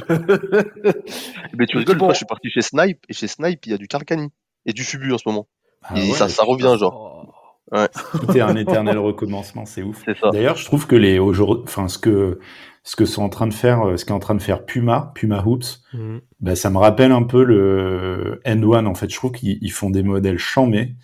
Mais 1.57 1.65
tu 1.65 1.77
rigoles, 1.77 1.97
moi 1.97 2.13
je 2.13 2.17
suis 2.17 2.25
parti 2.25 2.49
chez 2.49 2.61
Snipe, 2.61 3.03
et 3.09 3.13
chez 3.13 3.27
Snipe, 3.27 3.65
il 3.65 3.71
y 3.71 3.75
a 3.75 3.77
du 3.77 3.87
Carcani 3.87 4.29
et 4.65 4.73
du 4.73 4.83
Fubu 4.83 5.11
en 5.13 5.17
ce 5.17 5.27
moment. 5.27 5.47
Ah 5.83 5.97
et 5.97 6.11
ça, 6.13 6.29
ça 6.29 6.43
revient, 6.43 6.75
genre. 6.79 7.26
Ouais. 7.71 7.89
Tout 8.11 8.37
est 8.37 8.41
un 8.41 8.55
éternel 8.55 8.97
recommencement, 8.97 9.65
c'est 9.65 9.83
ouf. 9.83 10.03
D'ailleurs, 10.31 10.55
je 10.55 10.65
trouve 10.65 10.87
que 10.87 10.95
les 10.95 11.19
aujourd'hui, 11.19 11.63
enfin 11.67 11.87
ce 11.87 11.97
que 11.97 12.39
ce 12.87 12.95
que 12.95 13.03
sont 13.03 13.21
en 13.21 13.27
train 13.27 13.47
de 13.47 13.53
faire, 13.53 13.85
euh, 13.85 13.97
ce 13.97 14.05
qu'est 14.05 14.13
en 14.13 14.19
train 14.19 14.33
de 14.33 14.41
faire 14.41 14.63
Puma, 14.63 15.11
Puma 15.13 15.43
Hoops, 15.45 15.83
mm. 15.93 16.19
bah, 16.39 16.55
ça 16.55 16.69
me 16.69 16.77
rappelle 16.77 17.11
un 17.11 17.23
peu 17.23 17.43
le 17.43 18.39
End 18.45 18.63
One. 18.63 18.87
En 18.87 18.95
fait, 18.95 19.09
je 19.09 19.15
trouve 19.17 19.33
qu'ils 19.33 19.71
font 19.73 19.89
des 19.89 20.03
modèles 20.03 20.37
chamés. 20.37 20.95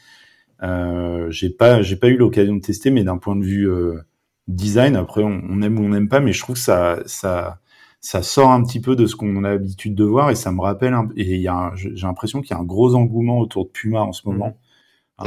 Euh, 0.63 1.29
j'ai 1.29 1.49
pas, 1.49 1.81
j'ai 1.81 1.97
pas 1.97 2.07
eu 2.07 2.15
l'occasion 2.15 2.55
de 2.55 2.61
tester, 2.61 2.89
mais 2.89 3.03
d'un 3.03 3.17
point 3.17 3.35
de 3.35 3.43
vue 3.43 3.69
euh, 3.69 3.99
design, 4.47 4.95
après, 4.95 5.23
on, 5.23 5.61
aime 5.61 5.77
ou 5.77 5.83
on 5.83 5.89
n'aime 5.89 6.07
pas, 6.07 6.21
mais 6.21 6.31
je 6.31 6.41
trouve 6.41 6.55
que 6.55 6.61
ça, 6.61 6.99
ça, 7.05 7.59
ça 7.99 8.23
sort 8.23 8.51
un 8.51 8.63
petit 8.63 8.79
peu 8.79 8.95
de 8.95 9.05
ce 9.05 9.17
qu'on 9.17 9.43
a 9.43 9.49
l'habitude 9.49 9.93
de 9.93 10.05
voir 10.05 10.29
et 10.29 10.35
ça 10.35 10.53
me 10.53 10.61
rappelle. 10.61 10.93
Un, 10.93 11.09
et 11.17 11.35
il 11.35 11.41
y 11.41 11.49
a, 11.49 11.73
j'ai 11.75 12.07
l'impression 12.07 12.39
qu'il 12.39 12.51
y 12.51 12.57
a 12.57 12.61
un 12.61 12.65
gros 12.65 12.95
engouement 12.95 13.39
autour 13.39 13.65
de 13.65 13.71
Puma 13.71 13.99
en 14.03 14.13
ce 14.13 14.25
moment, 14.25 14.47
mm. 14.47 14.55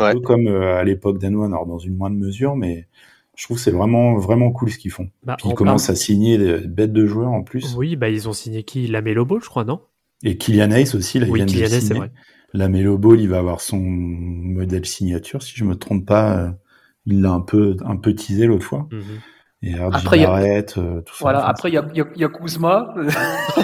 Un 0.01 0.13
peu 0.13 0.21
comme 0.21 0.47
euh, 0.47 0.79
à 0.79 0.85
l'époque 0.85 1.23
alors 1.23 1.67
dans 1.67 1.79
une 1.79 1.97
moindre 1.97 2.17
mesure, 2.17 2.57
mais 2.57 2.87
je 3.37 3.45
trouve 3.45 3.59
que 3.59 3.63
c'est 3.63 3.71
vraiment 3.71 4.17
vraiment 4.17 4.51
cool 4.51 4.71
ce 4.71 4.79
qu'ils 4.79 4.91
font. 4.91 5.09
Bah, 5.23 5.37
Puis 5.39 5.51
ils 5.51 5.55
commencent 5.55 5.91
à 5.91 5.95
signer 5.95 6.39
des 6.39 6.67
bêtes 6.67 6.93
de 6.93 7.07
joueurs 7.07 7.33
en 7.33 7.43
plus. 7.43 7.75
Oui, 7.77 7.97
bah 7.97 8.09
ils 8.09 8.29
ont 8.29 8.33
signé 8.33 8.63
qui? 8.63 8.87
La 8.87 9.03
Melo 9.03 9.25
Ball, 9.25 9.41
je 9.43 9.49
crois, 9.49 9.65
non? 9.65 9.81
Et 10.23 10.39
Kylian 10.39 10.71
Hayes 10.71 10.95
aussi, 10.97 11.19
là, 11.19 11.27
oui, 11.29 11.45
Kylian 11.45 11.95
vrai. 11.95 12.11
La 12.55 12.69
Melo 12.69 12.97
Ball, 12.97 13.21
il 13.21 13.29
va 13.29 13.39
avoir 13.39 13.61
son 13.61 13.79
modèle 13.79 14.87
signature, 14.87 15.43
si 15.43 15.55
je 15.57 15.65
me 15.65 15.75
trompe 15.75 16.07
pas. 16.07 16.39
Euh, 16.39 16.51
il 17.05 17.21
l'a 17.21 17.31
un 17.31 17.41
peu 17.41 17.77
un 17.85 17.97
peu 17.97 18.15
teasé 18.15 18.47
l'autre 18.47 18.65
fois. 18.65 18.89
Mhm. 18.91 19.03
Et 19.63 19.75
après, 19.75 20.23
Barrett, 20.23 20.75
y 20.77 20.81
a... 20.81 20.83
euh, 20.83 21.01
tout 21.01 21.15
ça. 21.15 21.19
Voilà, 21.21 21.47
après, 21.47 21.71
il 21.71 21.75
y 21.75 21.79
a, 21.79 21.87
y, 21.95 22.01
a, 22.01 22.07
y 22.15 22.25
a 22.25 22.29
Kuzma. 22.29 22.95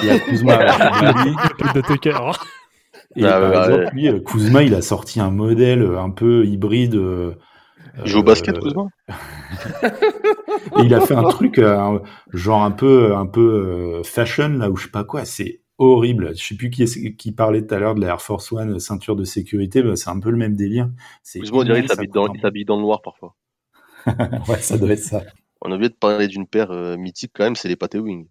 Il 0.02 0.04
y 0.04 0.10
a 0.10 0.18
Kuzma. 0.18 0.56
de 1.74 1.80
Tucker. 1.80 2.18
Et 3.16 3.22
par 3.22 3.64
exemple, 3.64 3.90
lui, 3.92 4.08
euh, 4.08 4.20
Kuzma, 4.20 4.62
il 4.62 4.74
a 4.74 4.82
sorti 4.82 5.20
un 5.20 5.30
modèle 5.30 5.82
un 5.82 6.10
peu 6.10 6.46
hybride 6.46 6.94
euh, 6.94 7.34
il 7.98 8.06
joue 8.06 8.20
au 8.20 8.22
basket, 8.22 8.58
Kuzma? 8.58 8.88
Et 10.78 10.84
il 10.84 10.94
a 10.94 11.00
fait 11.00 11.14
un 11.14 11.24
truc 11.24 11.58
euh, 11.58 11.98
genre 12.32 12.62
un 12.62 12.70
peu 12.70 13.14
un 13.14 13.26
peu 13.26 13.40
euh, 13.40 14.02
fashion 14.02 14.48
là 14.48 14.70
ou 14.70 14.76
je 14.76 14.84
sais 14.84 14.90
pas 14.90 15.04
quoi. 15.04 15.24
C'est 15.24 15.60
horrible. 15.78 16.36
Je 16.36 16.44
sais 16.44 16.54
plus 16.54 16.70
qui, 16.70 17.16
qui 17.16 17.32
parlait 17.32 17.66
tout 17.66 17.74
à 17.74 17.78
l'heure 17.78 17.94
de 17.94 18.00
la 18.00 18.08
Air 18.08 18.22
Force 18.22 18.50
One 18.52 18.78
ceinture 18.78 19.16
de 19.16 19.24
sécurité. 19.24 19.82
Bah, 19.82 19.96
c'est 19.96 20.10
un 20.10 20.20
peu 20.20 20.30
le 20.30 20.36
même 20.36 20.56
délire. 20.56 20.90
Kuzma, 21.30 21.58
on 21.58 21.64
dirait 21.64 21.80
qu'il 21.80 21.90
s'habille 21.90 22.64
dans, 22.64 22.76
le 22.76 22.82
noir 22.82 23.02
parfois. 23.02 23.34
ouais, 24.48 24.60
ça 24.60 24.78
doit 24.78 24.90
être 24.90 24.98
ça. 24.98 25.22
On 25.60 25.70
a 25.70 25.74
oublié 25.74 25.90
de 25.90 25.94
parler 25.94 26.28
d'une 26.28 26.46
paire 26.46 26.70
euh, 26.72 26.96
mythique 26.96 27.32
quand 27.34 27.44
même, 27.44 27.56
c'est 27.56 27.68
les 27.68 27.76
Pathé 27.76 27.98
Wing. 27.98 28.26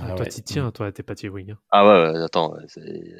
Ah, 0.00 0.12
toi, 0.14 0.26
tu 0.26 0.42
tiens, 0.42 0.70
toi, 0.70 0.92
tes 0.92 1.02
Pathé 1.02 1.28
Wing. 1.28 1.52
Hein. 1.52 1.58
Ah 1.70 1.86
ouais, 1.86 2.22
attends. 2.22 2.54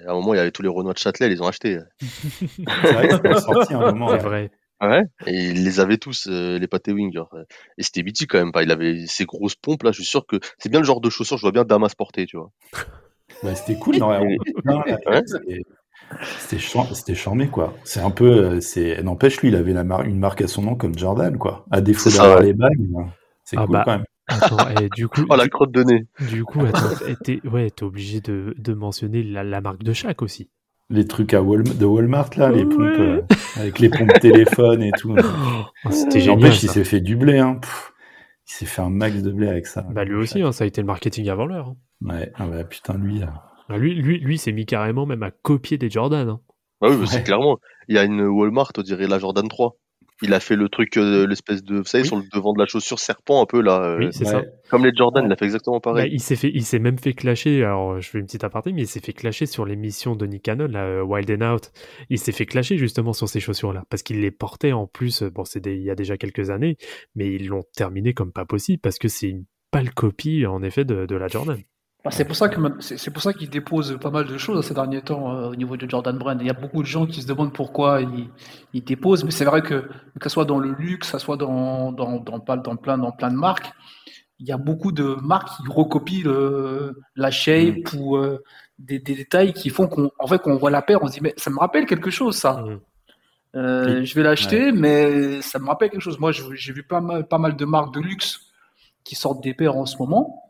À 0.06 0.10
un 0.10 0.14
moment, 0.14 0.34
il 0.34 0.36
y 0.36 0.40
avait 0.40 0.50
tous 0.50 0.62
les 0.62 0.68
Renois 0.68 0.92
de 0.92 0.98
Châtelet, 0.98 1.26
ils 1.26 1.30
les 1.30 1.40
ont 1.40 1.46
achetés. 1.46 1.78
c'est 2.00 2.92
vrai 2.92 3.08
qu'ils 3.08 3.40
sorti 3.40 3.74
un 3.74 3.92
moment. 3.92 4.08
C'est 4.08 4.18
vrai. 4.18 4.50
Ouais, 4.80 5.04
et 5.26 5.32
il 5.32 5.64
les 5.64 5.80
avait 5.80 5.98
tous, 5.98 6.26
euh, 6.28 6.58
les 6.58 6.66
pâtés 6.66 6.92
wing, 6.92 7.12
genre. 7.12 7.34
Et 7.78 7.82
c'était 7.82 8.02
mythique 8.02 8.30
quand 8.32 8.38
même, 8.38 8.52
pas. 8.52 8.62
Il 8.62 8.70
avait 8.70 9.06
ces 9.06 9.24
grosses 9.24 9.54
pompes 9.54 9.82
là, 9.82 9.92
je 9.92 9.98
suis 9.98 10.04
sûr 10.04 10.26
que 10.26 10.36
c'est 10.58 10.68
bien 10.68 10.80
le 10.80 10.84
genre 10.84 11.00
de 11.00 11.08
chaussures, 11.10 11.36
je 11.36 11.42
vois 11.42 11.52
bien 11.52 11.64
Damas 11.64 11.94
porter, 11.94 12.26
tu 12.26 12.36
vois. 12.36 12.50
Bah, 13.42 13.54
c'était 13.54 13.78
cool, 13.78 13.96
non, 14.64 14.82
C'était 16.38 17.14
charmé, 17.14 17.48
quoi. 17.48 17.74
C'est 17.84 18.00
un 18.00 18.10
peu. 18.10 18.26
Euh, 18.26 18.60
c'est 18.60 19.02
N'empêche, 19.02 19.40
lui, 19.40 19.48
il 19.48 19.56
avait 19.56 19.72
la 19.72 19.84
mar... 19.84 20.02
une 20.02 20.18
marque 20.18 20.42
à 20.42 20.48
son 20.48 20.62
nom 20.62 20.74
comme 20.74 20.98
Jordan, 20.98 21.38
quoi. 21.38 21.64
À 21.70 21.80
défaut 21.80 22.10
d'avoir 22.10 22.40
les 22.40 22.52
bagues, 22.52 22.72
ben, 22.78 23.10
c'est 23.44 23.56
ah 23.56 23.66
cool 23.66 23.72
bah, 23.72 23.82
quand 23.84 23.92
même. 23.92 24.04
Attends, 24.26 24.68
et 24.80 24.88
du 24.88 25.08
coup. 25.08 25.24
oh, 25.28 25.36
la 25.36 25.48
crotte 25.48 25.72
de 25.72 25.82
nez. 25.82 26.06
Du 26.30 26.44
coup, 26.44 26.60
attends, 26.64 26.94
t'es 27.22 27.40
ouais, 27.46 27.70
obligé 27.82 28.20
de, 28.20 28.54
de 28.56 28.74
mentionner 28.74 29.22
la, 29.22 29.44
la 29.44 29.60
marque 29.60 29.82
de 29.82 29.92
chaque 29.92 30.22
aussi 30.22 30.50
les 30.90 31.06
trucs 31.06 31.34
à 31.34 31.40
de 31.40 31.84
Walmart 31.84 32.30
là, 32.36 32.50
les 32.50 32.64
pompes 32.64 32.80
euh, 32.80 33.22
avec 33.56 33.78
les 33.78 33.88
pompes 33.88 34.12
téléphone 34.20 34.82
et 34.82 34.92
tout. 34.92 35.14
Oh, 35.86 35.90
c'était 35.90 36.20
génial. 36.20 36.52
il 36.52 36.70
s'est 36.70 36.84
fait 36.84 37.00
du 37.00 37.16
blé. 37.16 37.38
Hein. 37.38 37.60
il 38.46 38.52
s'est 38.52 38.66
fait 38.66 38.82
un 38.82 38.90
max 38.90 39.22
de 39.22 39.30
blé 39.30 39.48
avec 39.48 39.66
ça. 39.66 39.82
Bah 39.90 40.04
lui 40.04 40.14
aussi, 40.14 40.42
hein, 40.42 40.52
ça 40.52 40.64
a 40.64 40.66
été 40.66 40.80
le 40.80 40.86
marketing 40.86 41.28
avant 41.28 41.46
l'heure. 41.46 41.68
Hein. 41.68 41.76
Ouais, 42.02 42.32
ah 42.36 42.46
bah, 42.46 42.64
putain 42.64 42.98
lui. 42.98 43.22
Ah, 43.22 43.78
lui, 43.78 43.94
lui, 43.94 44.18
lui, 44.18 44.38
s'est 44.38 44.52
mis 44.52 44.66
carrément 44.66 45.06
même 45.06 45.22
à 45.22 45.30
copier 45.30 45.78
des 45.78 45.90
Jordan. 45.90 46.28
Hein. 46.28 46.40
Bah 46.80 46.88
oui, 46.90 47.06
c'est 47.06 47.22
clairement. 47.22 47.58
Il 47.88 47.96
y 47.96 47.98
a 47.98 48.04
une 48.04 48.22
Walmart, 48.22 48.72
on 48.76 48.82
dirait 48.82 49.06
la 49.06 49.18
Jordan 49.18 49.48
3. 49.48 49.76
Il 50.22 50.32
a 50.32 50.40
fait 50.40 50.54
le 50.54 50.68
truc, 50.68 50.96
euh, 50.96 51.26
l'espèce 51.26 51.64
de, 51.64 51.78
vous 51.78 51.84
savez, 51.84 52.04
sur 52.04 52.16
le 52.16 52.22
devant 52.32 52.52
de 52.52 52.60
la 52.60 52.66
chaussure 52.66 53.00
serpent 53.00 53.42
un 53.42 53.46
peu 53.46 53.60
là. 53.60 53.82
Euh, 53.82 53.98
oui, 53.98 54.08
c'est 54.12 54.24
ça. 54.24 54.42
Comme 54.70 54.84
les 54.84 54.94
Jordan, 54.94 55.24
il 55.26 55.32
a 55.32 55.36
fait 55.36 55.44
exactement 55.44 55.80
pareil. 55.80 56.08
Bah, 56.08 56.12
il 56.12 56.20
s'est 56.20 56.36
fait, 56.36 56.50
il 56.54 56.64
s'est 56.64 56.78
même 56.78 56.98
fait 56.98 57.14
clasher. 57.14 57.64
Alors, 57.64 58.00
je 58.00 58.08
fais 58.08 58.18
une 58.18 58.26
petite 58.26 58.44
aparté, 58.44 58.72
mais 58.72 58.82
il 58.82 58.86
s'est 58.86 59.00
fait 59.00 59.12
clasher 59.12 59.46
sur 59.46 59.64
l'émission 59.64 60.14
de 60.14 60.24
Nick 60.26 60.44
Cannon, 60.44 60.68
la 60.68 60.84
euh, 60.84 61.02
Wild 61.02 61.30
and 61.30 61.54
Out. 61.54 61.72
Il 62.10 62.18
s'est 62.18 62.32
fait 62.32 62.46
clasher 62.46 62.78
justement 62.78 63.12
sur 63.12 63.28
ces 63.28 63.40
chaussures-là 63.40 63.82
parce 63.90 64.02
qu'il 64.02 64.20
les 64.20 64.30
portait 64.30 64.72
en 64.72 64.86
plus. 64.86 65.22
Bon, 65.24 65.44
c'est 65.44 65.66
il 65.66 65.82
y 65.82 65.90
a 65.90 65.96
déjà 65.96 66.16
quelques 66.16 66.50
années, 66.50 66.76
mais 67.16 67.32
ils 67.32 67.48
l'ont 67.48 67.64
terminé 67.74 68.14
comme 68.14 68.32
pas 68.32 68.44
possible 68.44 68.80
parce 68.80 68.98
que 68.98 69.08
c'est 69.08 69.28
une 69.28 69.44
pâle 69.72 69.92
copie 69.92 70.46
en 70.46 70.62
effet 70.62 70.84
de, 70.84 71.06
de 71.06 71.16
la 71.16 71.26
Jordan. 71.26 71.58
Bah, 72.04 72.10
c'est 72.10 72.26
pour 72.26 72.36
ça 72.36 72.50
que 72.50 72.60
c'est 72.80 73.10
pour 73.10 73.22
ça 73.22 73.32
qu'il 73.32 73.48
dépose 73.48 73.98
pas 73.98 74.10
mal 74.10 74.26
de 74.26 74.36
choses 74.36 74.66
ces 74.66 74.74
derniers 74.74 75.00
temps 75.00 75.34
euh, 75.34 75.48
au 75.48 75.56
niveau 75.56 75.78
de 75.78 75.88
Jordan 75.88 76.18
Brand. 76.18 76.38
Il 76.38 76.46
y 76.46 76.50
a 76.50 76.54
beaucoup 76.54 76.82
de 76.82 76.86
gens 76.86 77.06
qui 77.06 77.22
se 77.22 77.26
demandent 77.26 77.54
pourquoi 77.54 78.02
il, 78.02 78.28
il 78.74 78.84
dépose, 78.84 79.24
mais 79.24 79.30
c'est 79.30 79.46
vrai 79.46 79.62
que 79.62 79.88
que 80.20 80.24
ce 80.24 80.28
soit 80.28 80.44
dans 80.44 80.58
le 80.58 80.72
luxe, 80.72 81.10
que 81.10 81.18
ce 81.18 81.24
soit 81.24 81.38
dans 81.38 81.92
dans, 81.92 82.20
dans, 82.20 82.38
dans 82.38 82.76
plein 82.76 82.98
dans 82.98 83.10
plein 83.12 83.30
de 83.30 83.36
marques, 83.36 83.72
il 84.38 84.46
y 84.46 84.52
a 84.52 84.58
beaucoup 84.58 84.92
de 84.92 85.16
marques 85.22 85.48
qui 85.56 85.72
recopient 85.72 86.30
la 87.16 87.30
shape 87.30 87.94
mm. 87.94 87.98
ou 87.98 88.16
euh, 88.18 88.42
des, 88.78 88.98
des, 88.98 89.14
détails 89.14 89.54
qui 89.54 89.70
font 89.70 89.86
qu'on 89.88 90.10
en 90.18 90.26
fait 90.26 90.42
qu'on 90.42 90.56
voit 90.56 90.70
la 90.70 90.82
paire, 90.82 91.02
on 91.02 91.06
se 91.06 91.12
dit 91.14 91.20
mais 91.22 91.32
ça 91.38 91.48
me 91.48 91.58
rappelle 91.58 91.86
quelque 91.86 92.10
chose 92.10 92.36
ça. 92.36 92.52
Mm. 92.52 92.80
Euh, 93.56 94.04
je 94.04 94.14
vais 94.14 94.22
l'acheter, 94.24 94.72
mais 94.72 95.40
ça 95.40 95.58
me 95.58 95.66
rappelle 95.66 95.88
quelque 95.88 96.02
chose. 96.02 96.18
Moi, 96.18 96.32
j'ai 96.32 96.72
vu 96.72 96.82
pas 96.82 97.00
mal, 97.00 97.26
pas 97.26 97.38
mal 97.38 97.56
de 97.56 97.64
marques 97.64 97.94
de 97.94 98.00
luxe 98.00 98.40
qui 99.04 99.14
sortent 99.14 99.42
des 99.42 99.54
paires 99.54 99.76
en 99.76 99.86
ce 99.86 99.96
moment 99.96 100.43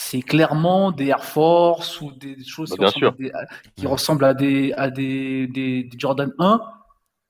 c'est 0.00 0.22
clairement 0.22 0.92
des 0.92 1.08
Air 1.08 1.24
Force 1.24 2.00
ou 2.00 2.12
des 2.12 2.36
choses 2.44 2.72
bah, 2.78 2.88
qui, 3.76 3.86
ressemblent 3.86 4.24
à 4.24 4.32
des, 4.32 4.72
à 4.74 4.90
des, 4.90 5.48
des, 5.48 5.90
Jordan 5.98 6.32
1, 6.38 6.60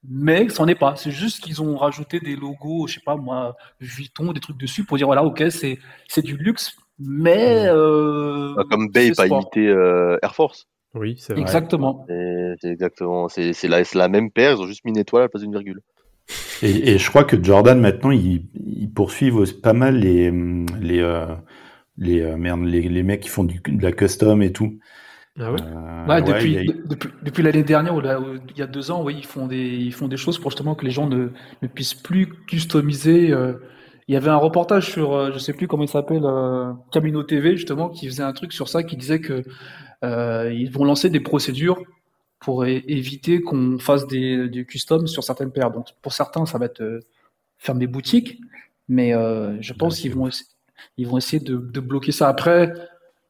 mais 0.07 0.51
c'en 0.51 0.69
est 0.69 0.75
pas. 0.75 0.95
C'est 0.95 1.11
juste 1.11 1.43
qu'ils 1.43 1.63
ont 1.63 1.79
rajouté 1.79 2.21
des 2.21 2.37
logos, 2.37 2.87
je 2.87 2.95
sais 2.95 3.01
pas 3.05 3.17
moi, 3.17 3.57
Vuitton, 3.81 4.35
des 4.35 4.41
trucs 4.41 4.59
dessus 4.59 4.85
pour 4.85 4.99
dire 4.99 5.07
voilà, 5.07 5.25
ok, 5.25 5.45
c'est, 5.49 5.79
c'est 6.09 6.21
du 6.21 6.37
luxe, 6.37 6.77
mais. 6.99 7.65
Euh, 7.69 8.53
bah, 8.55 8.65
comme 8.71 8.91
Bay 8.91 9.13
pas 9.13 9.27
imité 9.27 9.67
euh, 9.67 10.19
Air 10.23 10.35
Force. 10.35 10.69
Oui, 10.95 11.17
c'est 11.19 11.33
vrai. 11.33 11.41
Exactement. 11.41 12.05
C'est, 12.07 12.69
exactement. 12.71 13.29
C'est, 13.31 13.55
c'est, 13.55 13.69
la, 13.69 13.83
c'est 13.85 13.97
la 13.97 14.09
même 14.09 14.31
paire, 14.31 14.53
ils 14.53 14.61
ont 14.61 14.67
juste 14.67 14.85
mis 14.85 14.91
une 14.91 14.99
étoile 14.99 15.23
à 15.23 15.25
la 15.25 15.29
place 15.31 15.43
d'une 15.43 15.53
virgule. 15.53 15.81
Et, 16.61 16.99
je 16.99 17.09
crois 17.09 17.25
que 17.25 17.43
Jordan 17.43 17.81
maintenant, 17.81 18.11
ils, 18.11 18.43
poursuivent 18.95 19.59
pas 19.61 19.73
mal 19.73 19.97
les, 19.97 20.31
les, 20.81 21.01
euh, 21.01 21.35
les, 21.99 22.21
euh, 22.23 22.37
merde, 22.37 22.65
les, 22.65 22.83
les, 22.83 23.03
mecs 23.03 23.21
qui 23.21 23.29
font 23.29 23.45
du, 23.45 23.61
de 23.67 23.83
la 23.83 23.93
custom 23.93 24.43
et 24.43 24.53
tout. 24.53 24.79
Ah 25.41 25.53
ouais, 25.53 25.61
euh, 25.63 26.21
depuis, 26.21 27.11
depuis, 27.23 27.43
l'année 27.45 27.63
dernière 27.63 27.95
ou, 27.95 28.01
il 28.01 28.59
y 28.59 28.63
a 28.63 28.67
deux 28.67 28.91
ans, 28.91 29.05
oui, 29.05 29.15
ils 29.19 29.27
font 29.27 29.47
des, 29.47 29.69
ils 29.69 29.93
font 29.93 30.09
des 30.09 30.17
choses 30.17 30.39
pour 30.39 30.51
justement 30.51 30.75
que 30.75 30.85
les 30.85 30.91
gens 30.91 31.07
ne, 31.07 31.29
ne 31.63 31.69
puissent 31.69 31.95
plus 31.95 32.29
customiser. 32.47 33.31
Euh. 33.31 33.55
il 34.09 34.15
y 34.15 34.17
avait 34.17 34.31
un 34.31 34.37
reportage 34.37 34.91
sur, 34.91 35.33
je 35.33 35.39
sais 35.39 35.53
plus 35.53 35.69
comment 35.69 35.85
il 35.85 35.89
s'appelle, 35.89 36.25
Camino 36.91 37.23
TV 37.23 37.57
justement, 37.57 37.89
qui 37.89 38.07
faisait 38.07 38.25
un 38.25 38.33
truc 38.33 38.53
sur 38.53 38.69
ça, 38.69 38.83
qui 38.83 38.97
disait 38.97 39.21
que 39.21 39.45
ils 40.03 40.71
vont 40.73 40.85
lancer 40.85 41.09
des 41.09 41.21
procédures 41.21 41.81
pour 42.41 42.67
éviter 42.67 43.41
qu'on 43.41 43.79
fasse 43.79 44.07
des, 44.09 44.49
du 44.49 44.67
custom 44.67 45.07
sur 45.07 45.23
certaines 45.23 45.53
paires. 45.53 45.71
Donc 45.71 45.87
pour 46.03 46.13
certains, 46.13 46.47
ça 46.47 46.59
va 46.59 46.67
être 46.67 47.01
fermer 47.59 47.87
boutique, 47.87 48.41
mais 48.89 49.13
je 49.61 49.73
pense 49.73 50.01
qu'ils 50.01 50.15
vont 50.15 50.29
ils 50.97 51.07
vont 51.07 51.19
essayer 51.19 51.43
de, 51.43 51.81
bloquer 51.81 52.13
ça. 52.13 52.29
Après, 52.29 52.73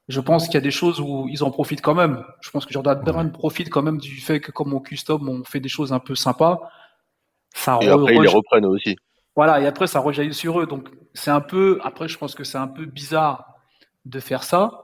je 0.09 0.21
pense 0.21 0.47
qu'il 0.47 0.55
y 0.55 0.59
a 0.59 0.63
des 0.63 0.71
choses 0.71 1.01
où 1.01 1.27
ils 1.29 1.45
en 1.45 1.51
profitent 1.51 1.83
quand 1.83 1.95
même. 1.95 2.25
Je 2.41 2.51
pense 2.51 2.67
que 2.67 2.73
Jordan 2.73 3.01
Brand 3.01 3.33
profite 3.33 3.71
quand 3.71 3.83
même 3.83 3.99
du 3.99 4.21
fait 4.21 4.41
que 4.41 4.53
comme 4.53 4.73
on 4.73 4.81
custom, 4.81 5.29
on 5.29 5.45
fait 5.45 5.61
des 5.61 5.69
choses 5.69 5.93
un 5.93 6.01
peu 6.01 6.15
sympas. 6.15 6.61
Ça 7.55 7.79
et 7.83 7.89
après, 7.89 8.15
ils 8.15 8.23
les 8.23 8.29
reprennent 8.29 8.67
aussi. 8.67 8.97
Voilà, 9.37 9.61
et 9.61 9.67
après, 9.67 9.87
ça 9.87 10.01
rejaillit 10.01 10.35
sur 10.35 10.61
eux. 10.61 10.67
Donc, 10.67 10.89
c'est 11.15 11.31
un 11.31 11.41
peu. 11.41 11.79
Après, 11.83 12.09
je 12.09 12.19
pense 12.19 12.35
que 12.35 12.45
c'est 12.45 12.59
un 12.59 12.69
peu 12.69 12.87
bizarre 12.87 13.55
de 14.05 14.21
faire 14.21 14.43
ça. 14.43 14.83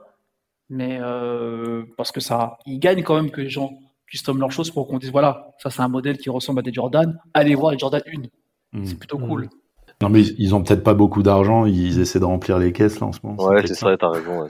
Mais 0.69 0.97
euh, 1.01 1.83
parce 1.97 2.11
que 2.11 2.19
ça. 2.19 2.57
Ils 2.65 2.79
gagnent 2.79 3.03
quand 3.03 3.15
même 3.15 3.31
que 3.31 3.41
les 3.41 3.49
gens 3.49 3.71
custom 4.07 4.39
leurs 4.39 4.51
choses 4.51 4.71
pour 4.71 4.87
qu'on 4.87 4.99
dise 4.99 5.11
voilà, 5.11 5.51
ça, 5.57 5.69
c'est 5.69 5.81
un 5.81 5.87
modèle 5.87 6.17
qui 6.17 6.29
ressemble 6.29 6.59
à 6.59 6.61
des 6.61 6.73
Jordan. 6.73 7.19
Allez 7.33 7.55
voir 7.55 7.71
les 7.71 7.79
Jordan 7.79 8.01
1. 8.07 8.77
Hmm. 8.77 8.85
C'est 8.85 8.97
plutôt 8.97 9.17
cool. 9.17 9.49
Non, 10.01 10.09
mais 10.09 10.23
ils 10.23 10.53
ont 10.53 10.61
peut-être 10.61 10.83
pas 10.83 10.93
beaucoup 10.93 11.23
d'argent, 11.23 11.65
ils 11.65 11.99
essaient 11.99 12.19
de 12.19 12.25
remplir 12.25 12.59
les 12.59 12.73
caisses 12.73 12.99
là 12.99 13.07
en 13.07 13.11
ce 13.13 13.19
moment. 13.23 13.41
Ouais, 13.45 13.65
c'est 13.65 13.75
ça, 13.75 13.95
t'as 13.97 14.09
raison. 14.09 14.41
Ouais, 14.41 14.47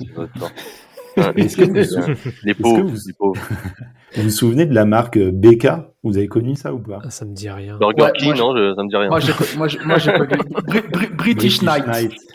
Est-ce 1.37 1.55
que 1.55 1.63
vous... 1.63 2.25
les 2.43 2.53
pauvres, 2.53 2.83
vous... 2.83 2.97
les 3.07 3.13
pauvres. 3.13 3.41
vous 4.15 4.23
vous 4.23 4.29
souvenez 4.29 4.65
de 4.65 4.73
la 4.73 4.85
marque 4.85 5.17
BK 5.17 5.67
Vous 6.03 6.17
avez 6.17 6.27
connu 6.27 6.55
ça 6.55 6.73
ou 6.73 6.79
pas? 6.79 6.99
Ah, 7.03 7.09
Ça 7.09 7.25
me 7.25 7.33
dit 7.33 7.49
rien. 7.49 7.77
Burger 7.77 8.11
King, 8.17 8.35
non, 8.35 8.55
je... 8.55 8.73
ça 8.75 8.83
me 8.83 8.89
dit 8.89 8.95
rien. 8.97 9.07
Moi, 9.09 9.19
j'ai, 9.67 9.79
moi, 9.85 9.97
j'ai 9.97 10.11
pas 10.11 10.25
British, 11.17 11.61
Night. 11.61 11.85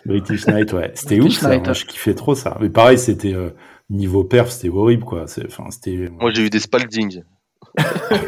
British 0.07 0.47
Night, 0.47 0.73
ouais. 0.73 0.93
C'était 0.95 1.21
ouf 1.21 1.33
ça. 1.33 1.59
Moi, 1.59 1.73
je 1.73 1.85
kiffais 1.85 2.15
trop 2.15 2.35
ça. 2.35 2.57
Mais 2.61 2.71
pareil, 2.71 2.97
c'était 2.97 3.35
euh, 3.35 3.51
niveau 3.91 4.25
perf, 4.25 4.51
c'était 4.51 4.71
horrible 4.71 5.05
quoi. 5.05 5.25
Enfin, 5.25 5.65
c'était. 5.71 6.09
Moi, 6.19 6.31
j'ai 6.31 6.47
eu 6.47 6.51
des 6.51 6.61
Spalding. 6.61 7.23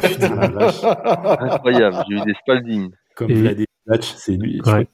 Putain, 0.03 0.35
la 0.35 0.49
vache. 0.49 0.85
Incroyable, 0.85 1.97
j'ai 2.09 2.17
eu 2.17 2.21
des 2.21 2.35
Spalding. 2.35 2.91
Comme 3.17 3.31
Et 3.31 3.67
c'est 4.01 4.33
lui. 4.33 4.61
Ouais. 4.63 4.89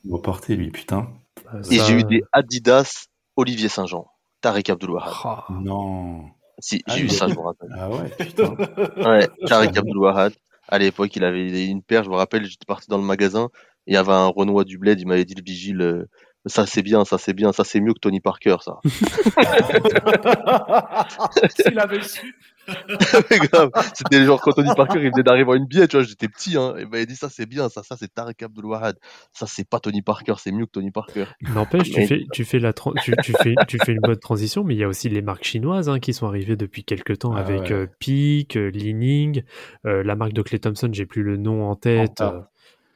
Lui, 0.49 0.71
putain. 0.71 1.09
Bah, 1.45 1.61
Et 1.71 1.79
j'ai 1.79 1.95
eu 1.95 2.05
des 2.05 2.23
Adidas 2.33 3.07
Olivier 3.37 3.69
Saint-Jean. 3.69 4.07
Tarek 4.41 4.71
Abdoulouahad. 4.71 5.13
Oh. 5.25 5.53
Non. 5.61 6.25
Si, 6.61 6.83
j'ai 6.89 6.95
ah, 6.95 7.01
eu 7.01 7.09
ça, 7.09 7.29
je 7.29 7.35
me 7.35 7.41
rappelle. 7.41 7.71
Ah 7.77 7.91
ouais, 7.91 8.09
putain. 8.19 8.55
ouais, 8.97 9.29
Tarek 9.47 9.77
Abdoulouahad. 9.77 10.33
À 10.69 10.79
l'époque, 10.79 11.15
il 11.17 11.25
avait 11.25 11.67
une 11.67 11.83
paire, 11.83 12.05
je 12.05 12.11
me 12.11 12.17
rappelle, 12.17 12.45
j'étais 12.45 12.67
parti 12.67 12.91
dans 12.91 12.99
le 12.99 13.05
magasin. 13.05 13.49
Il 13.87 13.95
y 13.95 13.97
avait 13.97 14.13
un 14.13 14.27
Renoir 14.27 14.67
du 14.67 14.77
Bled, 14.77 15.01
il 15.01 15.07
m'avait 15.07 15.25
dit 15.25 15.35
le 15.35 15.43
vigile, 15.43 15.81
euh, 15.81 16.05
ça 16.45 16.67
c'est 16.67 16.83
bien, 16.83 17.07
ça 17.07 17.17
c'est 17.17 17.33
bien, 17.33 17.53
ça 17.53 17.65
c'est 17.65 17.81
mieux 17.81 17.95
que 17.95 18.01
Tony 18.01 18.21
Parker, 18.21 18.57
ça. 18.61 18.79
S'il 21.49 21.79
avait 21.79 22.03
su. 22.03 22.37
C'était 23.95 24.25
genre 24.25 24.41
quand 24.41 24.53
Tony 24.53 24.71
Parker 24.77 24.99
il 25.03 25.11
venait 25.11 25.23
d'arriver 25.23 25.53
à 25.53 25.57
une 25.57 25.67
billet, 25.67 25.89
tu 25.89 25.97
vois, 25.97 26.05
j'étais 26.05 26.29
petit, 26.29 26.57
hein, 26.57 26.75
et 26.79 26.85
ben 26.85 27.01
il 27.01 27.07
dit 27.07 27.17
ça 27.17 27.29
c'est 27.29 27.47
bien, 27.47 27.69
ça, 27.69 27.83
ça 27.83 27.97
c'est 27.99 28.13
Tarek 28.13 28.43
Abdul-Wahad, 28.43 28.97
ça 29.33 29.47
c'est 29.47 29.69
pas 29.69 29.81
Tony 29.81 30.03
Parker, 30.03 30.35
c'est 30.39 30.53
mieux 30.53 30.67
que 30.67 30.73
Tony 30.73 30.91
Parker. 30.91 31.25
N'empêche, 31.55 31.91
tu 31.91 32.07
fais, 32.07 32.25
tu 32.33 32.45
fais 32.45 32.59
la, 32.59 32.73
tu, 32.73 33.15
tu, 33.23 33.33
fais, 33.33 33.55
tu 33.67 33.79
fais 33.79 33.93
une 33.93 34.01
bonne 34.01 34.19
transition, 34.19 34.65
mais 34.65 34.75
il 34.75 34.79
y 34.79 34.85
a 34.85 34.89
aussi 34.89 35.09
les 35.09 35.23
marques 35.23 35.45
chinoises 35.45 35.89
hein, 35.89 35.99
qui 35.99 36.13
sont 36.13 36.27
arrivées 36.27 36.57
depuis 36.57 36.85
quelques 36.85 37.19
temps 37.21 37.35
ah 37.35 37.41
avec 37.41 37.71
euh, 37.71 37.87
Peak, 37.99 38.57
euh, 38.57 38.71
Li-Ning, 38.71 39.43
euh, 39.87 40.03
la 40.03 40.15
marque 40.15 40.33
de 40.33 40.43
Clay 40.43 40.59
Thompson, 40.59 40.89
j'ai 40.93 41.07
plus 41.07 41.23
le 41.23 41.37
nom 41.37 41.69
en 41.69 41.77
tête. 41.77 42.23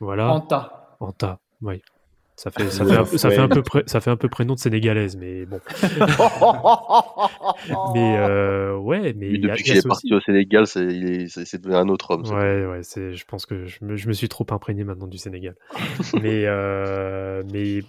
voilà. 0.01 0.33
Anta. 0.33 0.97
Anta, 1.01 1.41
oui. 1.63 1.83
Ça 2.43 2.51
fait, 2.51 2.69
ça, 2.71 2.85
fait 2.85 2.97
un, 2.97 3.05
ça, 3.05 3.31
fait 3.31 3.39
un 3.39 3.47
peu 3.47 3.63
ça 3.87 4.01
fait 4.01 4.11
un 4.11 4.17
peu 4.17 4.29
prénom 4.29 4.55
de 4.55 4.59
sénégalaise, 4.59 5.17
mais 5.17 5.47
bon. 5.47 5.61
mais 7.95 8.17
euh, 8.19 8.77
ouais, 8.77 9.15
mais. 9.17 9.39
depuis 9.39 9.63
qu'il 9.63 9.77
est 9.77 9.87
parti 9.87 10.13
au 10.13 10.21
Sénégal, 10.21 10.67
c'est 10.67 10.83
devenu 10.83 11.77
un 11.77 11.89
autre 11.89 12.11
homme. 12.11 12.25
Ouais, 12.25 12.67
ouais, 12.67 12.81
je 12.83 13.25
pense 13.27 13.47
que 13.47 13.67
je 13.67 13.85
me, 13.85 13.95
je 13.95 14.09
me, 14.09 14.13
suis 14.13 14.29
trop 14.29 14.45
imprégné 14.51 14.83
maintenant 14.83 15.07
du 15.07 15.19
Sénégal. 15.19 15.55
mais 16.21 16.43
euh, 16.47 17.45
mais 17.53 17.85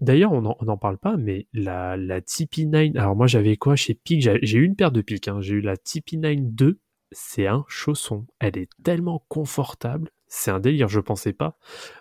d'ailleurs, 0.00 0.30
on 0.30 0.42
n'en 0.42 0.76
parle 0.76 0.98
pas, 0.98 1.16
mais 1.16 1.48
la, 1.52 1.96
la 1.96 2.20
TP9. 2.20 2.96
Alors 2.96 3.16
moi, 3.16 3.26
j'avais 3.26 3.56
quoi 3.56 3.74
chez 3.74 3.94
Peak 3.94 4.20
J'ai 4.20 4.58
eu 4.58 4.64
une 4.64 4.76
paire 4.76 4.92
de 4.92 5.00
Peak. 5.00 5.26
Hein. 5.26 5.40
J'ai 5.40 5.54
eu 5.54 5.60
la 5.60 5.74
TP9 5.74 6.54
2. 6.54 6.78
C'est 7.10 7.48
un 7.48 7.64
chausson. 7.66 8.26
Elle 8.38 8.58
est 8.58 8.68
tellement 8.84 9.24
confortable 9.28 10.12
c'est 10.28 10.50
un 10.50 10.60
délire, 10.60 10.88
je 10.88 11.00
pensais 11.00 11.32
pas, 11.32 11.58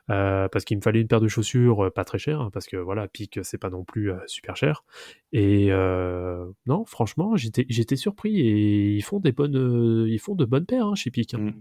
euh, 0.09 0.47
parce 0.49 0.65
qu'il 0.65 0.77
me 0.77 0.81
fallait 0.81 1.01
une 1.01 1.07
paire 1.07 1.21
de 1.21 1.27
chaussures 1.27 1.85
euh, 1.85 1.89
pas 1.89 2.03
très 2.03 2.17
chères, 2.17 2.41
hein, 2.41 2.49
parce 2.51 2.67
que 2.67 2.75
voilà, 2.77 3.07
Pic 3.07 3.39
c'est 3.43 3.57
pas 3.57 3.69
non 3.69 3.83
plus 3.83 4.11
euh, 4.11 4.17
super 4.27 4.55
cher. 4.55 4.83
Et 5.31 5.69
non, 6.65 6.85
franchement, 6.85 7.35
j'étais 7.35 7.65
j'étais 7.69 7.95
surpris 7.95 8.39
et 8.39 8.95
ils 8.95 9.03
font 9.03 9.19
des 9.19 9.31
bonnes 9.31 10.05
ils 10.07 10.19
font 10.19 10.35
de 10.35 10.45
bonnes 10.45 10.65
paires 10.65 10.87
hein, 10.87 10.95
chez 10.95 11.11
Pic. 11.11 11.33
Hein. 11.33 11.39
Mmh. 11.39 11.53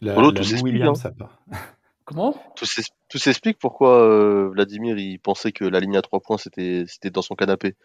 La, 0.00 0.14
la 0.14 0.62
Williams, 0.62 1.00
ça 1.00 1.10
part. 1.10 1.42
Comment? 2.04 2.34
Tout 2.56 3.18
s'explique 3.18 3.58
pourquoi 3.58 4.48
Vladimir 4.50 4.98
il 4.98 5.18
pensait 5.18 5.52
que 5.52 5.64
la 5.64 5.80
ligne 5.80 5.96
à 5.96 6.02
trois 6.02 6.20
points 6.20 6.36
c'était 6.36 6.84
c'était 6.86 7.10
dans 7.10 7.22
son 7.22 7.34
canapé 7.34 7.76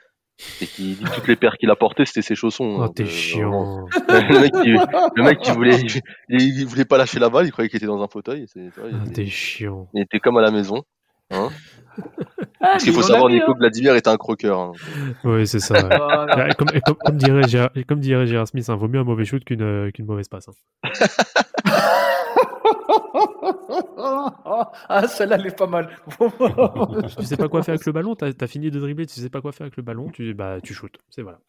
et 0.62 0.68
qui 0.68 0.96
dit 0.96 1.06
toutes 1.14 1.28
les 1.28 1.36
paires 1.36 1.58
qu'il 1.58 1.70
a 1.70 1.76
portées 1.76 2.06
c'était 2.06 2.22
ses 2.22 2.36
chaussons. 2.36 2.78
Oh, 2.80 2.88
t'es 2.88 3.06
chiant. 3.06 3.86
le, 4.08 4.40
mec, 4.40 4.52
qui, 4.54 4.70
le 5.16 5.24
mec 5.24 5.40
qui 5.40 5.52
voulait, 5.52 5.78
il, 6.30 6.66
voulait 6.66 6.86
pas 6.86 6.98
lâcher 6.98 7.20
la 7.20 7.30
balle, 7.30 7.46
il 7.46 7.52
croyait 7.52 7.70
qu'il 7.70 7.78
était 7.78 7.86
dans 7.86 8.02
un 8.02 8.08
fauteuil. 8.08 8.46
C'est, 8.48 8.70
oh, 8.82 8.88
t'es 9.14 9.26
chiant. 9.26 9.88
Il 9.94 10.02
était 10.04 10.20
comme 10.20 10.38
à 10.38 10.42
la 10.42 10.52
maison. 10.52 10.84
Hein 11.32 11.50
ah, 12.62 12.72
Parce 12.72 12.84
qu'il 12.84 12.94
faut 12.94 13.04
savoir, 13.04 13.30
Nico, 13.30 13.54
que 13.54 13.60
Vladimir 13.60 13.96
était 13.96 14.10
un 14.10 14.18
croqueur. 14.18 14.60
Hein. 14.60 14.72
Oui, 15.24 15.46
c'est 15.46 15.60
ça. 15.60 15.76
Ouais. 15.76 16.50
comme, 16.58 16.70
comme, 16.86 16.96
comme, 16.96 17.18
dirait 17.18 17.48
Gérard, 17.48 17.70
comme 17.88 18.00
dirait 18.00 18.26
Gérard 18.26 18.48
Smith, 18.48 18.68
hein, 18.70 18.76
vaut 18.76 18.88
mieux 18.88 19.00
un 19.00 19.04
mauvais 19.04 19.26
shoot 19.26 19.44
qu'une, 19.44 19.62
euh, 19.62 19.92
qu'une 19.92 20.06
mauvaise 20.06 20.28
passe. 20.28 20.50
Ah, 24.90 25.08
celle-là, 25.08 25.38
elle 25.40 25.48
est 25.48 25.58
pas 25.58 25.68
mal. 25.68 25.90
tu 27.18 27.26
sais 27.26 27.38
pas 27.38 27.48
quoi 27.48 27.64
faire 27.64 27.74
avec 27.74 27.86
le 27.86 27.92
ballon, 27.92 28.16
t'as 28.16 28.32
as 28.40 28.48
fini 28.48 28.72
de 28.72 28.80
dribbler, 28.80 29.06
tu 29.06 29.20
sais 29.20 29.30
pas 29.30 29.42
quoi 29.42 29.52
faire 29.52 29.66
avec 29.66 29.78
le 29.78 29.84
ballon, 29.84 30.10
tu, 30.10 30.34
bah, 30.34 30.60
tu 30.62 30.74
shootes. 30.74 30.98
C'est 31.10 31.22
voilà. 31.22 31.40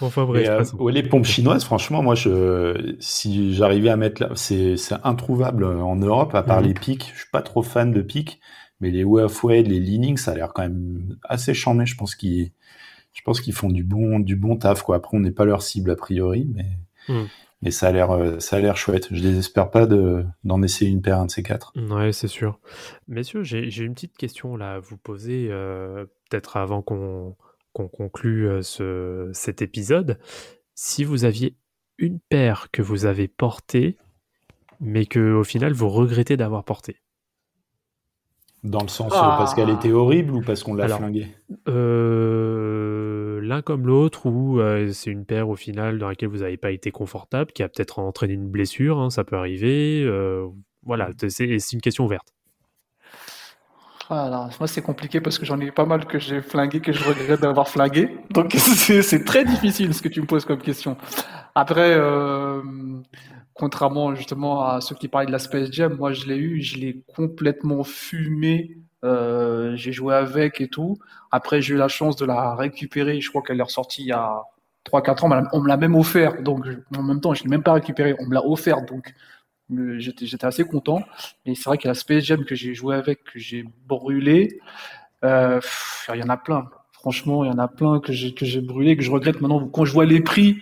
Enfin 0.00 0.24
bref. 0.24 0.48
Euh, 0.48 0.90
les 0.90 1.02
pompes 1.02 1.24
chinoises, 1.24 1.64
franchement, 1.64 2.02
moi, 2.02 2.14
je, 2.14 2.96
si 3.00 3.54
j'arrivais 3.54 3.90
à 3.90 3.96
mettre 3.96 4.22
là, 4.22 4.30
c'est 4.34 4.76
introuvable 5.04 5.64
en 5.64 5.96
Europe, 5.96 6.34
à 6.34 6.42
part 6.42 6.60
mhm. 6.60 6.68
les 6.68 6.74
pics. 6.74 7.10
Je 7.12 7.20
suis 7.20 7.30
pas 7.30 7.42
trop 7.42 7.62
fan 7.62 7.92
de 7.92 8.02
pics, 8.02 8.40
mais 8.80 8.90
les 8.90 9.04
Wade, 9.04 9.66
les 9.66 9.80
Leaning, 9.80 10.16
ça 10.16 10.32
a 10.32 10.34
l'air 10.34 10.52
quand 10.52 10.62
même 10.62 11.16
assez 11.24 11.54
chambé. 11.54 11.86
Je 11.86 11.96
pense 11.96 12.14
qu'ils, 12.14 12.52
je 13.12 13.22
pense 13.22 13.40
qu'ils 13.40 13.54
font 13.54 13.70
du 13.70 13.82
bon, 13.82 14.20
du 14.20 14.36
bon 14.36 14.56
taf, 14.56 14.82
quoi. 14.82 14.96
Après, 14.96 15.16
on 15.16 15.20
n'est 15.20 15.32
pas 15.32 15.44
leur 15.44 15.62
cible 15.62 15.90
a 15.90 15.96
priori, 15.96 16.48
mais. 16.54 16.66
Mhm. 17.08 17.28
Mais 17.62 17.70
ça 17.70 17.88
a 17.88 17.92
l'air, 17.92 18.10
euh, 18.10 18.38
ça 18.38 18.56
a 18.56 18.60
l'air 18.60 18.76
chouette. 18.76 19.08
Je 19.10 19.20
désespère 19.20 19.70
pas 19.70 19.86
de, 19.86 20.24
d'en 20.44 20.62
essayer 20.62 20.90
une 20.90 21.02
paire, 21.02 21.18
un 21.18 21.26
de 21.26 21.30
ces 21.30 21.42
quatre. 21.42 21.72
Ouais, 21.76 22.12
c'est 22.12 22.28
sûr. 22.28 22.58
Messieurs, 23.06 23.42
j'ai, 23.42 23.70
j'ai 23.70 23.84
une 23.84 23.92
petite 23.94 24.16
question 24.16 24.56
là 24.56 24.74
à 24.74 24.78
vous 24.78 24.96
poser, 24.96 25.48
euh, 25.50 26.06
peut-être 26.30 26.56
avant 26.56 26.80
qu'on, 26.80 27.36
qu'on 27.74 27.88
conclue 27.88 28.48
euh, 28.48 28.62
ce, 28.62 29.30
cet 29.34 29.60
épisode. 29.60 30.18
Si 30.74 31.04
vous 31.04 31.24
aviez 31.24 31.56
une 31.98 32.18
paire 32.18 32.68
que 32.72 32.80
vous 32.80 33.04
avez 33.04 33.28
portée, 33.28 33.98
mais 34.80 35.04
que 35.04 35.34
au 35.34 35.44
final 35.44 35.74
vous 35.74 35.90
regrettez 35.90 36.38
d'avoir 36.38 36.64
portée. 36.64 36.96
Dans 38.62 38.82
le 38.82 38.88
sens 38.88 39.10
parce 39.12 39.54
qu'elle 39.54 39.70
était 39.70 39.92
horrible 39.92 40.34
ou 40.34 40.42
parce 40.42 40.62
qu'on 40.62 40.74
l'a 40.74 40.88
flinguée? 40.88 41.28
euh, 41.68 42.49
L'un 43.50 43.62
comme 43.62 43.84
l'autre, 43.84 44.26
ou 44.26 44.60
euh, 44.60 44.92
c'est 44.92 45.10
une 45.10 45.24
paire 45.24 45.48
au 45.48 45.56
final 45.56 45.98
dans 45.98 46.08
laquelle 46.08 46.28
vous 46.28 46.38
n'avez 46.38 46.56
pas 46.56 46.70
été 46.70 46.92
confortable, 46.92 47.50
qui 47.50 47.64
a 47.64 47.68
peut-être 47.68 47.98
entraîné 47.98 48.34
une 48.34 48.48
blessure, 48.48 49.00
hein, 49.00 49.10
ça 49.10 49.24
peut 49.24 49.34
arriver. 49.34 50.04
Euh, 50.06 50.46
voilà, 50.84 51.10
c'est 51.28 51.72
une 51.72 51.80
question 51.80 52.04
ouverte. 52.04 52.28
Voilà, 54.08 54.50
moi 54.60 54.68
c'est 54.68 54.82
compliqué 54.82 55.20
parce 55.20 55.36
que 55.36 55.44
j'en 55.46 55.58
ai 55.58 55.72
pas 55.72 55.84
mal 55.84 56.06
que 56.06 56.20
j'ai 56.20 56.42
flingué, 56.42 56.78
que 56.78 56.92
je 56.92 57.02
regrette 57.02 57.40
d'avoir 57.40 57.68
flingué. 57.68 58.18
Donc 58.30 58.52
c'est 58.54 59.24
très 59.24 59.44
difficile 59.44 59.94
ce 59.94 60.02
que 60.02 60.08
tu 60.08 60.20
me 60.20 60.26
poses 60.26 60.44
comme 60.44 60.62
question. 60.62 60.96
Après, 61.56 61.94
euh, 61.96 62.62
contrairement 63.54 64.14
justement 64.14 64.64
à 64.64 64.80
ceux 64.80 64.94
qui 64.94 65.08
parlaient 65.08 65.26
de 65.26 65.32
la 65.32 65.40
Space 65.40 65.72
Jam, 65.72 65.96
moi 65.96 66.12
je 66.12 66.26
l'ai 66.26 66.36
eu, 66.36 66.62
je 66.62 66.78
l'ai 66.78 67.02
complètement 67.16 67.82
fumé. 67.82 68.76
Euh, 69.04 69.76
j'ai 69.76 69.92
joué 69.92 70.14
avec 70.14 70.60
et 70.60 70.68
tout. 70.68 70.98
Après, 71.30 71.62
j'ai 71.62 71.74
eu 71.74 71.76
la 71.76 71.88
chance 71.88 72.16
de 72.16 72.26
la 72.26 72.54
récupérer. 72.54 73.20
Je 73.20 73.28
crois 73.30 73.42
qu'elle 73.42 73.58
est 73.58 73.62
ressortie 73.62 74.02
il 74.02 74.08
y 74.08 74.12
a 74.12 74.42
3-4 74.84 75.24
ans. 75.24 75.48
On 75.52 75.60
me 75.60 75.68
l'a 75.68 75.76
même 75.76 75.94
offert. 75.94 76.42
Donc, 76.42 76.66
en 76.96 77.02
même 77.02 77.20
temps, 77.20 77.34
je 77.34 77.42
ne 77.42 77.44
l'ai 77.44 77.50
même 77.50 77.62
pas 77.62 77.72
récupérée. 77.72 78.14
On 78.18 78.26
me 78.26 78.34
l'a 78.34 78.44
offert. 78.44 78.82
Donc, 78.82 79.14
j'étais 79.98 80.44
assez 80.44 80.64
content. 80.64 81.02
Et 81.46 81.54
c'est 81.54 81.64
vrai 81.64 81.78
qu'il 81.78 81.86
y 81.86 81.88
a 81.88 81.92
la 81.92 81.94
Space 81.94 82.24
Jam 82.24 82.44
que 82.44 82.54
j'ai 82.54 82.74
joué 82.74 82.94
avec, 82.94 83.24
que 83.24 83.38
j'ai 83.38 83.64
brûlé. 83.86 84.60
Euh, 85.24 85.60
il 86.12 86.20
y 86.20 86.22
en 86.22 86.28
a 86.28 86.36
plein. 86.36 86.68
Franchement, 86.92 87.44
il 87.44 87.48
y 87.48 87.50
en 87.50 87.58
a 87.58 87.68
plein 87.68 88.00
que 88.00 88.12
j'ai 88.12 88.34
que 88.34 88.44
j'ai 88.44 88.60
brûlé, 88.60 88.96
que 88.96 89.02
je 89.02 89.10
regrette 89.10 89.40
maintenant. 89.40 89.66
Quand 89.68 89.84
je 89.84 89.92
vois 89.92 90.04
les 90.04 90.20
prix 90.20 90.58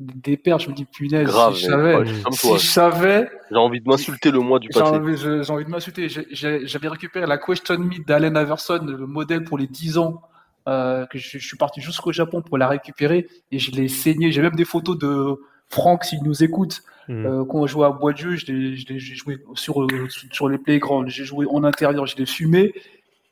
des 0.00 0.36
paires, 0.36 0.58
je 0.58 0.70
me 0.70 0.74
dis 0.74 0.86
punaise, 0.86 1.26
Grave, 1.26 1.54
si 1.54 1.64
je 1.64 1.66
savais, 1.66 2.04
si 2.32 2.52
je 2.54 2.58
savais, 2.58 3.30
j'ai 3.50 3.56
envie 3.56 3.80
de 3.80 3.88
m'insulter 3.88 4.30
le 4.30 4.40
mois 4.40 4.58
du 4.58 4.68
passé. 4.68 4.84
J'ai 5.16 5.52
envie, 5.52 5.64
de 5.64 5.70
m'insulter. 5.70 6.08
J'avais 6.08 6.88
récupéré 6.88 7.26
la 7.26 7.38
Question 7.38 7.78
Me 7.78 8.04
d'Allen 8.04 8.36
Averson, 8.36 8.80
le 8.84 9.06
modèle 9.06 9.44
pour 9.44 9.58
les 9.58 9.66
10 9.66 9.98
ans. 9.98 10.22
Euh, 10.68 11.06
que 11.06 11.18
je, 11.18 11.38
suis 11.38 11.56
parti 11.56 11.80
jusqu'au 11.80 12.12
Japon 12.12 12.42
pour 12.42 12.58
la 12.58 12.68
récupérer 12.68 13.26
et 13.50 13.58
je 13.58 13.70
l'ai 13.70 13.88
saigné. 13.88 14.30
J'ai 14.30 14.42
même 14.42 14.54
des 14.54 14.66
photos 14.66 14.98
de 14.98 15.40
Franck 15.68 16.04
s'il 16.04 16.22
nous 16.22 16.42
écoute. 16.44 16.82
Euh, 17.08 17.44
quand 17.44 17.58
on 17.58 17.66
jouait 17.66 17.86
à 17.86 17.90
Bois 17.90 18.12
de 18.12 18.18
Jeu, 18.18 18.36
j'ai 18.36 18.76
joué 18.76 19.38
sur, 19.54 19.86
sur 20.30 20.48
les 20.48 20.58
playgrounds, 20.58 21.10
j'ai 21.10 21.24
joué 21.24 21.46
en 21.50 21.64
intérieur, 21.64 22.06
je 22.06 22.16
l'ai 22.16 22.26
fumé 22.26 22.72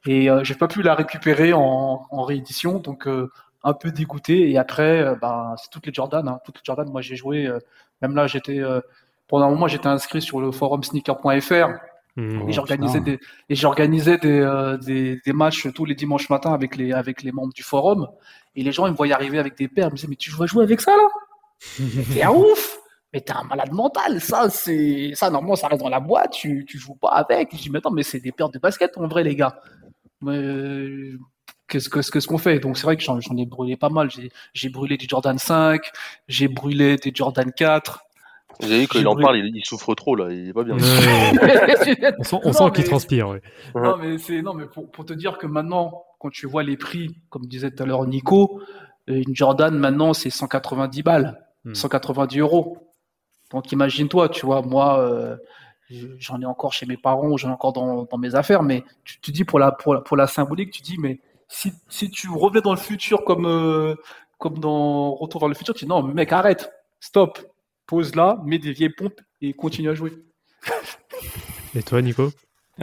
et 0.06 0.30
euh, 0.30 0.42
j'ai 0.42 0.54
pas 0.54 0.68
pu 0.68 0.82
la 0.82 0.94
récupérer 0.94 1.52
en, 1.52 2.06
en 2.10 2.22
réédition. 2.22 2.78
Donc 2.78 3.06
euh, 3.06 3.30
un 3.64 3.72
peu 3.74 3.90
dégoûté. 3.90 4.50
Et 4.50 4.58
après, 4.58 5.00
euh, 5.00 5.14
bah, 5.14 5.54
c'est 5.58 5.70
toutes 5.70 5.86
les 5.86 5.92
Jordan. 5.92 6.26
Hein. 6.28 6.40
Toutes 6.44 6.56
les 6.56 6.62
Jordan, 6.64 6.88
moi 6.90 7.00
j'ai 7.00 7.16
joué, 7.16 7.46
euh, 7.46 7.58
même 8.02 8.14
là, 8.14 8.26
j'étais, 8.26 8.60
euh, 8.60 8.80
pendant 9.26 9.46
un 9.46 9.50
moment, 9.50 9.68
j'étais 9.68 9.88
inscrit 9.88 10.22
sur 10.22 10.40
le 10.40 10.52
forum 10.52 10.82
sneaker.fr. 10.82 11.68
Mmh. 12.16 12.48
et 12.48 12.52
j'organisais 12.52 13.00
des 13.00 13.20
et 13.48 13.54
j'organisais 13.54 14.18
des, 14.18 14.76
des, 14.84 15.20
des, 15.24 15.32
matchs 15.32 15.72
tous 15.72 15.84
les 15.84 15.94
dimanches 15.94 16.28
matins 16.30 16.52
avec 16.52 16.74
les 16.74 16.92
avec 16.92 17.22
les 17.22 17.30
membres 17.30 17.52
du 17.52 17.62
forum 17.62 18.08
et 18.56 18.64
les 18.64 18.72
gens 18.72 18.86
ils 18.86 18.90
me 18.90 18.96
voyaient 18.96 19.14
arriver 19.14 19.38
avec 19.38 19.56
des 19.56 19.68
paires 19.68 19.86
ils 19.86 19.92
me 19.92 19.94
disaient 19.94 20.08
mais 20.08 20.16
tu 20.16 20.32
vas 20.32 20.46
jouer 20.46 20.64
avec 20.64 20.80
ça 20.80 20.90
là? 20.96 21.08
t'es 22.12 22.22
un 22.24 22.30
ouf 22.30 22.78
mais 23.12 23.20
t'es 23.20 23.34
un 23.34 23.44
malade 23.44 23.70
mental 23.70 24.20
ça 24.20 24.50
c'est 24.50 25.12
ça 25.14 25.30
normalement 25.30 25.54
ça 25.54 25.68
reste 25.68 25.80
dans 25.80 25.88
la 25.88 26.00
boîte 26.00 26.32
tu 26.32 26.64
tu 26.64 26.76
joues 26.76 26.96
pas 26.96 27.10
avec 27.10 27.54
je 27.54 27.62
dis 27.62 27.70
mais 27.70 27.78
attends 27.78 27.92
mais 27.92 28.02
c'est 28.02 28.18
des 28.18 28.32
paires 28.32 28.48
de 28.48 28.58
basket 28.58 28.98
en 28.98 29.06
vrai 29.06 29.22
les 29.22 29.36
gars 29.36 29.60
mais 30.20 31.12
qu'est-ce 31.68 31.88
que 31.88 32.20
ce 32.20 32.26
qu'on 32.26 32.38
fait. 32.38 32.58
Donc 32.58 32.76
c'est 32.76 32.84
vrai 32.84 32.96
que 32.96 33.02
j'en 33.02 33.18
ai 33.18 33.46
brûlé 33.46 33.76
pas 33.76 33.90
mal. 33.90 34.08
J'ai 34.54 34.68
brûlé 34.68 34.96
des 34.96 35.06
Jordan 35.08 35.38
5 35.38 35.80
j'ai 36.26 36.48
brûlé 36.48 36.96
des 36.96 37.12
Jordan 37.14 37.52
4 37.52 38.04
vous 38.60 38.72
avez 38.72 38.80
vu 38.80 38.88
quand 38.88 38.98
il 38.98 39.06
en 39.06 39.14
parle 39.14 39.38
il, 39.38 39.64
souffre 39.64 39.94
trop 39.94 40.16
là. 40.16 40.32
Il 40.32 40.48
est 40.48 40.52
pas 40.52 40.64
bien. 40.64 40.76
On 42.42 42.52
sent, 42.52 42.70
qu'il 42.74 42.84
transpire 42.84 43.36
non 43.74 43.96
mais 43.96 44.18
c'est 44.18 44.42
non 44.42 44.54
mais 44.54 44.66
pour, 44.66 44.90
pour, 44.90 45.04
te 45.04 45.12
dire 45.12 45.38
que 45.38 45.46
maintenant 45.46 46.04
quand 46.18 46.30
tu 46.30 46.46
vois 46.46 46.64
les 46.64 46.76
prix 46.76 47.16
comme 47.30 47.46
disait 47.46 47.70
tout 47.70 47.82
à 47.84 47.86
l'heure 47.86 48.04
Nico 48.06 48.60
une 49.06 49.34
Jordan 49.34 49.76
maintenant 49.76 50.12
c'est 50.12 50.30
190 50.30 51.02
balles. 51.02 51.44
190 51.72 52.36
hmm. 52.36 52.40
euros. 52.40 52.78
Donc 53.52 53.70
imagine-toi 53.72 54.28
tu 54.28 54.44
vois 54.44 54.62
moi 54.62 55.00
euh, 55.00 55.36
j'en 56.18 56.40
ai 56.40 56.44
encore 56.44 56.72
chez 56.72 56.86
mes 56.86 56.96
parents 56.96 57.36
j'en 57.36 57.50
ai 57.50 57.52
encore 57.52 57.72
dans, 57.72 58.04
dans, 58.04 58.18
mes 58.18 58.34
affaires 58.34 58.62
mais 58.62 58.84
tu 59.04 59.20
te 59.20 59.30
dis 59.30 59.44
pour 59.44 59.58
la, 59.58 59.72
pour 59.72 59.94
la 59.94 60.00
pour 60.00 60.16
la 60.16 60.26
symbolique 60.26 60.70
tu 60.70 60.82
dis 60.82 60.96
mais 60.98 61.20
si, 61.48 61.72
si 61.88 62.10
tu 62.10 62.28
revenais 62.28 62.60
dans 62.60 62.72
le 62.72 62.78
futur 62.78 63.24
comme, 63.24 63.46
euh, 63.46 63.94
comme 64.38 64.58
dans 64.58 65.14
Retour 65.14 65.40
vers 65.40 65.48
le 65.48 65.54
futur, 65.54 65.74
tu 65.74 65.86
dis 65.86 65.88
non, 65.88 66.02
mec, 66.02 66.32
arrête, 66.32 66.70
stop, 67.00 67.38
pose 67.86 68.14
là, 68.14 68.40
mets 68.44 68.58
des 68.58 68.72
vieilles 68.72 68.92
pompes 68.96 69.20
et 69.40 69.54
continue 69.54 69.88
à 69.88 69.94
jouer. 69.94 70.12
et 71.74 71.82
toi, 71.82 72.02
Nico? 72.02 72.30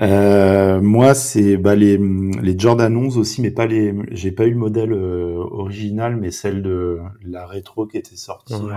Euh, 0.01 0.81
moi, 0.81 1.13
c'est 1.13 1.55
bah, 1.55 1.75
les, 1.75 1.97
les 1.97 2.59
Jordan 2.59 2.95
11 2.95 3.17
aussi, 3.17 3.41
mais 3.41 3.51
pas 3.51 3.65
les. 3.65 3.93
J'ai 4.11 4.31
pas 4.31 4.45
eu 4.45 4.51
le 4.51 4.57
modèle 4.57 4.91
euh, 4.91 5.37
original, 5.37 6.17
mais 6.17 6.31
celle 6.31 6.61
de 6.61 6.99
la 7.21 7.47
rétro 7.47 7.85
qui 7.85 7.97
était 7.97 8.17
sortie 8.17 8.55
en, 8.55 8.67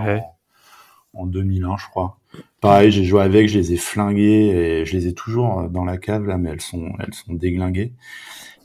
en, 1.13 1.25
2001, 1.25 1.75
je 1.75 1.87
crois. 1.87 2.19
Pareil, 2.61 2.91
j'ai 2.91 3.03
joué 3.03 3.21
avec, 3.21 3.49
je 3.49 3.57
les 3.57 3.73
ai 3.73 3.77
flinguées 3.77 4.47
et 4.47 4.85
je 4.85 4.95
les 4.95 5.07
ai 5.07 5.13
toujours 5.13 5.63
dans 5.63 5.83
la 5.83 5.97
cave 5.97 6.25
là, 6.25 6.37
mais 6.37 6.51
elles 6.51 6.61
sont 6.61 6.89
elles 6.99 7.13
sont 7.13 7.33
déglinguées. 7.33 7.91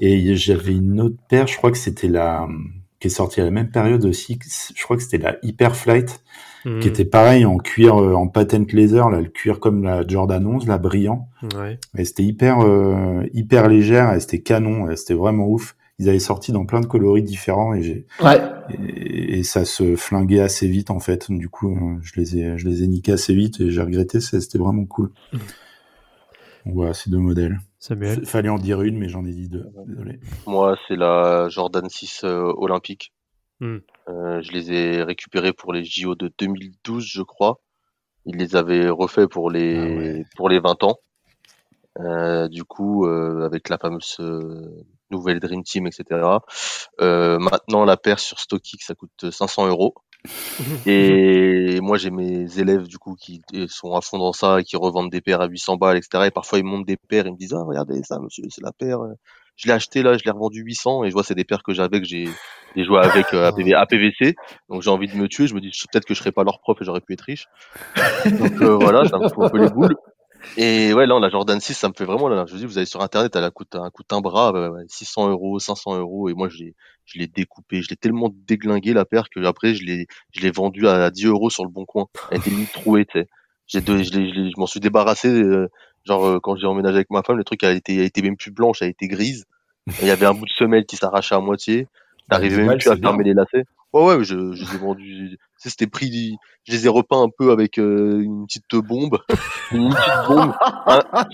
Et 0.05 0.36
j'avais 0.36 0.72
une 0.72 1.00
autre 1.00 1.16
paire, 1.28 1.46
je 1.46 1.57
crois 1.57 1.70
que 1.70 1.78
c'était 1.78 2.09
la 2.09 2.46
qui 3.00 3.09
est 3.09 3.11
sortie 3.11 3.40
à 3.40 3.44
la 3.44 3.50
même 3.50 3.70
période 3.70 4.05
aussi. 4.05 4.38
Je 4.74 4.82
crois 4.82 4.96
que 4.96 5.02
c'était 5.02 5.18
la 5.18 5.36
Hyper 5.42 5.76
Flight, 5.76 6.22
qui 6.62 6.68
hmm. 6.68 6.80
était 6.82 7.05
pareil 7.05 7.46
en 7.46 7.57
cuir, 7.59 8.00
euh, 8.00 8.14
en 8.14 8.28
patent 8.28 8.72
laser, 8.72 9.09
là, 9.11 9.20
le 9.20 9.28
cuir 9.28 9.61
comme 9.61 9.82
la 9.82 10.07
Jordan 10.07 10.46
11, 10.46 10.66
la 10.66 10.78
brillant. 10.78 11.28
Ouais. 11.55 11.78
Et 11.96 12.05
c'était 12.05 12.22
hyper 12.22 12.61
euh, 12.61 13.22
hyper 13.32 13.68
légère, 13.68 14.12
et 14.12 14.20
c'était 14.20 14.40
canon, 14.40 14.94
c'était 14.94 15.14
vraiment 15.14 15.48
ouf. 15.48 15.74
Ils 15.98 16.09
avaient 16.09 16.18
sorti 16.18 16.52
dans 16.52 16.66
plein 16.66 16.80
de 16.80 16.86
coloris 16.86 17.22
différents 17.22 17.72
et 17.72 17.82
j'ai 17.82 18.07
ouais. 18.20 18.40
et, 18.78 19.44
ça 19.44 19.64
se 19.64 19.94
flinguait 19.94 20.40
assez 20.40 20.66
vite 20.66 20.90
en 20.90 20.98
fait. 20.98 21.30
Du 21.30 21.48
coup, 21.48 21.70
euh, 21.70 21.98
je 22.02 22.20
les 22.20 22.36
ai 22.36 22.59
je 22.59 22.68
les 22.68 22.82
ai 22.82 22.88
niqués 22.88 23.12
assez 23.12 23.32
vite 23.32 23.61
et 23.61 23.70
j'ai 23.70 23.80
regretté. 23.80 24.20
C'était 24.20 24.59
vraiment 24.59 24.86
cool. 24.86 25.11
Hmm. 26.64 26.72
Voilà, 26.72 26.94
ces 26.94 27.10
deux 27.10 27.18
modèles. 27.18 27.58
Samuel. 27.78 28.24
Fallait 28.24 28.48
en 28.48 28.58
dire 28.58 28.82
une, 28.82 28.98
mais 28.98 29.08
j'en 29.08 29.24
ai 29.24 29.32
dit 29.32 29.48
deux. 29.48 29.66
Désolé. 29.86 30.18
Moi, 30.46 30.76
c'est 30.88 30.96
la 30.96 31.48
Jordan 31.48 31.88
6 31.88 32.24
euh, 32.24 32.52
olympique. 32.56 33.12
Hmm. 33.60 33.78
Euh, 34.08 34.40
je 34.42 34.52
les 34.52 34.72
ai 34.72 35.02
récupérés 35.02 35.52
pour 35.52 35.72
les 35.72 35.84
JO 35.84 36.14
de 36.14 36.32
2012, 36.38 37.04
je 37.04 37.22
crois. 37.22 37.60
Ils 38.26 38.36
les 38.36 38.56
avaient 38.56 38.88
refaits 38.88 39.28
pour 39.28 39.50
les 39.50 40.22
ah 40.22 40.28
pour 40.36 40.48
les 40.48 40.58
20 40.58 40.82
ans. 40.84 40.96
Euh, 42.00 42.48
du 42.48 42.64
coup, 42.64 43.06
avec 43.06 43.68
la 43.68 43.76
fameuse 43.76 44.16
nouvelle 45.10 45.40
Dream 45.40 45.62
Team, 45.62 45.86
etc. 45.86 46.38
maintenant, 46.98 47.84
la 47.84 47.98
paire 47.98 48.18
sur 48.18 48.40
StockX, 48.40 48.78
ça 48.80 48.94
coûte 48.94 49.30
500 49.30 49.68
euros. 49.68 49.94
Et 50.87 51.81
moi, 51.83 51.99
j'ai 51.99 52.11
mes 52.11 52.59
élèves 52.59 52.87
du 52.87 52.99
coup 52.99 53.14
qui 53.14 53.43
sont 53.68 53.95
à 53.95 54.01
fond 54.01 54.18
dans 54.18 54.33
ça 54.33 54.61
et 54.61 54.64
qui 54.64 54.77
revendent 54.77 55.11
des 55.11 55.20
paires 55.20 55.41
à 55.41 55.47
800 55.47 55.77
balles, 55.77 55.97
etc. 55.97 56.25
Et 56.27 56.31
parfois, 56.31 56.59
ils 56.59 56.64
montent 56.64 56.87
des 56.87 56.97
paires, 56.97 57.27
ils 57.27 57.33
me 57.33 57.37
disent 57.37 57.55
ah 57.55 57.62
regardez 57.64 58.03
ça, 58.03 58.18
monsieur, 58.18 58.45
c'est 58.49 58.62
la 58.62 58.72
paire. 58.72 59.01
Je 59.57 59.68
l'ai 59.68 59.75
acheté 59.75 60.03
là, 60.03 60.16
je 60.16 60.25
l'ai 60.25 60.33
revendu 60.33 60.62
800 60.62 61.05
et 61.05 61.09
je 61.09 61.12
vois 61.12 61.22
c'est 61.22 61.37
des 61.37 61.45
paires 61.45 61.62
que 61.62 61.72
j'avais 61.72 62.01
que 62.01 62.07
j'ai 62.07 62.29
joué 62.77 62.99
avec 62.99 63.33
euh, 63.35 63.51
APVC. 63.77 64.35
Donc 64.68 64.83
j'ai 64.83 64.91
envie 64.91 65.07
de 65.07 65.16
me 65.16 65.29
tuer. 65.29 65.47
Je 65.47 65.55
me 65.55 65.61
dis 65.61 65.70
peut-être 65.93 66.05
que 66.05 66.14
je 66.14 66.18
serais 66.18 66.33
pas 66.33 66.43
leur 66.43 66.61
prof 66.61 66.77
et 66.81 66.85
j'aurais 66.85 67.01
pu 67.01 67.12
être 67.12 67.20
riche. 67.20 67.47
Donc 68.27 68.61
euh, 68.62 68.77
voilà, 68.77 69.05
ça 69.07 69.18
me 69.18 69.29
fout 69.29 69.45
un 69.45 69.51
peu 69.51 69.59
les 69.59 69.70
boules. 69.70 69.95
Et 70.57 70.92
ouais, 70.95 71.07
là, 71.07 71.18
la 71.18 71.28
Jordan 71.30 71.61
6, 71.61 71.74
ça 71.74 71.88
me 71.88 71.95
fait 71.95 72.05
vraiment, 72.05 72.28
là, 72.28 72.45
je 72.47 72.53
vous 72.53 72.59
dis, 72.59 72.66
vous 72.66 72.78
allez 72.78 72.86
sur 72.86 73.03
Internet, 73.03 73.34
elle 73.36 73.45
a 73.45 73.51
coûte, 73.51 73.74
un 73.74 73.90
coûte 73.90 74.12
un 74.12 74.20
bras, 74.20 74.53
600 74.88 75.30
euros, 75.30 75.59
500 75.59 75.99
euros, 75.99 76.28
et 76.28 76.34
moi, 76.34 76.49
je 76.49 76.59
l'ai, 76.59 76.74
je 77.07 77.18
l'ai 77.18 77.26
découpé, 77.26 77.82
je 77.82 77.88
l'ai 77.88 77.97
tellement 77.97 78.30
déglingué, 78.47 78.92
la 78.92 79.05
paire, 79.05 79.28
que 79.30 79.45
après, 79.45 79.74
je 79.74 79.84
l'ai, 79.84 80.07
je 80.32 80.40
l'ai 80.40 80.51
vendu 80.51 80.86
à 80.88 81.11
10 81.11 81.26
euros 81.26 81.51
sur 81.51 81.64
le 81.64 81.70
bon 81.70 81.84
coin. 81.84 82.07
Elle 82.30 82.38
était 82.38 82.51
mise 82.51 82.70
trouée, 82.72 83.05
tu 83.07 83.20
sais. 83.20 83.28
J'ai 83.66 83.80
je, 83.80 83.95
je, 84.05 84.11
je 84.12 84.61
m'en 84.61 84.66
suis 84.66 84.80
débarrassé, 84.80 85.28
euh, 85.28 85.68
genre, 86.05 86.26
euh, 86.26 86.38
quand 86.40 86.57
j'ai 86.57 86.66
emménagé 86.66 86.97
avec 86.97 87.11
ma 87.11 87.22
femme, 87.22 87.36
le 87.36 87.45
truc, 87.45 87.64
a 87.64 87.72
été, 87.72 88.01
a 88.01 88.05
été 88.05 88.22
même 88.22 88.36
plus 88.36 88.51
blanche, 88.51 88.82
elle 88.82 88.90
été 88.90 89.09
grise. 89.09 89.45
Il 90.01 90.07
y 90.07 90.11
avait 90.11 90.26
un 90.26 90.34
bout 90.34 90.47
de 90.47 90.51
semelle 90.51 90.86
qui 90.86 90.97
s'arrachait 90.97 91.34
à 91.34 91.40
moitié. 91.40 91.88
T'arrivais 92.30 92.64
même 92.64 92.78
plus 92.78 92.90
à 92.90 92.97
fermer 92.97 93.24
les 93.24 93.34
lacets. 93.34 93.64
Ouais, 93.92 94.16
ouais, 94.16 94.24
je, 94.24 94.53
je 94.53 94.64
les 94.64 94.74
ai 94.74 94.78
vendus. 94.78 95.38
C'était 95.70 95.86
pris, 95.86 96.36
je 96.64 96.72
les 96.72 96.86
ai 96.86 96.88
repeints 96.88 97.22
un 97.22 97.30
peu 97.36 97.52
avec 97.52 97.78
euh, 97.78 98.20
une 98.20 98.46
petite 98.46 98.64
bombe, 98.76 99.18
une 99.72 99.90
petite 99.90 100.28
bombe, 100.28 100.52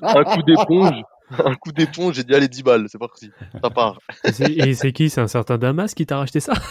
un, 0.03 0.25
coup 0.25 0.43
d'éponge, 0.43 1.03
un 1.45 1.55
coup 1.55 1.73
d'éponge. 1.73 2.15
J'ai 2.15 2.25
dit 2.25 2.35
allez 2.35 2.49
10 2.49 2.63
balles, 2.63 2.87
c'est 2.89 2.99
parti, 2.99 3.31
ça 3.63 3.71
part. 3.71 3.99
Et 4.25 4.75
c'est 4.75 4.93
qui? 4.93 5.11
C'est 5.11 5.21
un 5.21 5.29
certain 5.29 5.59
Damas 5.59 5.95
qui 5.95 6.07
t'a 6.07 6.19
racheté 6.19 6.41
ça? 6.41 6.53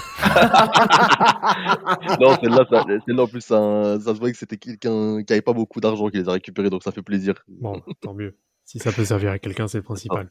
Non, 2.20 2.36
celle-là, 2.42 2.66
celle-là 3.06 3.24
en 3.24 3.28
plus, 3.28 3.42
ça, 3.42 4.00
ça 4.00 4.14
se 4.14 4.20
voit 4.20 4.32
que 4.32 4.38
c'était 4.38 4.58
quelqu'un 4.58 5.24
qui 5.24 5.34
avait 5.34 5.42
pas 5.42 5.54
beaucoup 5.54 5.80
d'argent 5.80 6.08
qui 6.10 6.18
les 6.18 6.30
a 6.30 6.34
récupérés, 6.34 6.70
donc 6.70 6.84
ça 6.84 6.92
fait 6.92 7.02
plaisir. 7.02 7.36
Bon, 7.48 7.82
tant 8.02 8.14
mieux. 8.14 8.36
Si 8.66 8.80
ça 8.80 8.92
peut 8.92 9.06
servir 9.06 9.32
à 9.32 9.40
quelqu'un, 9.40 9.68
c'est 9.68 9.80
le 9.80 9.84
principal. 9.84 10.30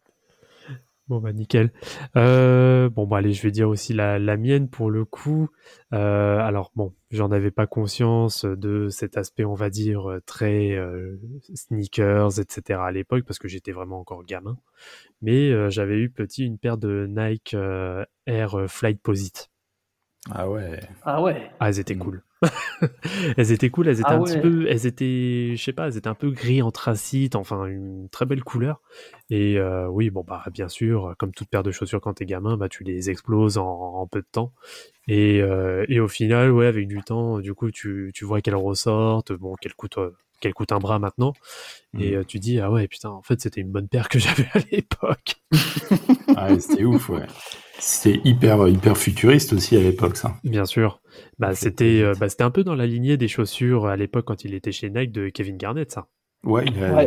Bon 1.09 1.21
bah 1.21 1.33
nickel. 1.33 1.73
Euh, 2.17 2.91
bon 2.91 3.07
bah 3.07 3.17
allez, 3.19 3.33
je 3.33 3.43
vais 3.43 3.51
dire 3.51 3.71
aussi 3.71 3.95
la, 3.95 4.19
la 4.19 4.37
mienne 4.37 4.69
pour 4.69 4.91
le 4.91 5.07
coup. 5.07 5.49
Euh, 5.95 6.39
alors 6.39 6.71
bon, 6.77 6.93
j'en 7.11 7.31
avais 7.31 7.51
pas 7.51 7.67
conscience 7.67 8.45
de 8.45 8.89
cet 8.91 9.17
aspect, 9.17 9.47
on 9.47 9.55
va 9.55 9.71
dire 9.71 10.19
très 10.27 10.73
euh, 10.73 11.17
sneakers, 11.55 12.39
etc. 12.41 12.81
à 12.85 12.93
l'époque 12.93 13.25
parce 13.27 13.39
que 13.39 13.49
j'étais 13.49 13.73
vraiment 13.73 14.01
encore 14.01 14.23
gamin. 14.25 14.59
Mais 15.23 15.51
euh, 15.51 15.71
j'avais 15.71 15.97
eu 15.97 16.11
petit 16.11 16.45
une 16.45 16.59
paire 16.59 16.77
de 16.77 17.07
Nike 17.09 17.55
euh, 17.55 18.05
Air 18.27 18.67
Flight 18.69 19.01
Posit. 19.01 19.51
Ah 20.31 20.51
ouais. 20.51 20.81
Ah 21.05 21.23
ouais. 21.23 21.51
Ah 21.59 21.69
elles 21.69 21.79
étaient 21.79 21.97
cool. 21.97 22.23
Elles 23.37 23.53
étaient 23.53 23.71
cool, 23.71 23.89
elles 23.89 24.01
étaient 24.01 24.09
ah 24.09 24.17
un 24.17 24.23
petit 24.23 24.39
peu, 24.39 24.67
elles 24.69 24.87
étaient, 24.87 25.55
je 25.57 25.63
sais 25.63 25.73
pas, 25.73 25.89
elles 25.89 25.97
étaient 25.97 26.09
un 26.09 26.15
peu 26.15 26.31
gris 26.31 26.63
anthracite, 26.63 27.37
enfin 27.37 27.67
une 27.67 28.09
très 28.11 28.27
belle 28.27 28.45
couleur. 28.45 28.81
Et 29.31 29.59
euh, 29.59 29.89
oui, 29.89 30.11
bon 30.11 30.25
bah 30.27 30.45
bien 30.53 30.69
sûr, 30.69 31.15
comme 31.19 31.33
toute 31.33 31.49
paire 31.49 31.63
de 31.63 31.73
chaussures 31.73 32.01
quand 32.01 32.15
t'es 32.15 32.27
gamin, 32.27 32.57
bah 32.57 32.69
tu 32.69 32.85
les 32.85 33.11
exploses 33.11 33.59
en, 33.59 34.07
peu 34.07 34.21
de 34.21 34.29
temps. 34.31 34.53
Et, 35.09 35.41
euh, 35.41 35.85
et, 35.89 36.01
au 36.01 36.09
final, 36.09 36.53
ouais, 36.53 36.67
avec 36.67 36.87
du 36.87 37.03
temps, 37.03 37.41
du 37.41 37.55
coup, 37.55 37.71
tu, 37.71 38.11
tu 38.15 38.25
vois 38.25 38.41
qu'elles 38.43 38.55
ressortent, 38.55 39.33
bon, 39.33 39.55
qu'elles 39.55 39.75
coûtent, 39.75 39.99
qu'elles 40.41 40.55
coûtent 40.55 40.73
un 40.73 40.79
bras 40.79 40.99
maintenant. 40.99 41.33
Et 41.99 42.17
mmh. 42.17 42.25
tu 42.27 42.39
dis, 42.39 42.61
ah 42.61 42.71
ouais, 42.71 42.89
putain, 42.89 43.09
en 43.09 43.23
fait, 43.23 43.41
c'était 43.41 43.63
une 43.63 43.71
bonne 43.71 43.89
paire 43.89 44.09
que 44.09 44.19
j'avais 44.19 44.49
à 44.53 44.59
l'époque. 44.71 45.37
ah, 46.37 46.59
c'était 46.61 46.85
ouf, 46.85 47.09
ouais. 47.09 47.27
C'était 47.79 48.21
hyper, 48.25 48.67
hyper 48.69 48.97
futuriste 48.97 49.53
aussi 49.53 49.77
à 49.77 49.81
l'époque, 49.81 50.17
ça. 50.17 50.35
Bien 50.45 50.65
sûr. 50.65 51.01
Bah, 51.39 51.55
c'était, 51.55 52.03
euh, 52.03 52.15
bah, 52.19 52.29
c'était 52.29 52.43
un 52.43 52.51
peu 52.51 52.65
dans 52.65 52.75
la 52.75 52.87
lignée 52.87 53.17
des 53.17 53.29
chaussures 53.29 53.87
à 53.87 53.97
l'époque 53.97 54.25
quand 54.27 54.45
il 54.45 54.55
était 54.55 54.73
chez 54.73 54.91
Nike 54.91 55.13
de 55.13 55.29
Kevin 55.29 55.57
Garnett, 55.57 55.91
ça. 55.91 56.09
Ouais, 56.45 56.65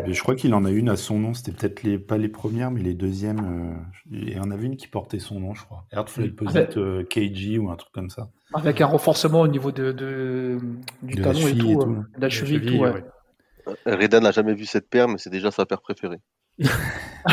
je 0.08 0.22
crois 0.22 0.36
qu'il 0.36 0.54
en 0.54 0.66
a 0.66 0.72
une 0.72 0.90
à 0.90 0.98
son 0.98 1.18
nom. 1.18 1.34
C'était 1.34 1.54
peut-être 1.54 1.84
les, 1.84 1.98
pas 1.98 2.18
les 2.18 2.28
premières, 2.28 2.70
mais 2.70 2.82
les 2.82 2.94
deuxièmes. 2.94 3.40
Euh, 3.40 4.12
il 4.12 4.34
y 4.34 4.40
en 4.40 4.52
avait 4.52 4.66
une 4.66 4.76
qui 4.76 4.88
portait 4.88 5.20
son 5.20 5.40
nom, 5.40 5.54
je 5.54 5.64
crois. 5.64 5.86
Airflow 5.92 6.30
Posit 6.32 6.78
euh, 6.78 7.06
KG 7.06 7.58
ou 7.58 7.70
un 7.70 7.78
truc 7.78 7.94
comme 7.94 8.10
ça. 8.10 8.30
Avec 8.54 8.82
un 8.82 8.88
renforcement 8.88 9.42
au 9.42 9.48
niveau 9.48 9.72
de, 9.72 9.94
de 9.94 10.58
du 11.02 11.16
talon 11.16 11.48
et 11.48 11.58
tout. 11.58 11.86
De 12.18 12.22
la 12.22 12.30
cheville, 12.30 12.58
et 12.58 12.66
tout, 12.66 12.84
ouais. 12.84 13.04
Reda 13.86 14.20
n'a 14.20 14.32
jamais 14.32 14.54
vu 14.54 14.66
cette 14.66 14.90
paire, 14.90 15.08
mais 15.08 15.18
c'est 15.18 15.30
déjà 15.30 15.50
sa 15.50 15.66
paire 15.66 15.82
préférée. 15.82 16.20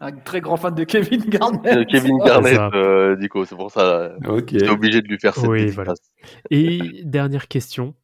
un 0.00 0.12
très 0.24 0.40
grand 0.40 0.56
fan 0.56 0.74
de 0.74 0.84
Kevin 0.84 1.22
Garnett. 1.28 1.76
Euh, 1.76 1.84
Kevin 1.84 2.16
Garnett, 2.24 2.58
euh, 2.74 3.16
Nico, 3.16 3.44
c'est 3.44 3.56
pour 3.56 3.70
ça. 3.70 4.12
Okay. 4.26 4.68
obligé 4.68 5.02
de 5.02 5.08
lui 5.08 5.18
faire 5.18 5.34
cette 5.34 5.48
oui, 5.48 5.70
Et 6.50 7.02
dernière 7.04 7.48
question. 7.48 7.94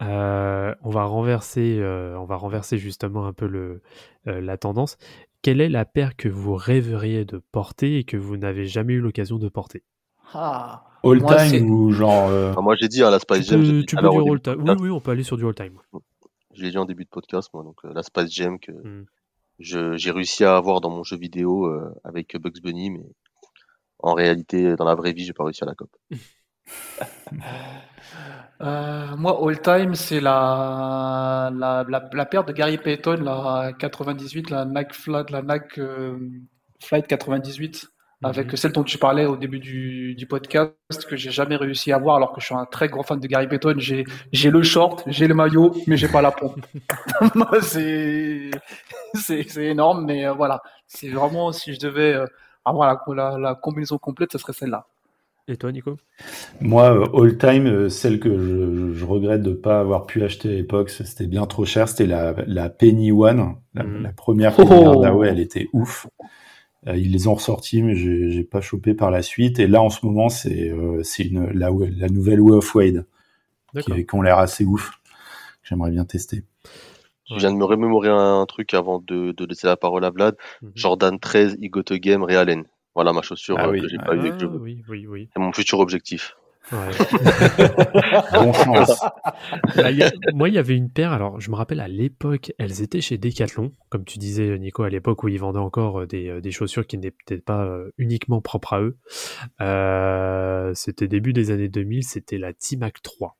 Euh, 0.00 0.72
on 0.82 0.90
va 0.90 1.04
renverser, 1.04 1.80
on 1.82 2.24
va 2.24 2.36
renverser 2.36 2.78
justement 2.78 3.26
un 3.26 3.32
peu 3.32 3.46
le, 3.46 3.82
la 4.26 4.56
tendance. 4.56 4.96
Quelle 5.42 5.60
est 5.60 5.68
la 5.68 5.84
paire 5.84 6.16
que 6.16 6.28
vous 6.28 6.54
rêveriez 6.54 7.24
de 7.24 7.40
porter 7.52 7.98
et 7.98 8.04
que 8.04 8.16
vous 8.16 8.36
n'avez 8.36 8.66
jamais 8.66 8.94
eu 8.94 9.00
l'occasion 9.00 9.38
de 9.38 9.48
porter? 9.48 9.82
Ah, 10.34 10.84
All 11.04 11.24
time 11.24 11.70
ou 11.70 11.90
genre. 11.92 12.30
Ah, 12.56 12.60
moi 12.60 12.74
j'ai 12.78 12.88
dit 12.88 13.02
à 13.02 13.10
la 13.10 13.18
Spice 13.18 13.48
Jam. 13.48 13.62
Tu 13.86 13.96
peux, 13.96 14.08
dire 14.08 14.32
all 14.32 14.40
time. 14.40 14.62
Oui, 14.62 14.74
oui, 14.80 14.90
on 14.90 15.00
peut 15.00 15.12
aller 15.12 15.22
sur 15.22 15.36
du 15.36 15.46
all 15.46 15.54
time. 15.54 15.78
Je 16.58 16.64
l'ai 16.64 16.70
dit 16.70 16.78
en 16.78 16.86
début 16.86 17.04
de 17.04 17.08
podcast, 17.08 17.50
moi, 17.54 17.62
donc 17.62 17.76
la 17.84 18.02
Space 18.02 18.32
Jam 18.32 18.58
que 18.58 18.72
hmm. 18.72 19.06
j'ai 19.60 20.10
réussi 20.10 20.44
à 20.44 20.56
avoir 20.56 20.80
dans 20.80 20.90
mon 20.90 21.04
jeu 21.04 21.16
vidéo 21.16 21.66
euh, 21.66 21.94
avec 22.02 22.36
Bugs 22.36 22.60
Bunny, 22.60 22.90
mais 22.90 23.06
en 24.00 24.14
réalité, 24.14 24.74
dans 24.74 24.84
la 24.84 24.96
vraie 24.96 25.12
vie, 25.12 25.24
j'ai 25.24 25.32
pas 25.32 25.44
réussi 25.44 25.62
à 25.62 25.66
la 25.66 25.74
cope. 25.74 25.96
Euh, 28.60 29.16
moi, 29.16 29.38
all 29.40 29.60
time, 29.62 29.94
c'est 29.94 30.20
la, 30.20 31.50
la, 31.54 31.86
la, 31.88 32.26
paire 32.26 32.44
de 32.44 32.52
Gary 32.52 32.76
Payton, 32.76 33.18
la 33.22 33.72
98, 33.78 34.50
la 34.50 34.64
NAC, 34.64 34.92
la 35.06 35.42
NAC 35.42 35.78
euh, 35.78 36.18
Flight 36.82 37.06
98 37.06 37.88
avec 38.22 38.48
mhm. 38.48 38.56
celle 38.56 38.72
dont 38.72 38.82
tu 38.82 38.98
parlais 38.98 39.26
au 39.26 39.36
début 39.36 39.60
du, 39.60 40.14
du 40.14 40.26
podcast 40.26 40.74
que 41.08 41.16
j'ai 41.16 41.30
jamais 41.30 41.56
réussi 41.56 41.92
à 41.92 41.96
avoir 41.96 42.16
alors 42.16 42.32
que 42.32 42.40
je 42.40 42.46
suis 42.46 42.54
un 42.54 42.64
très 42.64 42.88
grand 42.88 43.04
fan 43.04 43.20
de 43.20 43.26
Gary 43.26 43.46
Payton. 43.46 43.74
J'ai, 43.78 44.04
j'ai 44.32 44.50
le 44.50 44.62
short, 44.62 45.04
j'ai 45.06 45.28
le 45.28 45.34
maillot, 45.34 45.74
mais 45.86 45.96
j'ai 45.96 46.08
pas 46.08 46.22
la 46.22 46.32
pompe. 46.32 46.66
c'est, 47.62 48.50
c'est, 49.14 49.48
c'est 49.48 49.66
énorme, 49.66 50.04
mais 50.04 50.26
euh, 50.26 50.32
voilà. 50.32 50.60
C'est 50.86 51.10
vraiment, 51.10 51.52
si 51.52 51.74
je 51.74 51.78
devais 51.78 52.14
euh, 52.14 52.26
avoir 52.64 53.04
la, 53.14 53.38
la, 53.38 53.54
combinaison 53.54 53.98
complète, 53.98 54.32
ce 54.32 54.38
serait 54.38 54.52
celle-là. 54.52 54.86
Et 55.46 55.56
toi, 55.56 55.70
Nico? 55.70 55.96
Moi, 56.60 56.92
euh, 56.92 57.22
all 57.22 57.38
time, 57.38 57.88
celle 57.88 58.18
que 58.18 58.36
je, 58.36 58.94
je 58.94 59.04
regrette 59.04 59.42
de 59.42 59.52
pas 59.52 59.78
avoir 59.78 60.06
pu 60.06 60.22
acheter 60.24 60.48
à 60.48 60.52
l'époque, 60.52 60.90
c'était 60.90 61.26
bien 61.26 61.46
trop 61.46 61.64
cher. 61.64 61.88
C'était 61.88 62.06
la, 62.06 62.34
la 62.46 62.68
Penny 62.68 63.12
One, 63.12 63.54
la, 63.74 63.84
mhm. 63.84 64.12
première 64.16 64.56
Penny 64.56 64.70
oh 64.72 65.22
elle 65.22 65.38
était 65.38 65.68
ouf. 65.72 66.08
Euh, 66.86 66.96
ils 66.96 67.10
les 67.10 67.26
ont 67.26 67.34
ressortis, 67.34 67.82
mais 67.82 67.96
j'ai 67.96 68.44
pas 68.44 68.60
chopé 68.60 68.94
par 68.94 69.10
la 69.10 69.22
suite. 69.22 69.58
Et 69.58 69.66
là, 69.66 69.82
en 69.82 69.90
ce 69.90 70.06
moment, 70.06 70.28
c'est 70.28 70.70
euh, 70.70 71.02
la, 71.52 71.70
la 71.70 72.08
nouvelle 72.08 72.40
Way 72.40 72.56
of 72.56 72.74
Wade, 72.74 73.06
qui, 73.80 74.06
qui 74.06 74.14
ont 74.14 74.22
l'air 74.22 74.38
assez 74.38 74.64
ouf. 74.64 74.92
J'aimerais 75.62 75.90
bien 75.90 76.04
tester. 76.04 76.44
Je 77.28 77.34
viens 77.36 77.52
de 77.52 77.56
me 77.56 77.64
remémorer 77.64 78.08
un 78.08 78.46
truc 78.46 78.72
avant 78.72 79.00
de, 79.00 79.32
de 79.32 79.44
laisser 79.44 79.66
la 79.66 79.76
parole 79.76 80.04
à 80.04 80.10
Vlad. 80.10 80.36
Mhm. 80.62 80.72
Jordan 80.74 81.18
13, 81.18 81.58
Igot 81.60 81.82
Game, 81.90 82.22
Realen. 82.22 82.64
Voilà 82.94 83.12
ma 83.12 83.22
chaussure 83.22 83.56
ah 83.58 83.68
euh, 83.68 83.80
que 83.80 83.88
j'ai 83.88 83.98
pas 83.98 84.14
eu. 84.16 84.32
Ah 84.40 84.46
oui, 84.60 84.82
oui, 84.88 85.06
oui. 85.06 85.28
C'est 85.32 85.40
mon 85.40 85.52
futur 85.52 85.78
objectif. 85.78 86.36
bon 88.32 88.52
chance. 88.52 89.00
moi, 90.34 90.48
il 90.48 90.54
y 90.54 90.58
avait 90.58 90.76
une 90.76 90.90
paire. 90.90 91.12
Alors, 91.12 91.40
je 91.40 91.50
me 91.50 91.56
rappelle 91.56 91.80
à 91.80 91.88
l'époque, 91.88 92.52
elles 92.58 92.82
étaient 92.82 93.00
chez 93.00 93.18
Decathlon, 93.18 93.72
comme 93.88 94.04
tu 94.04 94.18
disais, 94.18 94.58
Nico, 94.58 94.82
à 94.82 94.90
l'époque 94.90 95.22
où 95.22 95.28
ils 95.28 95.38
vendaient 95.38 95.58
encore 95.58 96.00
euh, 96.00 96.06
des, 96.06 96.28
euh, 96.28 96.40
des 96.40 96.50
chaussures 96.50 96.86
qui 96.86 96.98
n'étaient 96.98 97.38
pas 97.38 97.64
euh, 97.64 97.90
uniquement 97.96 98.40
propres 98.40 98.74
à 98.74 98.80
eux. 98.80 98.98
c'était 100.74 101.08
début 101.08 101.32
des 101.32 101.50
années 101.50 101.68
2000, 101.68 102.04
c'était 102.04 102.38
la 102.38 102.52
T-Mac 102.52 103.02
3. 103.02 103.36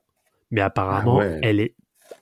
Mais 0.50 0.62
apparemment, 0.62 1.20
ah 1.20 1.26
elle 1.42 1.60
est 1.60 1.74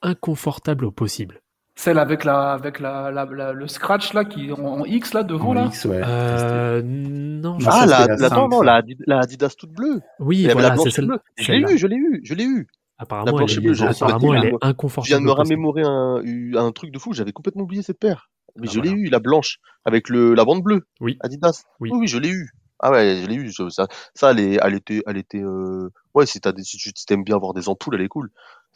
inconfortable 0.03 0.85
au 0.85 0.91
possible. 0.91 1.41
Celle 1.79 1.99
avec 1.99 2.25
la 2.25 2.53
avec 2.53 2.81
la, 2.81 3.11
la, 3.11 3.53
le 3.53 3.69
scratch 3.69 4.15
là 4.15 4.25
qui 4.25 4.51
en, 4.51 4.85
X 4.87 5.13
là 5.13 5.23
devant 5.23 5.53
là? 5.53 5.67
X, 5.67 5.85
ouais. 5.85 6.01
Euh, 6.03 6.81
non. 6.83 7.59
Ah 7.67 7.85
la, 7.85 8.07
la, 8.17 8.29
non, 8.31 8.63
la, 8.63 8.83
la, 9.07 9.21
Adidas 9.21 9.55
toute 9.59 9.73
bleue. 9.73 10.01
Oui, 10.19 10.49
voilà, 10.51 10.75
c'est 10.79 10.91
celle. 10.91 11.11
Je 11.37 11.53
l'ai 11.53 11.59
eu, 11.59 11.77
je 11.77 11.87
l'ai 11.87 11.97
eu, 11.97 12.21
je 12.25 12.35
l'ai 12.35 12.45
eu. 12.45 12.67
Apparemment, 12.99 13.39
elle, 13.41 13.51
est, 13.51 13.83
apparemment 13.83 14.35
elle 14.35 14.45
est 14.47 14.55
inconfortable. 14.63 15.07
Je 15.07 15.13
viens 15.13 15.21
de 15.21 15.27
me 15.27 15.33
remémorer 15.33 15.83
un, 15.85 16.23
un 16.57 16.73
truc 16.73 16.91
de 16.93 16.99
fou. 16.99 17.13
J'avais 17.13 17.33
complètement 17.33 17.65
oublié 17.65 17.83
cette 17.83 17.99
paire. 17.99 18.31
Mais 18.57 18.69
ah, 18.71 18.73
je 18.73 18.81
l'ai 18.81 18.89
eu, 18.89 19.11
la 19.11 19.19
blanche 19.19 19.59
avec 19.85 20.09
le 20.09 20.33
la 20.33 20.47
bande 20.47 20.63
bleue. 20.63 20.87
Oui. 21.01 21.19
Adidas. 21.21 21.65
Oui, 21.81 21.91
oui, 21.93 22.07
je 22.07 22.17
l'ai 22.19 22.31
eu. 22.31 22.49
Ah 22.81 22.91
ouais, 22.91 23.21
je 23.23 23.27
l'ai 23.29 23.35
eu. 23.35 23.53
Ça, 23.53 23.87
ça, 24.15 24.31
elle, 24.31 24.41
est, 24.41 24.59
elle 24.63 24.75
était, 24.75 25.03
elle 25.07 25.19
était. 25.19 25.43
Euh... 25.43 25.91
Ouais, 26.15 26.25
si 26.25 26.41
t'as, 26.41 26.53
si 26.63 26.79
tu 26.79 27.13
aimes 27.13 27.25
bien 27.25 27.37
voir 27.37 27.53
des 27.53 27.69
ampoules, 27.69 27.97
elle 27.97 28.03
est 28.03 28.09
cool. 28.09 28.31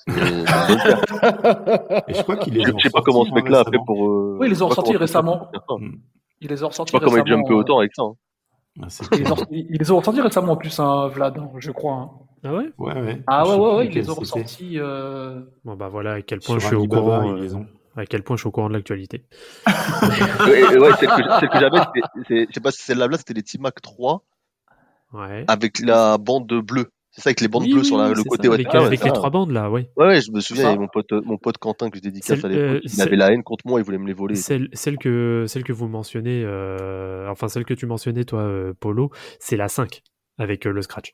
Et 0.08 2.14
je 2.14 2.22
crois 2.22 2.36
qu'il 2.36 2.58
est. 2.58 2.64
Je 2.64 2.82
sais 2.82 2.90
pas 2.90 3.02
comment 3.02 3.24
ce 3.24 3.32
mec-là 3.32 3.60
a 3.60 3.64
fait 3.64 3.78
pour. 3.84 4.06
Euh, 4.06 4.36
oui, 4.40 4.46
ils 4.46 4.50
les 4.50 4.62
ont 4.62 4.68
ressortis 4.68 4.96
récemment. 4.96 5.50
Il 6.40 6.48
les 6.48 6.62
a 6.62 6.66
ressortis 6.66 6.92
récemment. 6.92 6.92
Je 6.92 6.92
sais 6.92 6.92
pas 6.92 7.00
comment 7.00 7.16
il 7.16 7.28
jumpé 7.28 7.54
autant 7.54 7.78
avec 7.78 7.92
ça. 7.94 8.02
Hein. 8.02 8.14
Ah, 8.82 8.86
ils, 9.10 9.78
les 9.78 9.90
ont 9.90 9.98
ressortis 9.98 10.20
récemment 10.20 10.52
en 10.52 10.56
plus, 10.56 10.78
hein, 10.78 11.08
Vlad, 11.08 11.42
je 11.58 11.70
crois. 11.70 11.94
Hein. 11.94 12.10
Ah 12.44 12.54
ouais? 12.54 12.70
Ouais, 12.78 12.94
ouais. 12.94 13.22
Ah 13.26 13.46
ouais, 13.46 13.56
ouais, 13.56 13.76
ouais, 13.76 13.86
ils 13.86 13.94
les 13.94 14.08
ont 14.08 14.14
ressortis. 14.14 14.78
Euh... 14.78 15.42
Bon 15.64 15.76
bah 15.76 15.88
voilà, 15.88 16.14
à 16.14 16.22
quel 16.22 16.38
point 16.38 16.58
je 16.58 16.66
suis 16.66 16.76
au 16.76 16.86
courant. 16.86 17.36
Euh, 17.36 17.48
à 17.96 18.06
quel 18.06 18.22
point 18.22 18.36
je 18.36 18.42
suis 18.42 18.48
au 18.48 18.52
courant 18.52 18.68
de 18.68 18.74
l'actualité. 18.74 19.24
ouais, 19.66 20.78
ouais 20.78 20.92
celle 20.98 21.08
que, 21.08 21.46
que 21.46 21.58
j'avais, 21.58 21.80
je 22.30 22.46
sais 22.52 22.60
pas 22.60 22.70
si 22.70 22.82
celle-là, 22.82 23.08
c'était 23.18 23.34
les 23.34 23.42
T-Mac 23.42 23.82
3 23.82 24.24
ouais. 25.12 25.44
avec 25.48 25.80
la 25.80 26.16
bande 26.16 26.46
bleue. 26.46 26.90
C'est 27.20 27.24
ça 27.24 27.28
avec 27.28 27.42
les 27.42 27.48
bandes 27.48 27.68
bleues 27.68 27.84
sur 27.84 27.98
la, 27.98 28.08
le 28.08 28.24
côté. 28.24 28.48
Ça, 28.48 28.54
avec, 28.54 28.66
ah 28.70 28.78
avec 28.78 29.04
les 29.04 29.12
trois 29.12 29.28
bandes 29.28 29.50
là, 29.50 29.70
oui. 29.70 29.86
Ouais, 29.98 30.06
ouais, 30.06 30.20
je 30.22 30.32
me 30.32 30.40
souviens, 30.40 30.68
avait 30.68 30.78
mon 30.78 30.88
pote, 30.88 31.12
mon 31.12 31.36
pote 31.36 31.58
Quentin 31.58 31.90
que 31.90 31.98
je 31.98 32.02
dédicace 32.02 32.42
à 32.42 32.48
l'époque. 32.48 32.76
Euh, 32.76 32.80
il 32.82 33.02
avait 33.02 33.16
la 33.16 33.30
haine 33.30 33.42
contre 33.42 33.66
moi, 33.66 33.78
il 33.78 33.84
voulait 33.84 33.98
me 33.98 34.06
les 34.06 34.14
voler. 34.14 34.36
Celle, 34.36 34.70
celle 34.72 34.96
que, 34.96 35.44
celle 35.46 35.62
que 35.62 35.74
vous 35.74 35.86
mentionnez, 35.86 36.42
euh, 36.46 37.28
enfin 37.28 37.48
celle 37.48 37.66
que 37.66 37.74
tu 37.74 37.84
mentionnais 37.84 38.24
toi, 38.24 38.40
euh, 38.40 38.72
Polo, 38.80 39.10
c'est 39.38 39.58
la 39.58 39.68
5 39.68 40.02
avec 40.38 40.66
euh, 40.66 40.72
le 40.72 40.80
scratch. 40.80 41.12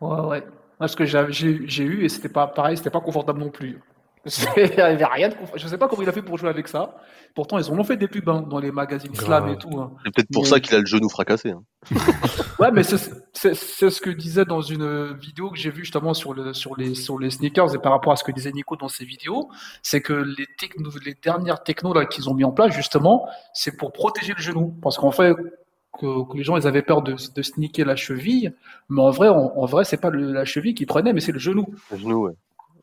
Ouais, 0.00 0.20
ouais. 0.20 0.44
Parce 0.78 0.94
que 0.94 1.04
j'ai 1.04 1.84
eu 1.84 2.04
et 2.04 2.08
c'était 2.08 2.28
pas 2.28 2.46
pareil, 2.46 2.76
c'était 2.76 2.90
pas 2.90 3.00
confortable 3.00 3.40
non 3.40 3.50
plus. 3.50 3.80
Il 4.56 4.80
avait 4.80 5.04
rien 5.04 5.28
de 5.30 5.34
Je 5.56 5.66
sais 5.66 5.78
pas 5.78 5.88
comment 5.88 6.02
il 6.02 6.08
a 6.08 6.12
fait 6.12 6.22
pour 6.22 6.38
jouer 6.38 6.48
avec 6.48 6.68
ça. 6.68 6.94
Pourtant, 7.34 7.58
ils 7.58 7.72
ont 7.72 7.82
fait 7.82 7.96
des 7.96 8.06
pubs 8.06 8.28
hein, 8.28 8.44
dans 8.48 8.60
les 8.60 8.70
magazines 8.70 9.14
slam 9.14 9.48
et 9.48 9.56
tout. 9.56 9.80
Hein. 9.80 9.92
C'est 10.04 10.14
peut-être 10.14 10.30
pour 10.32 10.46
ça 10.46 10.60
qu'il 10.60 10.76
a 10.76 10.78
le 10.78 10.86
genou 10.86 11.08
fracassé. 11.08 11.50
Hein. 11.50 11.62
ouais, 12.60 12.70
mais 12.70 12.84
c'est 12.84 12.98
ce 13.54 14.00
que 14.00 14.10
disait 14.10 14.44
dans 14.44 14.60
une 14.60 15.12
vidéo 15.14 15.50
que 15.50 15.58
j'ai 15.58 15.70
vue 15.70 15.82
justement 15.82 16.14
sur, 16.14 16.34
le, 16.34 16.54
sur, 16.54 16.76
les, 16.76 16.94
sur 16.94 17.18
les 17.18 17.30
sneakers 17.30 17.74
et 17.74 17.78
par 17.78 17.90
rapport 17.90 18.12
à 18.12 18.16
ce 18.16 18.22
que 18.22 18.30
disait 18.30 18.52
Nico 18.52 18.76
dans 18.76 18.88
ses 18.88 19.04
vidéos, 19.04 19.50
c'est 19.82 20.00
que 20.00 20.12
les, 20.12 20.46
techno, 20.58 20.90
les 21.04 21.14
dernières 21.20 21.64
technos 21.64 21.94
qu'ils 22.06 22.28
ont 22.28 22.34
mis 22.34 22.44
en 22.44 22.52
place 22.52 22.72
justement, 22.72 23.26
c'est 23.52 23.76
pour 23.76 23.92
protéger 23.92 24.34
le 24.36 24.42
genou. 24.42 24.78
Parce 24.82 24.98
qu'en 24.98 25.10
fait, 25.10 25.34
que, 25.98 26.36
les 26.36 26.44
gens 26.44 26.56
ils 26.56 26.66
avaient 26.68 26.82
peur 26.82 27.02
de, 27.02 27.12
de 27.34 27.42
sneaker 27.42 27.86
la 27.86 27.96
cheville, 27.96 28.54
mais 28.88 29.02
en 29.02 29.10
vrai, 29.10 29.28
en, 29.28 29.66
vrai, 29.66 29.84
c'est 29.84 30.00
pas 30.00 30.10
la 30.10 30.44
cheville 30.44 30.74
qui 30.74 30.86
prenait, 30.86 31.12
mais 31.12 31.20
c'est 31.20 31.32
le 31.32 31.40
genou. 31.40 31.66
Le 31.90 31.98
genou, 31.98 32.26
ouais. 32.26 32.32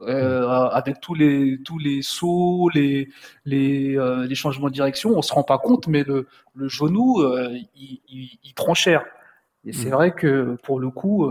Euh, 0.01 0.47
avec 0.47 1.01
tous 1.01 1.13
les 1.13 1.61
tous 1.63 1.77
les 1.77 2.01
sauts, 2.01 2.69
les 2.73 3.09
les, 3.43 3.97
euh, 3.97 4.25
les, 4.25 4.35
changements 4.35 4.69
de 4.69 4.73
direction, 4.73 5.11
on 5.17 5.21
se 5.21 5.33
rend 5.33 5.43
pas 5.43 5.57
compte, 5.57 5.87
mais 5.87 6.03
le, 6.03 6.25
le 6.55 6.69
genou, 6.69 7.19
euh, 7.19 7.53
il, 7.75 7.99
il, 8.41 8.53
prend 8.53 8.73
cher. 8.73 9.03
Et 9.65 9.73
c'est 9.73 9.89
mm. 9.89 9.93
vrai 9.93 10.11
que 10.13 10.55
pour 10.63 10.79
le 10.79 10.89
coup, 10.89 11.29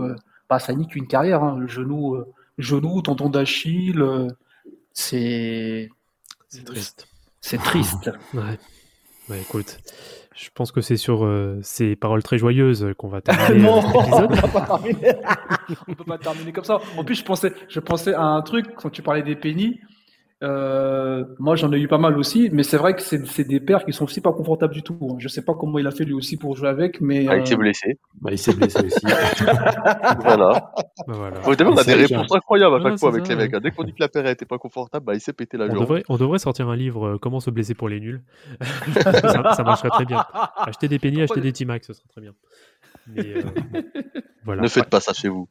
bah, 0.49 0.59
ça 0.59 0.73
nique 0.73 0.95
une 0.95 1.07
carrière. 1.07 1.43
Hein. 1.43 1.57
Le 1.57 1.67
genou, 1.67 2.23
genou, 2.59 3.01
tendon 3.01 3.29
d'Achille, 3.29 4.05
c'est 4.93 5.89
c'est 6.47 6.63
triste. 6.63 7.07
C'est 7.41 7.57
triste. 7.57 8.11
ouais. 8.35 8.59
Bah, 9.27 9.37
écoute, 9.37 9.79
je 10.39 10.49
pense 10.53 10.71
que 10.71 10.79
c'est 10.79 10.95
sur 10.95 11.29
ces 11.61 11.95
paroles 11.95 12.23
très 12.23 12.37
joyeuses 12.37 12.93
qu'on 12.97 13.09
va 13.09 13.21
terminer 13.21 13.69
cet 13.81 13.95
épisode. 13.95 14.31
on 15.87 15.93
peut 15.93 16.03
pas 16.05 16.17
terminer 16.17 16.53
comme 16.53 16.63
ça. 16.63 16.79
En 16.97 17.03
plus, 17.03 17.15
je 17.15 17.25
pensais, 17.25 17.53
je 17.67 17.79
pensais 17.79 18.13
à 18.13 18.23
un 18.23 18.41
truc 18.41 18.67
quand 18.75 18.89
tu 18.89 19.01
parlais 19.01 19.21
des 19.21 19.35
pennies. 19.35 19.81
Euh, 20.41 21.25
moi, 21.37 21.55
j'en 21.55 21.71
ai 21.73 21.79
eu 21.79 21.87
pas 21.89 21.97
mal 21.97 22.17
aussi, 22.17 22.49
mais 22.53 22.63
c'est 22.63 22.77
vrai 22.77 22.95
que 22.95 23.01
c'est 23.01 23.43
des 23.43 23.59
paires 23.59 23.83
qui 23.83 23.91
sont 23.91 24.05
aussi 24.05 24.21
pas 24.21 24.31
confortables 24.31 24.73
du 24.73 24.83
tout. 24.83 24.97
Hein. 25.01 25.15
Je 25.17 25.27
sais 25.27 25.43
pas 25.43 25.53
comment 25.53 25.79
il 25.79 25.87
a 25.87 25.91
fait 25.91 26.05
lui 26.05 26.13
aussi 26.13 26.37
pour 26.37 26.55
jouer 26.55 26.69
avec, 26.69 27.01
mais. 27.01 27.25
Ah, 27.27 27.37
il 27.37 27.45
s'est 27.45 27.55
euh, 27.55 27.57
blessé. 27.57 27.99
Bah, 28.21 28.29
il 28.31 28.37
s'est 28.37 28.53
blessé 28.53 28.85
aussi. 28.85 29.05
voilà. 30.21 30.71
Bah, 31.07 31.13
voilà. 31.13 31.41
on 31.45 31.77
a 31.77 31.83
des 31.83 31.93
réponses 31.93 32.33
incroyables 32.33 32.75
à 32.75 32.81
chaque 32.81 32.99
fois 32.99 33.09
avec 33.09 33.27
les 33.27 33.35
mecs. 33.35 33.55
Dès 33.57 33.71
qu'on 33.71 33.83
dit 33.83 33.93
que 33.93 33.99
la 33.99 34.07
paire 34.07 34.25
était 34.27 34.45
pas 34.45 34.57
confortable, 34.57 35.05
bah, 35.05 35.13
il 35.13 35.19
s'est 35.19 35.33
pété 35.33 35.57
la 35.57 35.65
on 35.65 35.71
jambe. 35.71 35.79
Devrait, 35.79 36.03
on 36.07 36.15
devrait 36.15 36.39
sortir 36.39 36.69
un 36.69 36.75
livre 36.75 37.05
euh, 37.05 37.17
Comment 37.17 37.41
se 37.41 37.49
blesser 37.49 37.73
pour 37.73 37.89
les 37.89 37.99
nuls. 37.99 38.21
ça, 38.93 39.53
ça, 39.55 39.63
marcherait 39.63 39.89
très 39.89 40.05
bien. 40.05 40.23
Acheter 40.55 40.87
des 40.87 40.99
pennies, 40.99 41.21
acheter 41.21 41.41
des 41.41 41.51
T-Max, 41.51 41.87
ce 41.87 41.93
serait 41.93 42.07
très 42.07 42.21
bien. 42.21 42.33
Euh, 43.17 43.41
voilà. 44.43 44.61
Ne 44.61 44.67
faites 44.67 44.89
pas 44.89 44.99
ça 44.99 45.13
chez 45.13 45.29
vous. 45.29 45.49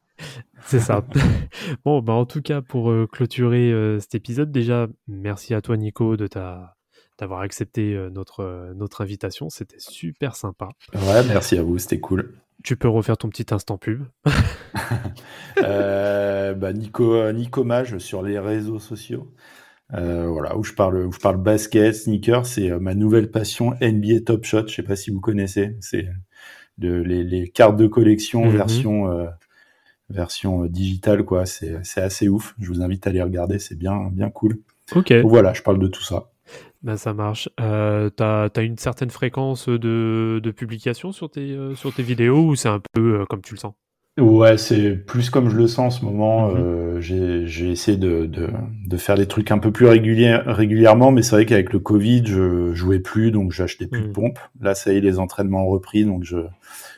C'est 0.65 0.79
ça. 0.79 1.05
bon, 1.85 2.01
bah, 2.01 2.13
en 2.13 2.25
tout 2.25 2.41
cas, 2.41 2.61
pour 2.61 2.91
euh, 2.91 3.07
clôturer 3.07 3.71
euh, 3.71 3.99
cet 3.99 4.15
épisode, 4.15 4.51
déjà, 4.51 4.87
merci 5.07 5.53
à 5.53 5.61
toi, 5.61 5.77
Nico, 5.77 6.17
de 6.17 6.27
ta 6.27 6.75
d'avoir 7.17 7.41
accepté 7.41 7.97
notre, 8.13 8.71
notre 8.77 9.01
invitation. 9.01 9.49
C'était 9.49 9.75
super 9.77 10.37
sympa. 10.37 10.69
Ouais, 10.95 11.21
merci 11.27 11.57
à 11.57 11.63
vous, 11.63 11.77
c'était 11.77 11.99
cool. 11.99 12.33
Tu 12.63 12.77
peux 12.77 12.87
refaire 12.87 13.17
ton 13.17 13.27
petit 13.27 13.53
instant 13.53 13.77
pub. 13.77 14.05
bah, 15.57 16.71
Nico, 16.71 17.29
Nico 17.33 17.65
Mage 17.65 17.97
sur 17.97 18.23
les 18.23 18.39
réseaux 18.39 18.79
sociaux. 18.79 19.33
voilà, 19.91 20.55
où 20.55 20.63
je 20.63 20.71
parle, 20.71 21.07
où 21.07 21.11
je 21.11 21.19
parle 21.19 21.35
basket, 21.35 21.93
sneakers, 21.93 22.45
c'est 22.45 22.69
ma 22.79 22.95
nouvelle 22.95 23.29
passion 23.29 23.73
NBA 23.81 24.21
Top 24.25 24.45
Shot. 24.45 24.69
Je 24.69 24.75
sais 24.75 24.83
pas 24.83 24.95
si 24.95 25.11
vous 25.11 25.19
connaissez. 25.19 25.75
C'est 25.81 26.07
de, 26.79 26.93
les, 26.93 27.49
cartes 27.49 27.77
de 27.77 27.87
collection 27.87 28.45
mhm. 28.45 28.51
version 28.51 29.11
euh, 29.11 29.27
version 30.09 30.63
euh, 30.63 30.69
digitale 30.69 31.23
quoi. 31.23 31.45
C'est 31.45 32.01
assez 32.01 32.27
ouf. 32.27 32.55
Je 32.59 32.67
vous 32.67 32.81
invite 32.81 33.05
à 33.07 33.11
les 33.11 33.21
regarder, 33.21 33.59
c'est 33.59 33.77
bien 33.77 34.09
bien 34.11 34.29
cool. 34.29 34.59
Ok. 34.95 35.13
voilà, 35.23 35.53
je 35.53 35.61
parle 35.61 35.79
de 35.79 35.87
tout 35.87 36.03
ça. 36.03 36.31
Ben, 36.81 36.97
ça 36.97 37.13
marche. 37.13 37.49
Euh, 37.59 38.09
t'as 38.09 38.49
as 38.55 38.61
une 38.61 38.77
certaine 38.77 39.09
fréquence 39.09 39.67
de, 39.67 40.39
de 40.41 40.51
publication 40.51 41.11
sur 41.11 41.29
tes, 41.29 41.57
sur 41.75 41.93
tes 41.93 42.03
vidéos 42.03 42.45
ou 42.45 42.55
c'est 42.55 42.69
un 42.69 42.81
peu 42.93 43.25
comme 43.27 43.41
tu 43.41 43.53
le 43.53 43.59
sens? 43.59 43.73
Ouais, 44.19 44.57
c'est 44.57 44.91
plus 44.95 45.29
comme 45.29 45.49
je 45.49 45.55
le 45.55 45.67
sens 45.67 45.95
en 45.95 45.99
ce 45.99 46.05
moment. 46.05 46.49
Mhm. 46.49 46.57
Euh, 46.57 46.99
j'ai 46.99 47.69
essayé 47.69 47.97
de, 47.97 48.25
de, 48.25 48.49
de, 48.87 48.97
faire 48.97 49.15
des 49.15 49.27
trucs 49.27 49.51
un 49.51 49.59
peu 49.59 49.71
plus 49.71 49.87
régulièrement, 49.87 51.11
mais 51.11 51.21
c'est 51.21 51.35
vrai 51.35 51.45
qu'avec 51.45 51.73
le 51.73 51.79
Covid, 51.79 52.23
je 52.25 52.73
jouais 52.73 52.99
plus, 52.99 53.31
donc 53.31 53.51
j'achetais 53.51 53.87
plus 53.87 54.01
de 54.01 54.07
mhm. 54.07 54.13
pompes. 54.13 54.39
Là, 54.61 54.75
ça 54.75 54.91
y 54.93 54.97
est, 54.97 55.01
les 55.01 55.19
entraînements 55.19 55.63
ont 55.63 55.69
repris, 55.69 56.05
donc 56.05 56.23
je 56.23 56.37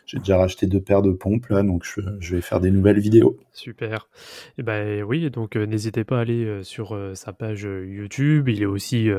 j'ai 0.08 0.18
déjà 0.18 0.38
racheté 0.38 0.68
deux 0.68 0.82
paires 0.82 1.04
de 1.04 1.12
pompes 1.12 1.48
là, 1.48 1.64
donc 1.64 1.86
je, 1.86 2.02
je 2.20 2.36
vais 2.36 2.42
faire 2.42 2.60
des 2.60 2.70
nouvelles 2.70 3.00
vidéos. 3.00 3.38
Super. 3.54 4.10
Et 4.50 4.54
eh 4.58 4.64
ben 4.64 5.04
oui, 5.04 5.30
donc 5.30 5.56
euh, 5.56 5.66
n'hésitez 5.66 6.04
pas 6.04 6.18
à 6.18 6.22
aller 6.22 6.44
euh, 6.44 6.64
sur 6.64 7.00
sa 7.14 7.32
page 7.32 7.64
YouTube. 7.64 8.50
Il 8.50 8.62
est 8.62 8.66
aussi 8.66 9.10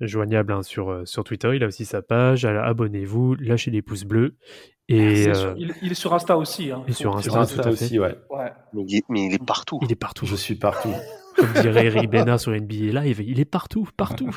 joignable 0.00 0.52
hein, 0.52 0.62
sur 0.62 1.02
sur 1.06 1.24
Twitter. 1.24 1.52
Il 1.54 1.64
a 1.64 1.68
aussi 1.68 1.84
sa 1.84 2.02
page. 2.02 2.44
Abonnez-vous, 2.44 3.36
lâchez 3.36 3.70
des 3.70 3.80
pouces 3.80 4.04
bleus. 4.04 4.34
Et 4.90 5.28
euh, 5.28 5.54
il, 5.58 5.90
est 5.90 5.94
sur 5.94 6.14
Insta 6.14 6.38
aussi. 6.38 6.72
Hein, 6.72 6.82
et 6.88 6.92
sur 6.92 7.14
Insta, 7.14 7.68
aussi, 7.68 7.98
ouais. 7.98 8.16
Mais, 8.72 9.26
il 9.26 9.34
est, 9.34 9.44
partout. 9.44 9.78
Il 9.82 9.92
est 9.92 9.96
partout. 9.96 10.24
Je 10.24 10.34
suis 10.34 10.54
partout. 10.54 10.94
Comme 11.36 11.52
dirait 11.60 11.84
Eric 11.86 12.10
Bena 12.10 12.38
sur 12.38 12.52
NBA 12.52 12.98
Live, 13.00 13.22
il 13.24 13.38
est 13.38 13.44
partout, 13.44 13.86
partout. 13.96 14.30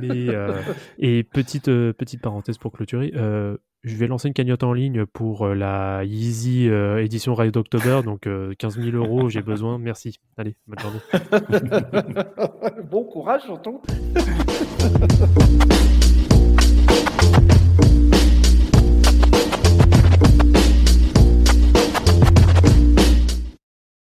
Mais, 0.00 0.28
euh, 0.28 0.60
et 0.98 1.22
petite, 1.22 1.68
euh, 1.68 1.92
petite 1.92 2.22
parenthèse 2.22 2.58
pour 2.58 2.72
clôturer, 2.72 3.12
je 3.14 3.94
vais 3.94 4.08
lancer 4.08 4.26
une 4.26 4.34
cagnotte 4.34 4.64
en 4.64 4.72
ligne 4.72 5.06
pour 5.06 5.46
la 5.46 6.02
Yeezy 6.04 6.66
édition 6.66 7.34
Ride 7.34 7.56
October, 7.56 8.00
donc 8.02 8.28
15 8.58 8.80
000 8.80 8.96
euros, 8.96 9.28
j'ai 9.28 9.42
besoin. 9.42 9.78
Merci. 9.78 10.18
Allez, 10.36 10.56
bonne 10.66 10.80
journée. 10.80 10.98
bon 12.90 13.04
courage, 13.04 13.42
j'entends. 13.46 13.80